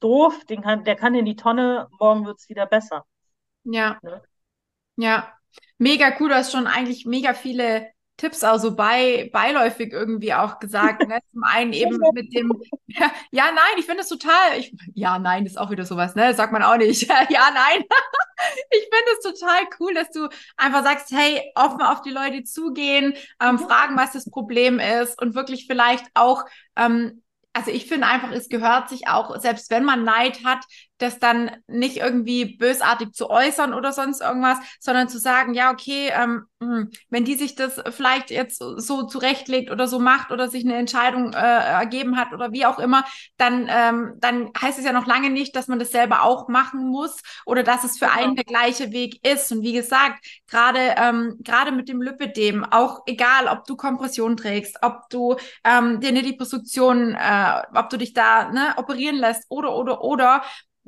doof, 0.00 0.44
den 0.46 0.62
kann, 0.62 0.84
der 0.84 0.96
kann 0.96 1.14
in 1.14 1.24
die 1.24 1.36
Tonne, 1.36 1.88
morgen 1.98 2.26
wird 2.26 2.38
es 2.38 2.48
wieder 2.48 2.66
besser. 2.66 3.04
Ja. 3.64 3.98
Ne? 4.02 4.22
Ja. 4.96 5.32
Mega 5.78 6.12
cool, 6.20 6.28
du 6.28 6.34
hast 6.36 6.52
schon 6.52 6.66
eigentlich 6.66 7.06
mega 7.06 7.34
viele 7.34 7.90
Tipps 8.20 8.44
also 8.44 8.76
bei, 8.76 9.30
beiläufig 9.32 9.94
irgendwie 9.94 10.34
auch 10.34 10.58
gesagt. 10.58 11.08
Ne? 11.08 11.20
Zum 11.32 11.42
einen 11.42 11.72
eben 11.72 11.98
mit 12.12 12.34
dem, 12.34 12.52
ja, 12.86 13.10
ja 13.30 13.44
nein, 13.46 13.78
ich 13.78 13.86
finde 13.86 14.02
es 14.02 14.08
total, 14.08 14.58
ich, 14.58 14.74
ja, 14.94 15.18
nein, 15.18 15.46
ist 15.46 15.58
auch 15.58 15.70
wieder 15.70 15.86
sowas, 15.86 16.14
ne? 16.14 16.34
Sagt 16.34 16.52
man 16.52 16.62
auch 16.62 16.76
nicht. 16.76 17.02
ja, 17.08 17.50
nein. 17.54 17.82
ich 18.70 18.82
finde 18.82 19.10
es 19.18 19.40
total 19.40 19.62
cool, 19.80 19.94
dass 19.94 20.10
du 20.10 20.28
einfach 20.58 20.84
sagst, 20.84 21.10
hey, 21.12 21.50
offen 21.54 21.80
auf 21.80 22.02
die 22.02 22.10
Leute 22.10 22.44
zugehen, 22.44 23.14
ähm, 23.42 23.58
fragen, 23.58 23.96
was 23.96 24.12
das 24.12 24.28
Problem 24.30 24.78
ist 24.78 25.20
und 25.20 25.34
wirklich 25.34 25.66
vielleicht 25.66 26.04
auch 26.12 26.44
ähm, 26.76 27.22
also 27.52 27.70
ich 27.70 27.86
finde 27.86 28.06
einfach, 28.06 28.30
es 28.32 28.48
gehört 28.48 28.88
sich 28.88 29.08
auch, 29.08 29.38
selbst 29.40 29.70
wenn 29.70 29.84
man 29.84 30.04
Neid 30.04 30.44
hat, 30.44 30.64
das 31.00 31.18
dann 31.18 31.50
nicht 31.66 31.96
irgendwie 31.96 32.56
bösartig 32.56 33.12
zu 33.12 33.30
äußern 33.30 33.74
oder 33.74 33.92
sonst 33.92 34.20
irgendwas, 34.20 34.58
sondern 34.78 35.08
zu 35.08 35.18
sagen, 35.18 35.54
ja, 35.54 35.72
okay, 35.72 36.10
ähm, 36.14 36.44
hm, 36.62 36.90
wenn 37.08 37.24
die 37.24 37.36
sich 37.36 37.54
das 37.54 37.82
vielleicht 37.90 38.30
jetzt 38.30 38.58
so 38.58 39.04
zurechtlegt 39.04 39.70
oder 39.70 39.88
so 39.88 39.98
macht 39.98 40.30
oder 40.30 40.48
sich 40.48 40.64
eine 40.64 40.76
Entscheidung 40.76 41.32
äh, 41.32 41.36
ergeben 41.36 42.18
hat 42.18 42.34
oder 42.34 42.52
wie 42.52 42.66
auch 42.66 42.78
immer, 42.78 43.04
dann, 43.38 43.66
ähm, 43.70 44.12
dann 44.18 44.50
heißt 44.60 44.78
es 44.78 44.84
ja 44.84 44.92
noch 44.92 45.06
lange 45.06 45.30
nicht, 45.30 45.56
dass 45.56 45.68
man 45.68 45.78
das 45.78 45.90
selber 45.90 46.22
auch 46.22 46.48
machen 46.48 46.86
muss 46.86 47.22
oder 47.46 47.62
dass 47.62 47.84
es 47.84 47.98
für 47.98 48.06
genau. 48.06 48.18
einen 48.18 48.36
der 48.36 48.44
gleiche 48.44 48.92
Weg 48.92 49.26
ist. 49.26 49.50
Und 49.52 49.62
wie 49.62 49.72
gesagt, 49.72 50.22
gerade 50.48 50.94
ähm, 50.98 51.36
gerade 51.40 51.72
mit 51.72 51.88
dem 51.88 52.02
Lipidem, 52.02 52.64
auch 52.64 53.00
egal, 53.06 53.46
ob 53.46 53.64
du 53.64 53.76
Kompression 53.76 54.36
trägst, 54.36 54.78
ob 54.82 55.08
du 55.08 55.36
ähm, 55.64 56.00
dir 56.00 56.10
eine 56.10 56.20
Liposuktion, 56.20 57.14
äh, 57.14 57.62
ob 57.74 57.88
du 57.88 57.96
dich 57.96 58.12
da 58.12 58.50
ne, 58.50 58.74
operieren 58.76 59.16
lässt 59.16 59.46
oder 59.48 59.74
oder 59.74 60.02
oder 60.04 60.42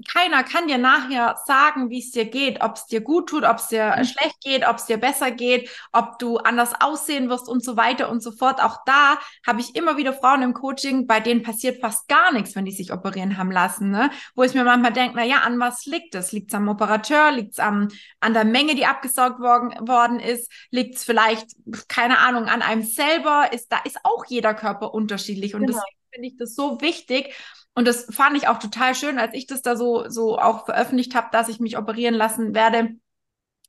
keiner 0.08 0.42
kann 0.42 0.66
dir 0.66 0.78
nachher 0.78 1.38
sagen, 1.46 1.90
wie 1.90 2.00
es 2.00 2.10
dir 2.10 2.24
geht, 2.24 2.62
ob 2.62 2.76
es 2.76 2.86
dir 2.86 3.00
gut 3.00 3.28
tut, 3.28 3.44
ob 3.44 3.56
es 3.56 3.68
dir 3.68 3.94
mhm. 3.96 4.04
schlecht 4.04 4.40
geht, 4.40 4.66
ob 4.66 4.76
es 4.76 4.86
dir 4.86 4.96
besser 4.96 5.30
geht, 5.30 5.70
ob 5.92 6.18
du 6.18 6.38
anders 6.38 6.72
aussehen 6.80 7.28
wirst 7.28 7.48
und 7.48 7.64
so 7.64 7.76
weiter 7.76 8.10
und 8.10 8.22
so 8.22 8.32
fort. 8.32 8.62
Auch 8.62 8.78
da 8.86 9.18
habe 9.46 9.60
ich 9.60 9.74
immer 9.74 9.96
wieder 9.96 10.12
Frauen 10.12 10.42
im 10.42 10.54
Coaching, 10.54 11.06
bei 11.06 11.20
denen 11.20 11.42
passiert 11.42 11.80
fast 11.80 12.08
gar 12.08 12.32
nichts, 12.32 12.54
wenn 12.54 12.64
die 12.64 12.72
sich 12.72 12.92
operieren 12.92 13.38
haben 13.38 13.50
lassen, 13.50 13.90
ne? 13.90 14.10
Wo 14.34 14.42
ich 14.42 14.54
mir 14.54 14.64
manchmal 14.64 14.92
denke, 14.92 15.16
na 15.16 15.24
ja, 15.24 15.38
an 15.38 15.58
was 15.58 15.86
liegt 15.86 16.14
es? 16.14 16.32
Liegt 16.32 16.50
es 16.50 16.54
am 16.54 16.68
Operateur? 16.68 17.32
Liegt 17.32 17.52
es 17.54 17.58
an 17.58 17.88
der 18.26 18.44
Menge, 18.44 18.74
die 18.74 18.86
abgesaugt 18.86 19.40
worden, 19.40 19.70
worden 19.86 20.20
ist? 20.20 20.50
Liegt 20.70 20.96
es 20.96 21.04
vielleicht, 21.04 21.48
keine 21.88 22.18
Ahnung, 22.18 22.46
an 22.46 22.62
einem 22.62 22.82
selber? 22.82 23.52
Ist 23.52 23.72
da 23.72 23.78
ist 23.84 23.98
auch 24.04 24.24
jeder 24.26 24.54
Körper 24.54 24.94
unterschiedlich 24.94 25.54
und 25.54 25.66
genau. 25.66 25.78
deswegen 25.78 26.02
finde 26.12 26.28
ich 26.28 26.36
das 26.36 26.54
so 26.54 26.80
wichtig 26.80 27.34
und 27.74 27.86
das 27.86 28.06
fand 28.14 28.36
ich 28.36 28.48
auch 28.48 28.58
total 28.58 28.94
schön, 28.94 29.18
als 29.18 29.34
ich 29.34 29.46
das 29.46 29.62
da 29.62 29.76
so, 29.76 30.08
so 30.08 30.38
auch 30.38 30.66
veröffentlicht 30.66 31.14
habe, 31.14 31.28
dass 31.32 31.48
ich 31.48 31.60
mich 31.60 31.78
operieren 31.78 32.14
lassen 32.14 32.54
werde. 32.54 32.90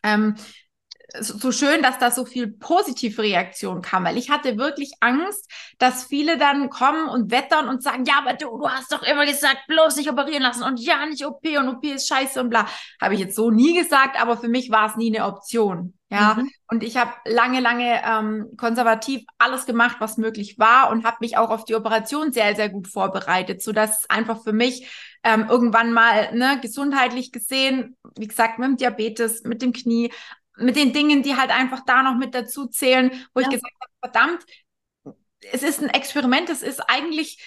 Ähm, 0.04 0.36
so, 1.20 1.51
schön, 1.51 1.82
dass 1.84 1.99
da 1.99 2.12
so 2.12 2.26
viel 2.26 2.47
positive 2.47 3.22
Reaktion 3.22 3.82
kam, 3.82 4.06
weil 4.06 4.18
ich 4.18 4.30
hatte 4.30 4.58
wirklich 4.58 4.93
Angst, 4.99 5.49
dass 5.78 6.06
viele 6.06 6.38
dann 6.38 6.70
kommen 6.70 7.08
und 7.08 7.32
wettern 7.32 7.68
und 7.68 7.84
sagen, 7.84 8.06
ja, 8.06 8.16
aber 8.20 8.34
du, 8.34 8.58
du 8.58 8.70
hast 8.70 8.91
doch 8.91 9.04
immer 9.04 9.26
gesagt, 9.26 9.68
bloß 9.68 9.97
nicht 9.97 10.10
operieren 10.10 10.43
lassen 10.43 10.64
und 10.64 10.80
ja, 10.80 11.06
nicht 11.06 11.26
OP 11.26 11.45
und 11.58 11.68
OP 11.68 11.84
ist 11.84 12.08
scheiße 12.08 12.39
und 12.39 12.49
bla. 12.49 12.68
Habe 13.01 13.14
ich 13.14 13.20
jetzt 13.20 13.36
so 13.36 13.51
nie 13.51 13.78
gesagt, 13.78 14.20
aber 14.20 14.38
für 14.38 14.47
mich 14.47 14.72
war 14.72 14.89
es 14.89 14.95
nie 14.95 15.16
eine 15.16 15.26
Option. 15.26 15.93
Ja, 16.10 16.36
mhm. 16.36 16.51
und 16.70 16.84
ich 16.84 16.95
habe 16.97 17.12
lange, 17.26 17.60
lange 17.60 17.99
ähm, 18.06 18.51
konservativ 18.56 19.24
alles 19.39 19.66
gemacht, 19.66 19.95
was 19.99 20.18
möglich 20.18 20.60
war 20.60 20.91
und 20.91 21.06
habe 21.06 21.18
mich 21.22 21.38
auch 21.38 21.49
auf 21.49 21.66
die 21.66 21.74
Operation 21.74 22.32
sehr, 22.32 22.56
sehr 22.56 22.70
gut 22.70 22.88
vorbereitet, 22.88 23.64
so 23.64 23.72
dass 23.72 24.01
es 24.01 24.10
einfach 24.12 24.43
für 24.43 24.54
mich 24.54 24.88
ähm, 25.24 25.47
irgendwann 25.49 25.91
mal 25.91 26.36
ne, 26.36 26.60
gesundheitlich 26.62 27.32
gesehen, 27.32 27.97
wie 28.16 28.28
gesagt, 28.28 28.60
mit 28.60 28.68
dem 28.68 28.78
Diabetes, 28.78 29.43
mit 29.43 29.64
dem 29.64 29.74
Knie, 29.74 30.12
mit 30.58 30.76
den 30.76 30.93
Dingen, 30.93 31.24
die 31.24 31.36
halt 31.36 31.49
einfach 31.49 31.82
da 31.86 32.04
noch 32.04 32.16
mit 32.16 32.36
dazu 32.36 32.68
zählen, 32.68 33.12
wo 33.34 33.41
ja. 33.41 33.47
ich 33.47 33.54
gesagt 33.54 33.74
habe, 33.82 34.12
verdammt, 34.12 34.45
es 35.51 35.64
ist 35.64 35.82
ein 35.82 35.89
Experiment, 35.89 36.49
es 36.49 36.62
ist 36.62 36.80
eigentlich 36.80 37.43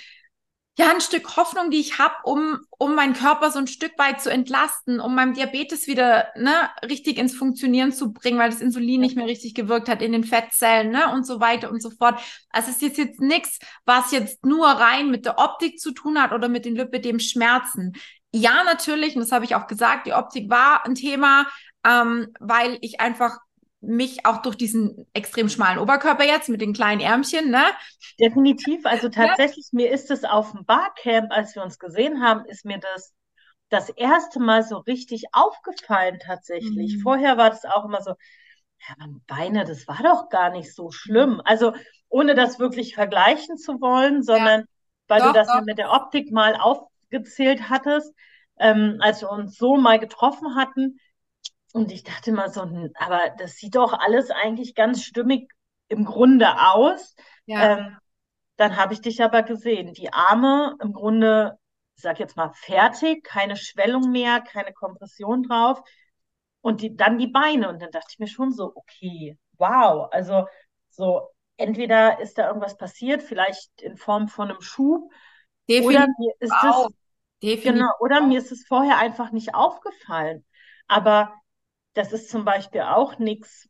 ja 0.79 0.91
ein 0.91 1.01
Stück 1.01 1.37
Hoffnung, 1.37 1.71
die 1.71 1.81
ich 1.81 1.99
habe, 1.99 2.15
um, 2.25 2.59
um 2.79 2.95
meinen 2.95 3.15
Körper 3.15 3.51
so 3.51 3.59
ein 3.59 3.67
Stück 3.67 3.99
weit 3.99 4.21
zu 4.21 4.31
entlasten, 4.31 5.01
um 5.01 5.15
meinem 5.15 5.33
Diabetes 5.33 5.87
wieder 5.87 6.29
ne, 6.37 6.69
richtig 6.85 7.17
ins 7.17 7.35
Funktionieren 7.35 7.93
zu 7.93 8.13
bringen, 8.13 8.39
weil 8.39 8.51
das 8.51 8.61
Insulin 8.61 9.01
nicht 9.01 9.17
mehr 9.17 9.27
richtig 9.27 9.55
gewirkt 9.55 9.89
hat 9.89 10.03
in 10.03 10.13
den 10.13 10.25
Fettzellen 10.25 10.91
ne, 10.91 11.13
und 11.13 11.27
so 11.27 11.41
weiter 11.41 11.71
und 11.71 11.81
so 11.81 11.91
fort. 11.91 12.21
Also 12.51 12.71
es 12.71 12.83
ist 12.83 12.99
jetzt 12.99 13.21
nichts, 13.21 13.59
was 13.87 14.13
jetzt 14.13 14.45
nur 14.45 14.67
rein 14.67 15.11
mit 15.11 15.25
der 15.25 15.39
Optik 15.39 15.79
zu 15.79 15.93
tun 15.93 16.21
hat 16.21 16.33
oder 16.33 16.49
mit 16.49 16.67
den 16.67 16.77
Lipidem-Schmerzen. 16.77 17.95
Ja, 18.33 18.65
natürlich, 18.65 19.15
und 19.15 19.23
das 19.23 19.33
habe 19.33 19.47
ich 19.47 19.55
auch 19.55 19.67
gesagt, 19.67 20.07
die 20.07 20.13
Optik 20.13 20.51
war 20.51 20.85
ein 20.85 20.95
Thema, 20.95 21.47
ähm, 21.85 22.33
weil 22.41 22.79
ich 22.81 23.01
einfach 23.01 23.39
mich 23.81 24.27
auch 24.27 24.43
durch 24.43 24.57
diesen 24.57 25.07
extrem 25.13 25.49
schmalen 25.49 25.79
Oberkörper 25.79 26.25
jetzt 26.25 26.49
mit 26.49 26.61
den 26.61 26.73
kleinen 26.73 27.01
Ärmchen, 27.01 27.51
ne? 27.51 27.65
Definitiv. 28.19 28.85
Also 28.85 29.09
tatsächlich, 29.09 29.69
ja. 29.73 29.77
mir 29.77 29.91
ist 29.91 30.11
es 30.11 30.25
auf 30.25 30.53
dem 30.53 30.65
Barcamp, 30.65 31.31
als 31.31 31.55
wir 31.55 31.63
uns 31.63 31.79
gesehen 31.79 32.23
haben, 32.23 32.45
ist 32.47 32.65
mir 32.65 32.79
das 32.79 33.13
das 33.69 33.89
erste 33.91 34.41
Mal 34.41 34.63
so 34.63 34.79
richtig 34.79 35.25
aufgefallen 35.33 36.19
tatsächlich. 36.25 36.97
Mhm. 36.97 37.01
Vorher 37.01 37.37
war 37.37 37.51
das 37.51 37.65
auch 37.65 37.85
immer 37.85 38.01
so, 38.01 38.11
ja, 38.11 38.95
meine 38.99 39.21
Beine, 39.27 39.65
das 39.65 39.89
war 39.89 40.01
doch 40.03 40.29
gar 40.29 40.51
nicht 40.51 40.75
so 40.75 40.91
schlimm. 40.91 41.41
Also 41.45 41.73
ohne 42.09 42.35
das 42.35 42.59
wirklich 42.59 42.95
vergleichen 42.95 43.57
zu 43.57 43.81
wollen, 43.81 44.23
sondern 44.23 44.61
ja. 44.61 44.67
weil 45.09 45.21
doch, 45.21 45.27
du 45.29 45.33
das 45.33 45.49
doch. 45.49 45.63
mit 45.65 45.79
der 45.79 45.93
Optik 45.93 46.31
mal 46.31 46.55
aufgezählt 46.55 47.69
hattest, 47.69 48.15
ähm, 48.59 48.99
als 49.01 49.23
wir 49.23 49.31
uns 49.31 49.57
so 49.57 49.77
mal 49.77 49.99
getroffen 49.99 50.55
hatten, 50.55 51.01
und 51.77 51.93
ich 51.93 52.05
dachte 52.05 52.33
mal 52.33 52.49
so, 52.49 52.63
aber 52.63 53.21
das 53.37 53.57
sieht 53.57 53.75
doch 53.75 53.93
alles 53.93 54.31
eigentlich 54.31 54.75
ganz 54.75 55.03
stimmig 55.03 55.53
im 55.89 56.07
Grunde 56.07 56.49
aus. 56.59 57.15
Ja. 57.45 57.77
Ähm, 57.77 57.97
dann 58.57 58.77
habe 58.79 58.95
ich 58.95 59.03
dich 59.03 59.23
aber 59.23 59.43
gesehen. 59.43 59.93
Die 59.93 60.11
Arme 60.11 60.75
im 60.81 60.95
Grunde, 60.95 61.59
ich 61.95 62.03
sag 62.03 62.19
jetzt 62.19 62.35
mal, 62.35 62.51
fertig, 62.55 63.25
keine 63.25 63.57
Schwellung 63.57 64.11
mehr, 64.11 64.41
keine 64.41 64.73
Kompression 64.73 65.43
drauf. 65.43 65.83
Und 66.63 66.81
die, 66.81 66.97
dann 66.97 67.19
die 67.19 67.27
Beine. 67.27 67.69
Und 67.69 67.83
dann 67.83 67.91
dachte 67.91 68.09
ich 68.11 68.19
mir 68.19 68.27
schon 68.27 68.53
so, 68.53 68.73
okay, 68.75 69.39
wow. 69.59 70.09
Also 70.13 70.47
so, 70.89 71.29
entweder 71.59 72.21
ist 72.21 72.39
da 72.39 72.49
irgendwas 72.49 72.79
passiert, 72.79 73.23
vielleicht 73.23 73.83
in 73.83 73.99
Form 73.99 74.29
von 74.29 74.49
einem 74.49 74.63
Schub. 74.63 75.13
Definitiv 75.69 75.95
oder 75.95 76.07
mir 76.19 76.33
ist 76.41 76.53
wow. 76.53 76.89
es, 77.43 77.63
genau, 77.63 77.91
oder 78.01 78.23
mir 78.23 78.39
ist 78.39 78.51
es 78.51 78.67
vorher 78.67 78.97
einfach 78.97 79.31
nicht 79.31 79.55
aufgefallen. 79.55 80.43
Aber 80.89 81.35
das 81.97 82.13
ist 82.13 82.29
zum 82.29 82.45
Beispiel 82.45 82.83
auch 82.83 83.19
nichts, 83.19 83.69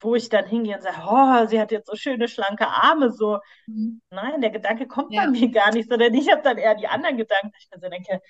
wo 0.00 0.14
ich 0.14 0.30
dann 0.30 0.46
hingehe 0.46 0.76
und 0.76 0.82
sage, 0.82 1.02
oh, 1.06 1.46
sie 1.46 1.60
hat 1.60 1.70
jetzt 1.72 1.88
so 1.88 1.94
schöne, 1.94 2.26
schlanke 2.26 2.66
Arme. 2.66 3.12
So, 3.12 3.38
mhm. 3.66 4.00
nein, 4.10 4.40
der 4.40 4.50
Gedanke 4.50 4.86
kommt 4.86 5.12
ja. 5.12 5.24
bei 5.24 5.30
mir 5.30 5.50
gar 5.50 5.72
nicht, 5.72 5.90
sondern 5.90 6.14
ich 6.14 6.30
habe 6.30 6.42
dann 6.42 6.56
eher 6.56 6.74
die 6.74 6.88
anderen 6.88 7.18
Gedanken, 7.18 7.52
ich 7.58 7.68
mir 7.70 7.80
so 7.80 7.88
denke, 7.90 8.20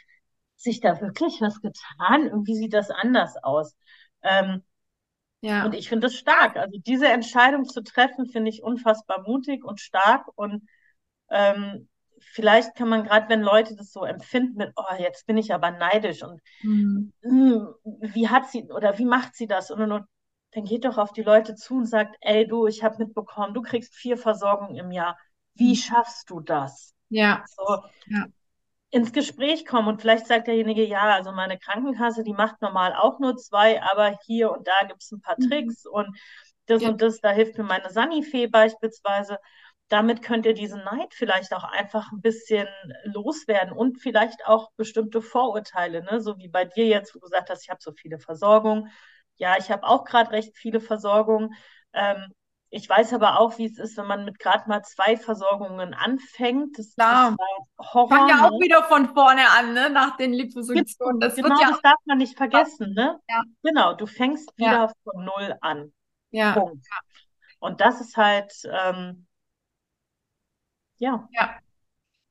sich 0.56 0.80
da 0.80 1.00
wirklich 1.00 1.40
was 1.40 1.60
getan? 1.60 2.26
Irgendwie 2.26 2.56
sieht 2.56 2.74
das 2.74 2.90
anders 2.90 3.36
aus. 3.42 3.76
Ähm, 4.22 4.64
ja. 5.42 5.64
Und 5.64 5.74
ich 5.74 5.88
finde 5.88 6.08
das 6.08 6.16
stark. 6.16 6.56
Also 6.56 6.78
diese 6.84 7.08
Entscheidung 7.08 7.64
zu 7.64 7.82
treffen, 7.82 8.26
finde 8.26 8.50
ich 8.50 8.64
unfassbar 8.64 9.22
mutig 9.22 9.64
und 9.64 9.80
stark. 9.80 10.26
Und 10.34 10.68
ähm, 11.30 11.88
vielleicht 12.20 12.74
kann 12.74 12.88
man 12.88 13.04
gerade, 13.04 13.28
wenn 13.28 13.42
Leute 13.42 13.76
das 13.76 13.92
so 13.92 14.04
empfinden 14.04 14.56
mit, 14.56 14.72
oh, 14.76 14.94
jetzt 14.98 15.26
bin 15.26 15.36
ich 15.36 15.52
aber 15.52 15.70
neidisch 15.70 16.22
und 16.22 16.40
mhm. 16.62 17.12
mh, 17.22 17.74
hm, 17.84 18.12
wie 18.14 18.28
hat 18.28 18.50
sie 18.50 18.70
oder 18.70 18.98
wie 18.98 19.04
macht 19.04 19.34
sie 19.34 19.46
das 19.46 19.70
und, 19.70 19.80
und, 19.82 19.92
und 19.92 20.06
dann 20.52 20.64
geht 20.64 20.84
doch 20.84 20.98
auf 20.98 21.12
die 21.12 21.22
Leute 21.22 21.54
zu 21.54 21.76
und 21.76 21.86
sagt, 21.86 22.16
ey 22.20 22.46
du, 22.46 22.66
ich 22.66 22.82
habe 22.82 23.04
mitbekommen, 23.04 23.54
du 23.54 23.62
kriegst 23.62 23.94
vier 23.94 24.16
Versorgungen 24.16 24.76
im 24.76 24.90
Jahr. 24.90 25.16
Wie 25.54 25.70
mhm. 25.70 25.76
schaffst 25.76 26.30
du 26.30 26.40
das? 26.40 26.94
Ja. 27.08 27.44
So, 27.46 27.78
ja. 28.06 28.26
Ins 28.90 29.12
Gespräch 29.12 29.66
kommen 29.66 29.86
und 29.86 30.00
vielleicht 30.00 30.26
sagt 30.26 30.48
derjenige, 30.48 30.84
ja, 30.84 31.14
also 31.14 31.30
meine 31.30 31.58
Krankenkasse, 31.58 32.24
die 32.24 32.32
macht 32.32 32.60
normal 32.60 32.94
auch 32.94 33.20
nur 33.20 33.36
zwei, 33.36 33.80
aber 33.82 34.18
hier 34.26 34.50
und 34.50 34.66
da 34.66 34.86
gibt 34.88 35.02
es 35.02 35.12
ein 35.12 35.20
paar 35.20 35.36
mhm. 35.38 35.48
Tricks 35.48 35.86
und 35.86 36.16
das 36.66 36.82
ja. 36.82 36.88
und 36.88 37.00
das, 37.00 37.20
da 37.20 37.30
hilft 37.30 37.56
mir 37.56 37.64
meine 37.64 37.90
Sanifee 37.90 38.48
beispielsweise 38.48 39.38
damit 39.90 40.22
könnt 40.22 40.46
ihr 40.46 40.54
diesen 40.54 40.84
Neid 40.84 41.12
vielleicht 41.12 41.52
auch 41.52 41.64
einfach 41.64 42.12
ein 42.12 42.20
bisschen 42.20 42.68
loswerden 43.04 43.72
und 43.72 44.00
vielleicht 44.00 44.46
auch 44.46 44.70
bestimmte 44.76 45.20
Vorurteile, 45.20 46.04
ne? 46.04 46.20
so 46.20 46.38
wie 46.38 46.48
bei 46.48 46.64
dir 46.64 46.86
jetzt, 46.86 47.14
wo 47.14 47.18
du 47.18 47.24
gesagt 47.24 47.50
hast, 47.50 47.64
ich 47.64 47.70
habe 47.70 47.82
so 47.82 47.92
viele 47.92 48.18
Versorgungen. 48.18 48.90
Ja, 49.36 49.56
ich 49.58 49.70
habe 49.70 49.84
auch 49.84 50.04
gerade 50.04 50.30
recht 50.30 50.56
viele 50.56 50.80
Versorgungen. 50.80 51.54
Ähm, 51.92 52.32
ich 52.72 52.88
weiß 52.88 53.14
aber 53.14 53.40
auch, 53.40 53.58
wie 53.58 53.66
es 53.66 53.78
ist, 53.78 53.96
wenn 53.96 54.06
man 54.06 54.24
mit 54.24 54.38
gerade 54.38 54.68
mal 54.68 54.82
zwei 54.82 55.16
Versorgungen 55.16 55.92
anfängt. 55.92 56.78
Das 56.78 56.94
Klar. 56.94 57.30
ist 57.30 57.92
Horror. 57.92 58.08
Fang 58.08 58.28
ja 58.28 58.46
auch 58.46 58.52
ne? 58.52 58.64
wieder 58.64 58.84
von 58.84 59.12
vorne 59.12 59.50
an, 59.58 59.72
ne? 59.74 59.90
nach 59.90 60.16
den 60.16 60.32
Liposuktionen. 60.32 61.18
Das 61.18 61.34
genau, 61.34 61.60
ja 61.60 61.70
das 61.70 61.80
darf 61.82 61.98
man 62.04 62.18
nicht 62.18 62.36
vergessen. 62.36 62.92
Ne? 62.94 63.18
Ja. 63.28 63.42
Genau, 63.64 63.94
du 63.94 64.06
fängst 64.06 64.56
wieder 64.56 64.70
ja. 64.70 64.92
von 65.02 65.24
Null 65.24 65.56
an. 65.60 65.92
Ja. 66.30 66.52
Punkt. 66.52 66.86
Und 67.58 67.80
das 67.80 68.00
ist 68.00 68.16
halt, 68.16 68.52
ähm, 68.70 69.26
ja. 71.00 71.28
Ja. 71.32 71.56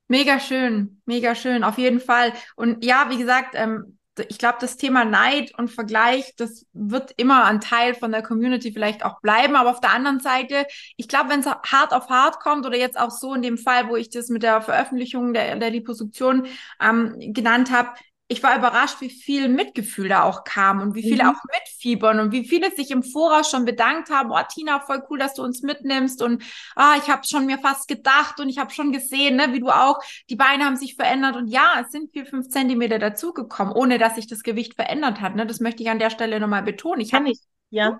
Mega 0.08 0.40
schön, 0.40 1.02
mega 1.04 1.34
schön, 1.36 1.62
auf 1.62 1.78
jeden 1.78 2.00
Fall. 2.00 2.32
Und 2.56 2.84
ja, 2.84 3.10
wie 3.10 3.18
gesagt, 3.18 3.54
ähm, 3.54 3.98
ich 4.28 4.38
glaube, 4.38 4.58
das 4.60 4.76
Thema 4.76 5.04
Neid 5.04 5.56
und 5.56 5.70
Vergleich, 5.70 6.34
das 6.36 6.66
wird 6.72 7.12
immer 7.16 7.44
ein 7.44 7.60
Teil 7.60 7.94
von 7.94 8.10
der 8.12 8.22
Community 8.22 8.72
vielleicht 8.72 9.04
auch 9.04 9.20
bleiben. 9.20 9.56
Aber 9.56 9.70
auf 9.70 9.80
der 9.80 9.92
anderen 9.92 10.20
Seite, 10.20 10.66
ich 10.96 11.08
glaube, 11.08 11.30
wenn 11.30 11.40
es 11.40 11.46
hart 11.46 11.92
auf 11.92 12.08
hart 12.08 12.40
kommt 12.40 12.66
oder 12.66 12.76
jetzt 12.76 12.98
auch 12.98 13.10
so 13.10 13.34
in 13.34 13.42
dem 13.42 13.56
Fall, 13.56 13.88
wo 13.88 13.96
ich 13.96 14.10
das 14.10 14.28
mit 14.28 14.42
der 14.42 14.62
Veröffentlichung 14.62 15.32
der, 15.32 15.56
der 15.56 15.70
Liposuktion 15.70 16.46
ähm, 16.80 17.14
genannt 17.18 17.70
habe, 17.70 17.90
ich 18.30 18.44
war 18.44 18.56
überrascht, 18.56 19.00
wie 19.00 19.10
viel 19.10 19.48
Mitgefühl 19.48 20.08
da 20.08 20.22
auch 20.22 20.44
kam 20.44 20.80
und 20.80 20.94
wie 20.94 21.02
viele 21.02 21.24
mhm. 21.24 21.30
auch 21.30 21.44
mitfiebern 21.52 22.20
und 22.20 22.30
wie 22.30 22.46
viele 22.46 22.70
sich 22.70 22.92
im 22.92 23.02
Voraus 23.02 23.50
schon 23.50 23.64
bedankt 23.64 24.08
haben. 24.08 24.30
Oh, 24.30 24.38
Tina, 24.48 24.78
voll 24.78 25.02
cool, 25.10 25.18
dass 25.18 25.34
du 25.34 25.42
uns 25.42 25.62
mitnimmst 25.62 26.22
und 26.22 26.44
ah, 26.76 26.94
ich 26.96 27.10
habe 27.10 27.22
schon 27.26 27.46
mir 27.46 27.58
fast 27.58 27.88
gedacht 27.88 28.38
und 28.38 28.48
ich 28.48 28.58
habe 28.58 28.70
schon 28.70 28.92
gesehen, 28.92 29.34
ne, 29.34 29.52
wie 29.52 29.58
du 29.58 29.68
auch, 29.68 29.98
die 30.28 30.36
Beine 30.36 30.64
haben 30.64 30.76
sich 30.76 30.94
verändert 30.94 31.34
und 31.34 31.48
ja, 31.48 31.82
es 31.84 31.90
sind 31.90 32.12
vier, 32.12 32.24
fünf 32.24 32.48
Zentimeter 32.50 33.00
dazugekommen, 33.00 33.74
ohne 33.74 33.98
dass 33.98 34.14
sich 34.14 34.28
das 34.28 34.44
Gewicht 34.44 34.74
verändert 34.74 35.20
hat. 35.20 35.34
Ne? 35.34 35.44
Das 35.44 35.58
möchte 35.58 35.82
ich 35.82 35.90
an 35.90 35.98
der 35.98 36.10
Stelle 36.10 36.38
nochmal 36.38 36.62
betonen. 36.62 37.00
Ich 37.00 37.12
habe 37.12 37.32
ja. 37.70 37.98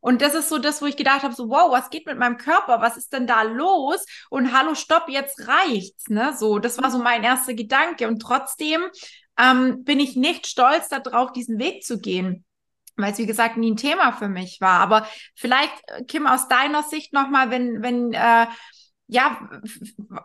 Und 0.00 0.22
das 0.22 0.34
ist 0.34 0.48
so 0.48 0.58
das, 0.58 0.80
wo 0.80 0.86
ich 0.86 0.96
gedacht 0.96 1.22
habe, 1.22 1.34
so, 1.34 1.48
wow, 1.48 1.70
was 1.72 1.90
geht 1.90 2.06
mit 2.06 2.18
meinem 2.18 2.36
Körper? 2.36 2.80
Was 2.80 2.96
ist 2.96 3.12
denn 3.12 3.26
da 3.26 3.42
los? 3.42 4.06
Und 4.30 4.56
hallo, 4.56 4.74
stopp, 4.74 5.08
jetzt 5.08 5.48
reicht's, 5.48 6.08
ne? 6.08 6.34
So, 6.38 6.58
das 6.58 6.80
war 6.80 6.90
so 6.90 6.98
mein 6.98 7.24
erster 7.24 7.54
Gedanke. 7.54 8.08
Und 8.08 8.20
trotzdem 8.20 8.82
ähm, 9.38 9.84
bin 9.84 10.00
ich 10.00 10.16
nicht 10.16 10.46
stolz 10.46 10.88
darauf, 10.88 11.32
diesen 11.32 11.58
Weg 11.58 11.84
zu 11.84 12.00
gehen 12.00 12.44
weil 13.00 13.12
es 13.12 13.18
wie 13.18 13.26
gesagt 13.26 13.56
nie 13.56 13.72
ein 13.72 13.76
Thema 13.76 14.12
für 14.12 14.28
mich 14.28 14.60
war. 14.60 14.80
Aber 14.80 15.06
vielleicht, 15.34 15.72
äh, 15.88 16.04
Kim, 16.04 16.26
aus 16.26 16.48
deiner 16.48 16.82
Sicht 16.82 17.12
nochmal, 17.12 17.50
wenn, 17.50 17.82
wenn, 17.82 18.12
äh, 18.12 18.46
ja, 19.06 19.50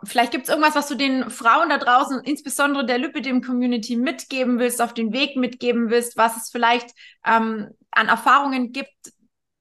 vielleicht 0.04 0.30
gibt 0.30 0.44
es 0.44 0.48
irgendwas, 0.48 0.76
was 0.76 0.86
du 0.86 0.94
den 0.94 1.28
Frauen 1.28 1.70
da 1.70 1.78
draußen, 1.78 2.20
insbesondere 2.22 2.86
der 2.86 2.98
Lipidem-Community 2.98 3.96
mitgeben 3.96 4.60
willst, 4.60 4.80
auf 4.80 4.94
den 4.94 5.12
Weg 5.12 5.36
mitgeben 5.36 5.90
willst, 5.90 6.16
was 6.16 6.36
es 6.36 6.50
vielleicht 6.50 6.90
ähm, 7.24 7.68
an 7.90 8.08
Erfahrungen 8.08 8.70
gibt, 8.70 8.94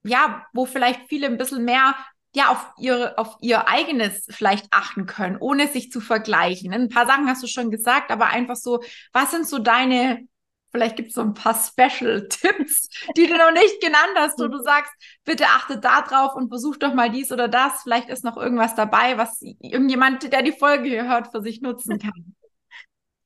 ja, 0.03 0.45
wo 0.53 0.67
vielleicht 0.67 1.09
viele 1.09 1.25
ein 1.25 1.37
bisschen 1.37 1.65
mehr 1.65 1.95
ja, 2.35 2.51
auf 2.51 2.73
ihr, 2.77 3.13
auf 3.17 3.37
ihr 3.41 3.67
eigenes 3.67 4.27
vielleicht 4.29 4.67
achten 4.71 5.05
können, 5.05 5.37
ohne 5.39 5.67
sich 5.67 5.91
zu 5.91 6.01
vergleichen. 6.01 6.73
Ein 6.73 6.89
paar 6.89 7.07
Sachen 7.07 7.27
hast 7.27 7.41
du 7.41 7.47
schon 7.47 7.71
gesagt, 7.71 8.11
aber 8.11 8.27
einfach 8.27 8.57
so, 8.57 8.83
was 9.13 9.31
sind 9.31 9.47
so 9.47 9.57
deine, 9.57 10.27
vielleicht 10.71 10.97
gibt 10.97 11.09
es 11.09 11.15
so 11.15 11.21
ein 11.21 11.33
paar 11.33 11.55
Special-Tipps, 11.55 12.89
die 13.17 13.27
du 13.27 13.37
noch 13.37 13.51
nicht 13.51 13.81
genannt 13.81 14.15
hast, 14.17 14.37
wo 14.39 14.47
du 14.47 14.59
sagst, 14.59 14.91
bitte 15.23 15.45
achte 15.45 15.79
da 15.79 16.01
drauf 16.01 16.35
und 16.35 16.49
versuch 16.49 16.75
doch 16.75 16.93
mal 16.93 17.09
dies 17.09 17.31
oder 17.31 17.47
das. 17.47 17.83
Vielleicht 17.83 18.09
ist 18.09 18.25
noch 18.25 18.35
irgendwas 18.35 18.75
dabei, 18.75 19.17
was 19.17 19.41
irgendjemand, 19.41 20.31
der 20.31 20.43
die 20.43 20.51
Folge 20.51 20.89
hier 20.89 21.07
hört, 21.07 21.31
für 21.31 21.41
sich 21.41 21.61
nutzen 21.61 21.99
kann. 21.99 22.35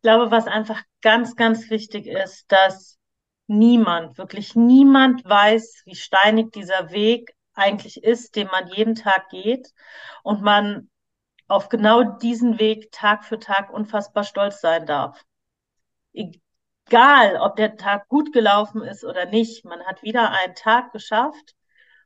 Ich 0.02 0.04
glaube, 0.04 0.32
was 0.32 0.48
einfach 0.48 0.82
ganz, 1.02 1.36
ganz 1.36 1.70
wichtig 1.70 2.08
ist, 2.08 2.50
dass 2.50 2.98
niemand, 3.48 4.18
wirklich 4.18 4.56
niemand 4.56 5.26
weiß, 5.26 5.82
wie 5.84 5.96
steinig 5.96 6.54
dieser 6.54 6.92
Weg 6.92 7.34
eigentlich 7.60 8.04
ist, 8.04 8.36
den 8.36 8.48
man 8.48 8.68
jeden 8.68 8.96
Tag 8.96 9.30
geht 9.30 9.74
und 10.24 10.42
man 10.42 10.90
auf 11.48 11.70
genau 11.70 12.04
diesen 12.04 12.60
Weg 12.60 12.92
Tag 12.92 13.26
für 13.26 13.40
Tag 13.40 13.72
unfassbar 13.72 14.24
stolz 14.24 14.62
sein 14.62 14.86
darf. 14.86 15.24
Egal, 16.14 17.38
ob 17.38 17.56
der 17.56 17.76
Tag 17.76 18.08
gut 18.08 18.34
gelaufen 18.34 18.82
ist 18.84 19.04
oder 19.04 19.26
nicht, 19.26 19.66
man 19.66 19.84
hat 19.86 20.04
wieder 20.04 20.32
einen 20.32 20.56
Tag 20.56 20.92
geschafft 20.92 21.56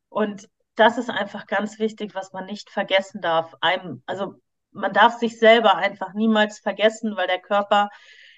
und 0.09 0.49
das 0.75 0.97
ist 0.97 1.09
einfach 1.09 1.45
ganz 1.45 1.79
wichtig, 1.79 2.15
was 2.15 2.33
man 2.33 2.45
nicht 2.45 2.69
vergessen 2.69 3.21
darf. 3.21 3.55
Einem, 3.61 4.01
also 4.05 4.35
man 4.71 4.93
darf 4.93 5.17
sich 5.19 5.37
selber 5.39 5.75
einfach 5.75 6.13
niemals 6.13 6.59
vergessen, 6.59 7.15
weil 7.15 7.27
der 7.27 7.41
Körper 7.41 7.89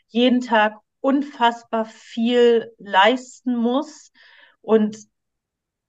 jeden 0.08 0.42
Tag 0.42 0.76
unfassbar 1.00 1.86
viel 1.86 2.74
leisten 2.78 3.56
muss 3.56 4.12
und 4.62 4.98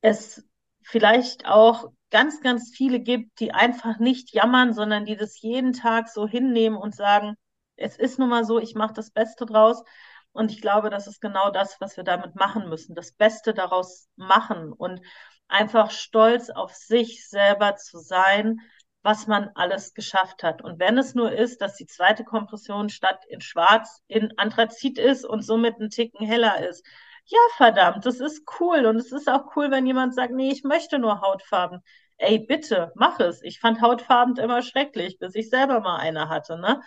es 0.03 0.47
vielleicht 0.87 1.47
auch 1.47 1.91
ganz, 2.11 2.41
ganz 2.41 2.70
viele 2.74 3.01
gibt, 3.01 3.41
die 3.41 3.53
einfach 3.53 3.99
nicht 3.99 4.32
jammern, 4.32 4.72
sondern 4.72 5.05
die 5.05 5.16
das 5.16 5.41
jeden 5.41 5.72
Tag 5.72 6.09
so 6.09 6.28
hinnehmen 6.28 6.76
und 6.76 6.95
sagen, 6.95 7.34
es 7.74 7.97
ist 7.97 8.20
nun 8.20 8.28
mal 8.28 8.45
so, 8.45 8.61
ich 8.61 8.76
mache 8.76 8.95
das 8.95 9.11
Beste 9.11 9.47
draus. 9.47 9.82
Und 10.30 10.53
ich 10.53 10.61
glaube, 10.61 10.89
das 10.89 11.09
ist 11.09 11.20
genau 11.20 11.51
das, 11.51 11.80
was 11.80 11.97
wir 11.97 12.05
damit 12.05 12.37
machen 12.37 12.68
müssen, 12.68 12.95
das 12.95 13.12
Beste 13.12 13.53
daraus 13.53 14.09
machen 14.14 14.72
und 14.72 15.01
einfach 15.49 15.91
stolz 15.91 16.51
auf 16.51 16.72
sich 16.74 17.28
selber 17.28 17.74
zu 17.76 17.99
sein, 17.99 18.61
was 19.03 19.26
man 19.26 19.51
alles 19.55 19.93
geschafft 19.93 20.45
hat. 20.45 20.62
Und 20.62 20.78
wenn 20.78 20.99
es 20.99 21.14
nur 21.14 21.32
ist, 21.32 21.61
dass 21.62 21.74
die 21.76 21.87
zweite 21.87 22.22
Kompression 22.22 22.91
statt 22.91 23.24
in 23.28 23.41
Schwarz 23.41 24.03
in 24.07 24.39
Anthrazit 24.39 24.99
ist 24.99 25.24
und 25.24 25.43
somit 25.43 25.80
ein 25.80 25.91
Ticken 25.91 26.24
heller 26.24 26.68
ist, 26.68 26.84
ja, 27.29 27.39
verdammt, 27.57 28.07
das 28.07 28.20
ist 28.20 28.43
cool. 28.61 28.87
Und 28.87 28.97
es 28.97 29.12
ist 29.12 29.29
auch 29.29 29.57
cool, 29.57 29.70
wenn 29.70 29.87
jemand 29.87 30.14
sagt, 30.14 30.33
nee, 30.33 30.51
ich 30.51 30.62
möchte 30.64 30.99
nur 30.99 31.20
Hautfarben. 31.20 31.83
Ey, 32.18 32.39
bitte, 32.39 32.93
mach 32.95 33.18
es. 33.20 33.43
Ich 33.43 33.61
fand 33.61 33.81
Hautfarben 33.81 34.37
immer 34.37 34.62
schrecklich, 34.62 35.18
bis 35.18 35.35
ich 35.35 35.51
selber 35.51 35.81
mal 35.81 35.97
eine 35.99 36.29
hatte. 36.29 36.57
Ne? 36.59 36.81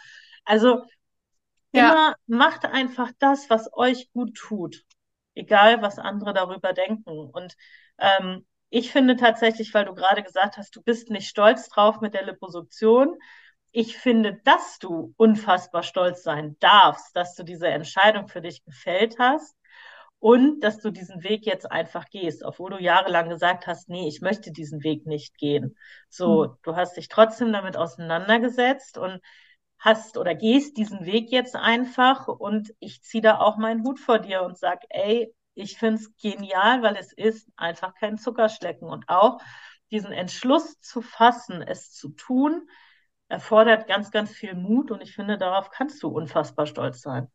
Also 0.46 0.84
ja. 1.74 1.92
immer 1.92 2.16
macht 2.28 2.66
einfach 2.66 3.12
das, 3.20 3.50
was 3.50 3.70
euch 3.74 4.12
gut 4.14 4.36
tut. 4.36 4.84
Egal, 5.36 5.82
was 5.82 6.00
andere 6.00 6.34
darüber 6.34 6.74
denken. 6.74 7.30
Und 7.32 7.56
ähm, 7.98 8.46
ich 8.70 8.92
finde 8.92 9.18
tatsächlich, 9.18 9.74
weil 9.74 9.86
du 9.86 9.94
gerade 9.94 10.24
gesagt 10.24 10.58
hast, 10.58 10.76
du 10.76 10.82
bist 10.82 11.10
nicht 11.10 11.28
stolz 11.28 11.70
drauf 11.70 12.02
mit 12.02 12.14
der 12.14 12.26
Liposuktion. 12.26 13.18
Ich 13.72 13.98
finde, 13.98 14.40
dass 14.46 14.80
du 14.80 15.14
unfassbar 15.18 15.84
stolz 15.84 16.24
sein 16.24 16.56
darfst, 16.60 17.16
dass 17.16 17.36
du 17.36 17.44
diese 17.44 17.68
Entscheidung 17.68 18.28
für 18.28 18.42
dich 18.42 18.64
gefällt 18.64 19.20
hast 19.20 19.59
und 20.20 20.61
dass 20.61 20.80
du 20.80 20.91
diesen 20.91 21.24
Weg 21.24 21.45
jetzt 21.45 21.72
einfach 21.72 22.09
gehst, 22.09 22.43
obwohl 22.43 22.72
du 22.72 22.78
jahrelang 22.78 23.30
gesagt 23.30 23.67
hast, 23.67 23.89
nee, 23.89 24.07
ich 24.07 24.22
möchte 24.22 24.51
diesen 24.51 24.84
Weg 24.84 25.05
nicht 25.05 25.38
gehen. 25.38 25.78
So, 26.09 26.45
mhm. 26.45 26.57
du 26.63 26.76
hast 26.76 26.97
dich 26.97 27.07
trotzdem 27.07 27.53
damit 27.53 27.78
auseinandergesetzt 27.78 28.97
und 28.97 29.22
hast 29.80 30.17
oder 30.17 30.36
gehst 30.36 30.78
diesen 30.78 31.05
Weg 31.05 31.32
jetzt 31.32 31.55
einfach 31.55 32.28
und 32.28 32.74
ich 32.80 33.01
ziehe 33.01 33.22
da 33.22 33.39
auch 33.39 33.57
meinen 33.57 33.84
Hut 33.84 33.99
vor 33.99 34.20
dir 34.20 34.43
und 34.43 34.57
sag, 34.57 34.82
ey, 34.89 35.34
ich 35.55 35.78
finde 35.78 36.01
es 36.01 36.15
genial, 36.17 36.82
weil 36.84 36.95
es 36.97 37.13
ist 37.13 37.49
einfach 37.55 37.95
kein 37.95 38.17
Zuckerschlecken 38.17 38.89
und 38.89 39.07
auch 39.07 39.39
diesen 39.91 40.11
Entschluss 40.11 40.80
zu 40.82 41.01
fassen, 41.01 41.61
es 41.61 41.93
zu 41.93 42.09
tun, 42.09 42.67
erfordert 43.30 43.88
ganz, 43.88 44.11
ganz 44.11 44.32
viel 44.32 44.53
Mut 44.53 44.91
und 44.91 45.01
ich 45.01 45.13
finde, 45.15 45.38
darauf 45.38 45.72
kannst 45.72 46.03
du 46.03 46.09
unfassbar 46.09 46.65
stolz 46.65 47.01
sein. 47.01 47.32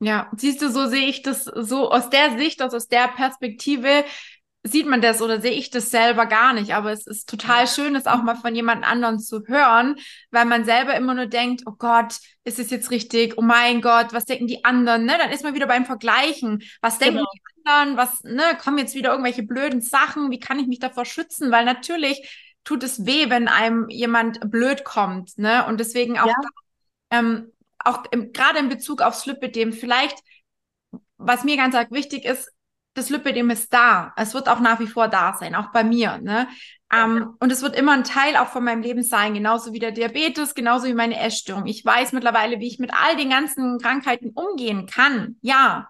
Ja, 0.00 0.30
siehst 0.36 0.62
du, 0.62 0.70
so 0.70 0.86
sehe 0.86 1.06
ich 1.06 1.22
das 1.22 1.44
so 1.44 1.90
aus 1.90 2.08
der 2.08 2.38
Sicht, 2.38 2.62
also 2.62 2.76
aus 2.78 2.88
der 2.88 3.08
Perspektive 3.08 4.04
sieht 4.62 4.86
man 4.86 5.00
das 5.00 5.22
oder 5.22 5.40
sehe 5.40 5.52
ich 5.52 5.70
das 5.70 5.90
selber 5.90 6.26
gar 6.26 6.52
nicht. 6.52 6.74
Aber 6.74 6.92
es 6.92 7.06
ist 7.06 7.28
total 7.28 7.66
schön, 7.66 7.94
das 7.94 8.06
auch 8.06 8.22
mal 8.22 8.34
von 8.34 8.54
jemand 8.54 8.84
anderen 8.84 9.18
zu 9.18 9.42
hören, 9.46 9.96
weil 10.30 10.44
man 10.44 10.64
selber 10.64 10.94
immer 10.94 11.14
nur 11.14 11.26
denkt, 11.26 11.62
oh 11.66 11.74
Gott, 11.78 12.16
ist 12.44 12.58
es 12.58 12.70
jetzt 12.70 12.90
richtig? 12.90 13.38
Oh 13.38 13.42
mein 13.42 13.80
Gott, 13.80 14.12
was 14.12 14.26
denken 14.26 14.46
die 14.46 14.64
anderen? 14.64 15.04
Ne? 15.04 15.16
Dann 15.18 15.30
ist 15.30 15.44
man 15.44 15.54
wieder 15.54 15.66
beim 15.66 15.86
Vergleichen. 15.86 16.62
Was 16.82 16.98
denken 16.98 17.18
genau. 17.18 17.30
die 17.34 17.70
anderen? 17.70 17.96
Was, 17.96 18.22
ne, 18.22 18.42
kommen 18.62 18.78
jetzt 18.78 18.94
wieder 18.94 19.10
irgendwelche 19.10 19.42
blöden 19.42 19.80
Sachen? 19.80 20.30
Wie 20.30 20.40
kann 20.40 20.58
ich 20.58 20.66
mich 20.66 20.78
davor 20.78 21.04
schützen? 21.06 21.50
Weil 21.50 21.64
natürlich 21.64 22.50
tut 22.64 22.82
es 22.82 23.06
weh, 23.06 23.30
wenn 23.30 23.48
einem 23.48 23.88
jemand 23.88 24.50
blöd 24.50 24.84
kommt, 24.84 25.38
ne? 25.38 25.66
Und 25.66 25.80
deswegen 25.80 26.18
auch 26.18 26.26
ja. 26.26 26.34
da, 27.10 27.18
ähm, 27.18 27.52
auch 27.84 28.04
im, 28.10 28.32
gerade 28.32 28.58
in 28.58 28.68
Bezug 28.68 29.02
aufs 29.02 29.26
Lipidem, 29.26 29.72
vielleicht, 29.72 30.18
was 31.16 31.44
mir 31.44 31.56
ganz 31.56 31.74
wichtig 31.90 32.24
ist, 32.24 32.50
das 32.94 33.10
Lipidem 33.10 33.50
ist 33.50 33.72
da. 33.72 34.12
Es 34.16 34.34
wird 34.34 34.48
auch 34.48 34.60
nach 34.60 34.80
wie 34.80 34.86
vor 34.86 35.08
da 35.08 35.34
sein, 35.34 35.54
auch 35.54 35.70
bei 35.72 35.84
mir. 35.84 36.18
Ne? 36.18 36.48
Ähm, 36.92 37.36
und 37.38 37.52
es 37.52 37.62
wird 37.62 37.76
immer 37.76 37.92
ein 37.92 38.04
Teil 38.04 38.36
auch 38.36 38.48
von 38.48 38.64
meinem 38.64 38.82
Leben 38.82 39.02
sein, 39.02 39.34
genauso 39.34 39.72
wie 39.72 39.78
der 39.78 39.92
Diabetes, 39.92 40.54
genauso 40.54 40.86
wie 40.86 40.94
meine 40.94 41.18
Essstörung. 41.20 41.66
Ich 41.66 41.84
weiß 41.84 42.12
mittlerweile, 42.12 42.58
wie 42.58 42.66
ich 42.66 42.78
mit 42.78 42.92
all 42.92 43.16
den 43.16 43.30
ganzen 43.30 43.78
Krankheiten 43.78 44.30
umgehen 44.30 44.86
kann. 44.86 45.36
Ja. 45.40 45.88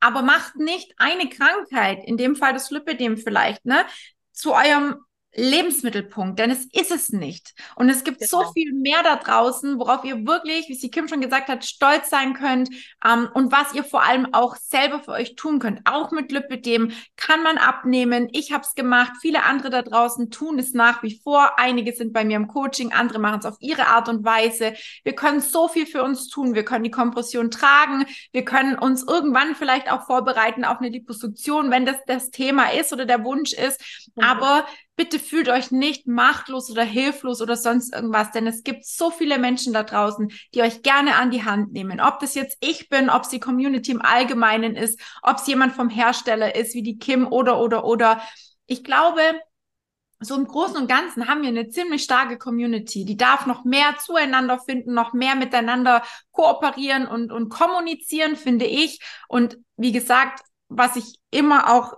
Aber 0.00 0.22
macht 0.22 0.56
nicht 0.56 0.94
eine 0.96 1.28
Krankheit, 1.28 2.04
in 2.04 2.16
dem 2.16 2.36
Fall 2.36 2.52
das 2.52 2.70
Lipidem 2.70 3.16
vielleicht, 3.16 3.64
ne, 3.66 3.84
zu 4.32 4.54
eurem 4.54 4.94
Lebensmittelpunkt, 5.34 6.38
denn 6.38 6.50
es 6.50 6.64
ist 6.72 6.90
es 6.90 7.10
nicht. 7.10 7.54
Und 7.76 7.90
es 7.90 8.02
gibt 8.02 8.18
genau. 8.18 8.44
so 8.44 8.52
viel 8.52 8.72
mehr 8.72 9.02
da 9.02 9.16
draußen, 9.16 9.78
worauf 9.78 10.04
ihr 10.04 10.26
wirklich, 10.26 10.68
wie 10.68 10.74
sie 10.74 10.90
Kim 10.90 11.06
schon 11.06 11.20
gesagt 11.20 11.48
hat, 11.48 11.64
stolz 11.64 12.10
sein 12.10 12.34
könnt 12.34 12.70
ähm, 13.04 13.28
und 13.34 13.52
was 13.52 13.74
ihr 13.74 13.84
vor 13.84 14.02
allem 14.02 14.32
auch 14.32 14.56
selber 14.56 15.00
für 15.00 15.12
euch 15.12 15.36
tun 15.36 15.58
könnt. 15.58 15.82
Auch 15.84 16.10
mit 16.12 16.32
Lipidem 16.32 16.92
kann 17.16 17.42
man 17.42 17.58
abnehmen. 17.58 18.28
Ich 18.32 18.52
habe 18.52 18.64
es 18.64 18.74
gemacht. 18.74 19.12
Viele 19.20 19.44
andere 19.44 19.70
da 19.70 19.82
draußen 19.82 20.30
tun 20.30 20.58
es 20.58 20.72
nach 20.72 21.02
wie 21.02 21.20
vor. 21.22 21.58
Einige 21.58 21.92
sind 21.92 22.12
bei 22.12 22.24
mir 22.24 22.36
im 22.36 22.48
Coaching, 22.48 22.92
andere 22.92 23.18
machen 23.18 23.40
es 23.40 23.46
auf 23.46 23.56
ihre 23.60 23.88
Art 23.88 24.08
und 24.08 24.24
Weise. 24.24 24.74
Wir 25.04 25.14
können 25.14 25.40
so 25.40 25.68
viel 25.68 25.86
für 25.86 26.02
uns 26.02 26.28
tun. 26.28 26.54
Wir 26.54 26.64
können 26.64 26.84
die 26.84 26.90
Kompression 26.90 27.50
tragen. 27.50 28.06
Wir 28.32 28.44
können 28.44 28.76
uns 28.76 29.06
irgendwann 29.06 29.54
vielleicht 29.54 29.92
auch 29.92 30.06
vorbereiten 30.06 30.64
auf 30.64 30.78
eine 30.78 30.88
Liposuktion, 30.88 31.70
wenn 31.70 31.84
das 31.84 31.96
das 32.06 32.30
Thema 32.30 32.72
ist 32.72 32.92
oder 32.92 33.04
der 33.04 33.24
Wunsch 33.24 33.52
ist. 33.52 33.80
Mhm. 34.16 34.24
Aber 34.24 34.64
bitte 34.98 35.20
fühlt 35.20 35.48
euch 35.48 35.70
nicht 35.70 36.08
machtlos 36.08 36.70
oder 36.70 36.82
hilflos 36.82 37.40
oder 37.40 37.56
sonst 37.56 37.94
irgendwas, 37.94 38.32
denn 38.32 38.48
es 38.48 38.64
gibt 38.64 38.84
so 38.84 39.10
viele 39.10 39.38
Menschen 39.38 39.72
da 39.72 39.84
draußen, 39.84 40.30
die 40.54 40.60
euch 40.60 40.82
gerne 40.82 41.14
an 41.14 41.30
die 41.30 41.44
Hand 41.44 41.72
nehmen. 41.72 42.00
Ob 42.00 42.18
das 42.18 42.34
jetzt 42.34 42.58
ich 42.60 42.88
bin, 42.88 43.08
ob 43.08 43.22
es 43.22 43.28
die 43.28 43.38
Community 43.38 43.92
im 43.92 44.02
Allgemeinen 44.02 44.74
ist, 44.74 45.00
ob 45.22 45.36
es 45.36 45.46
jemand 45.46 45.72
vom 45.72 45.88
Hersteller 45.88 46.56
ist, 46.56 46.74
wie 46.74 46.82
die 46.82 46.98
Kim 46.98 47.28
oder, 47.28 47.60
oder, 47.60 47.84
oder. 47.84 48.20
Ich 48.66 48.82
glaube, 48.82 49.22
so 50.18 50.34
im 50.34 50.48
Großen 50.48 50.76
und 50.76 50.88
Ganzen 50.88 51.28
haben 51.28 51.42
wir 51.42 51.48
eine 51.48 51.68
ziemlich 51.68 52.02
starke 52.02 52.36
Community. 52.36 53.04
Die 53.04 53.16
darf 53.16 53.46
noch 53.46 53.64
mehr 53.64 53.96
zueinander 54.04 54.58
finden, 54.58 54.94
noch 54.94 55.12
mehr 55.12 55.36
miteinander 55.36 56.02
kooperieren 56.32 57.06
und, 57.06 57.30
und 57.30 57.50
kommunizieren, 57.50 58.34
finde 58.34 58.64
ich. 58.64 59.00
Und 59.28 59.58
wie 59.76 59.92
gesagt, 59.92 60.42
was 60.68 60.96
ich 60.96 61.20
immer 61.30 61.72
auch 61.72 61.94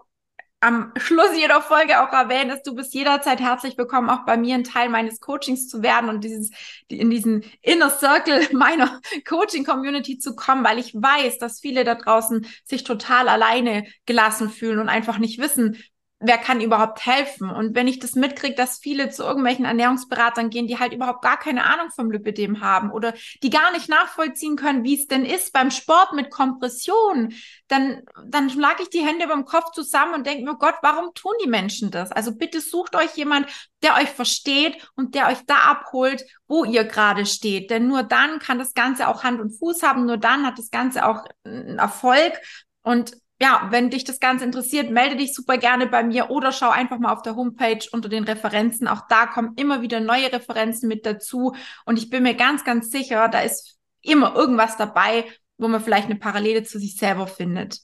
am 0.60 0.92
Schluss 0.96 1.34
jeder 1.34 1.62
Folge 1.62 2.02
auch 2.02 2.12
erwähne, 2.12 2.54
ist, 2.54 2.66
du 2.66 2.74
bist 2.74 2.92
jederzeit 2.92 3.40
herzlich 3.40 3.78
willkommen, 3.78 4.10
auch 4.10 4.26
bei 4.26 4.36
mir 4.36 4.54
ein 4.54 4.64
Teil 4.64 4.90
meines 4.90 5.18
Coachings 5.18 5.68
zu 5.68 5.82
werden 5.82 6.10
und 6.10 6.22
dieses, 6.22 6.50
in 6.88 7.10
diesen 7.10 7.44
Inner 7.62 7.88
Circle 7.88 8.46
meiner 8.52 9.00
Coaching-Community 9.26 10.18
zu 10.18 10.36
kommen, 10.36 10.62
weil 10.62 10.78
ich 10.78 10.94
weiß, 10.94 11.38
dass 11.38 11.60
viele 11.60 11.84
da 11.84 11.94
draußen 11.94 12.46
sich 12.64 12.84
total 12.84 13.28
alleine 13.28 13.86
gelassen 14.04 14.50
fühlen 14.50 14.78
und 14.78 14.90
einfach 14.90 15.18
nicht 15.18 15.40
wissen, 15.40 15.82
wer 16.20 16.36
kann 16.36 16.60
überhaupt 16.60 17.04
helfen? 17.06 17.50
Und 17.50 17.74
wenn 17.74 17.88
ich 17.88 17.98
das 17.98 18.14
mitkriege, 18.14 18.54
dass 18.54 18.78
viele 18.78 19.08
zu 19.08 19.22
irgendwelchen 19.22 19.64
Ernährungsberatern 19.64 20.50
gehen, 20.50 20.66
die 20.66 20.78
halt 20.78 20.92
überhaupt 20.92 21.22
gar 21.22 21.38
keine 21.38 21.64
Ahnung 21.64 21.90
vom 21.90 22.10
Lipidem 22.10 22.60
haben 22.60 22.92
oder 22.92 23.14
die 23.42 23.48
gar 23.48 23.72
nicht 23.72 23.88
nachvollziehen 23.88 24.56
können, 24.56 24.84
wie 24.84 25.00
es 25.00 25.06
denn 25.06 25.24
ist 25.24 25.52
beim 25.54 25.70
Sport 25.70 26.12
mit 26.12 26.30
Kompression, 26.30 27.32
dann, 27.68 28.02
dann 28.26 28.50
schlag 28.50 28.80
ich 28.80 28.90
die 28.90 29.04
Hände 29.04 29.26
beim 29.28 29.46
Kopf 29.46 29.72
zusammen 29.72 30.14
und 30.14 30.26
denke 30.26 30.44
mir, 30.44 30.56
Gott, 30.56 30.76
warum 30.82 31.14
tun 31.14 31.32
die 31.42 31.48
Menschen 31.48 31.90
das? 31.90 32.12
Also 32.12 32.36
bitte 32.36 32.60
sucht 32.60 32.94
euch 32.96 33.16
jemand, 33.16 33.46
der 33.82 33.94
euch 33.94 34.10
versteht 34.10 34.76
und 34.96 35.14
der 35.14 35.28
euch 35.28 35.38
da 35.46 35.56
abholt, 35.56 36.24
wo 36.46 36.64
ihr 36.64 36.84
gerade 36.84 37.24
steht. 37.24 37.70
Denn 37.70 37.88
nur 37.88 38.02
dann 38.02 38.40
kann 38.40 38.58
das 38.58 38.74
Ganze 38.74 39.08
auch 39.08 39.24
Hand 39.24 39.40
und 39.40 39.52
Fuß 39.52 39.82
haben, 39.82 40.04
nur 40.04 40.18
dann 40.18 40.44
hat 40.44 40.58
das 40.58 40.70
Ganze 40.70 41.06
auch 41.06 41.24
einen 41.44 41.78
Erfolg. 41.78 42.38
Und 42.82 43.12
ja, 43.42 43.68
wenn 43.70 43.88
dich 43.88 44.04
das 44.04 44.20
Ganze 44.20 44.44
interessiert, 44.44 44.90
melde 44.90 45.16
dich 45.16 45.34
super 45.34 45.56
gerne 45.56 45.86
bei 45.86 46.02
mir 46.02 46.30
oder 46.30 46.52
schau 46.52 46.68
einfach 46.68 46.98
mal 46.98 47.12
auf 47.12 47.22
der 47.22 47.36
Homepage 47.36 47.86
unter 47.90 48.10
den 48.10 48.24
Referenzen. 48.24 48.86
Auch 48.86 49.06
da 49.08 49.26
kommen 49.26 49.54
immer 49.56 49.80
wieder 49.80 50.00
neue 50.00 50.30
Referenzen 50.30 50.88
mit 50.88 51.06
dazu. 51.06 51.54
Und 51.86 51.98
ich 51.98 52.10
bin 52.10 52.22
mir 52.22 52.34
ganz, 52.34 52.64
ganz 52.64 52.90
sicher, 52.90 53.28
da 53.28 53.40
ist 53.40 53.78
immer 54.02 54.36
irgendwas 54.36 54.76
dabei, 54.76 55.24
wo 55.56 55.68
man 55.68 55.80
vielleicht 55.80 56.06
eine 56.06 56.18
Parallele 56.18 56.64
zu 56.64 56.78
sich 56.78 56.96
selber 56.96 57.26
findet. 57.26 57.78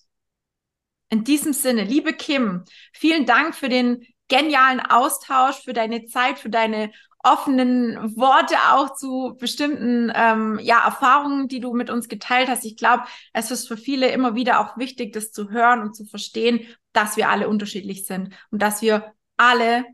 In 1.09 1.25
diesem 1.25 1.55
Sinne, 1.55 1.85
liebe 1.85 2.13
Kim, 2.13 2.65
vielen 2.93 3.25
Dank 3.25 3.55
für 3.55 3.71
den 3.71 4.07
genialen 4.29 4.81
Austausch, 4.81 5.63
für 5.63 5.73
deine 5.73 6.05
Zeit, 6.05 6.39
für 6.39 6.51
deine 6.51 6.93
offenen 7.23 8.17
Worte 8.17 8.55
auch 8.71 8.95
zu 8.95 9.37
bestimmten 9.39 10.13
ähm, 10.15 10.61
ja, 10.63 10.85
Erfahrungen, 10.85 11.49
die 11.49 11.61
du 11.61 11.75
mit 11.75 11.91
uns 11.91 12.09
geteilt 12.09 12.49
hast. 12.49 12.65
Ich 12.65 12.77
glaube, 12.77 13.05
es 13.33 13.51
ist 13.51 13.67
für 13.67 13.77
viele 13.77 14.09
immer 14.11 14.35
wieder 14.35 14.61
auch 14.61 14.77
wichtig, 14.77 15.13
das 15.13 15.33
zu 15.33 15.51
hören 15.51 15.83
und 15.83 15.95
zu 15.95 16.05
verstehen, 16.05 16.61
dass 16.93 17.17
wir 17.17 17.29
alle 17.29 17.49
unterschiedlich 17.49 18.07
sind 18.07 18.35
und 18.51 18.63
dass 18.63 18.81
wir 18.81 19.13
alle, 19.37 19.85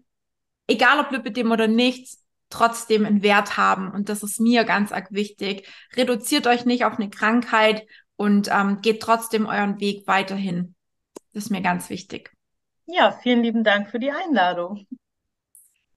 egal 0.66 1.00
ob 1.00 1.10
Lipidem 1.10 1.50
oder 1.50 1.68
nichts, 1.68 2.22
trotzdem 2.50 3.06
einen 3.06 3.22
Wert 3.22 3.56
haben. 3.56 3.90
Und 3.90 4.08
das 4.08 4.22
ist 4.22 4.38
mir 4.38 4.64
ganz 4.64 4.92
arg 4.92 5.10
wichtig. 5.10 5.66
Reduziert 5.96 6.46
euch 6.46 6.64
nicht 6.64 6.84
auf 6.84 6.98
eine 6.98 7.08
Krankheit 7.10 7.86
und 8.16 8.48
ähm, 8.52 8.80
geht 8.82 9.00
trotzdem 9.00 9.46
euren 9.46 9.80
Weg 9.80 10.06
weiterhin. 10.06 10.74
Das 11.32 11.44
ist 11.44 11.50
mir 11.50 11.62
ganz 11.62 11.88
wichtig. 11.88 12.30
Ja, 12.86 13.12
vielen 13.22 13.42
lieben 13.42 13.64
Dank 13.64 13.90
für 13.90 13.98
die 13.98 14.10
Einladung. 14.10 14.86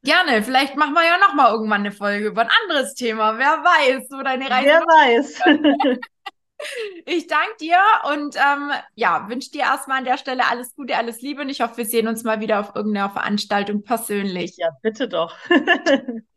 Gerne, 0.05 0.43
vielleicht 0.43 0.75
machen 0.75 0.93
wir 0.93 1.03
ja 1.03 1.17
noch 1.17 1.33
mal 1.33 1.51
irgendwann 1.51 1.81
eine 1.81 1.91
Folge 1.91 2.27
über 2.27 2.41
ein 2.41 2.49
anderes 2.63 2.93
Thema. 2.93 3.39
Wer 3.39 3.63
weiß, 3.63 4.07
wo 4.11 4.21
deine 4.21 4.49
Reise. 4.49 4.67
Wer 4.67 4.81
weiß. 4.81 5.39
ich 7.07 7.25
danke 7.25 7.55
dir 7.59 7.79
und 8.13 8.35
ähm, 8.35 8.71
ja, 8.93 9.27
wünsche 9.27 9.49
dir 9.49 9.61
erstmal 9.61 9.97
an 9.97 10.05
der 10.05 10.17
Stelle 10.17 10.47
alles 10.47 10.75
Gute, 10.75 10.95
alles 10.95 11.21
Liebe 11.21 11.41
und 11.41 11.49
ich 11.49 11.61
hoffe, 11.61 11.77
wir 11.77 11.85
sehen 11.85 12.07
uns 12.07 12.23
mal 12.23 12.39
wieder 12.39 12.59
auf 12.59 12.75
irgendeiner 12.75 13.09
Veranstaltung 13.09 13.81
persönlich. 13.81 14.57
Ja, 14.57 14.69
bitte 14.83 15.07
doch. 15.07 15.35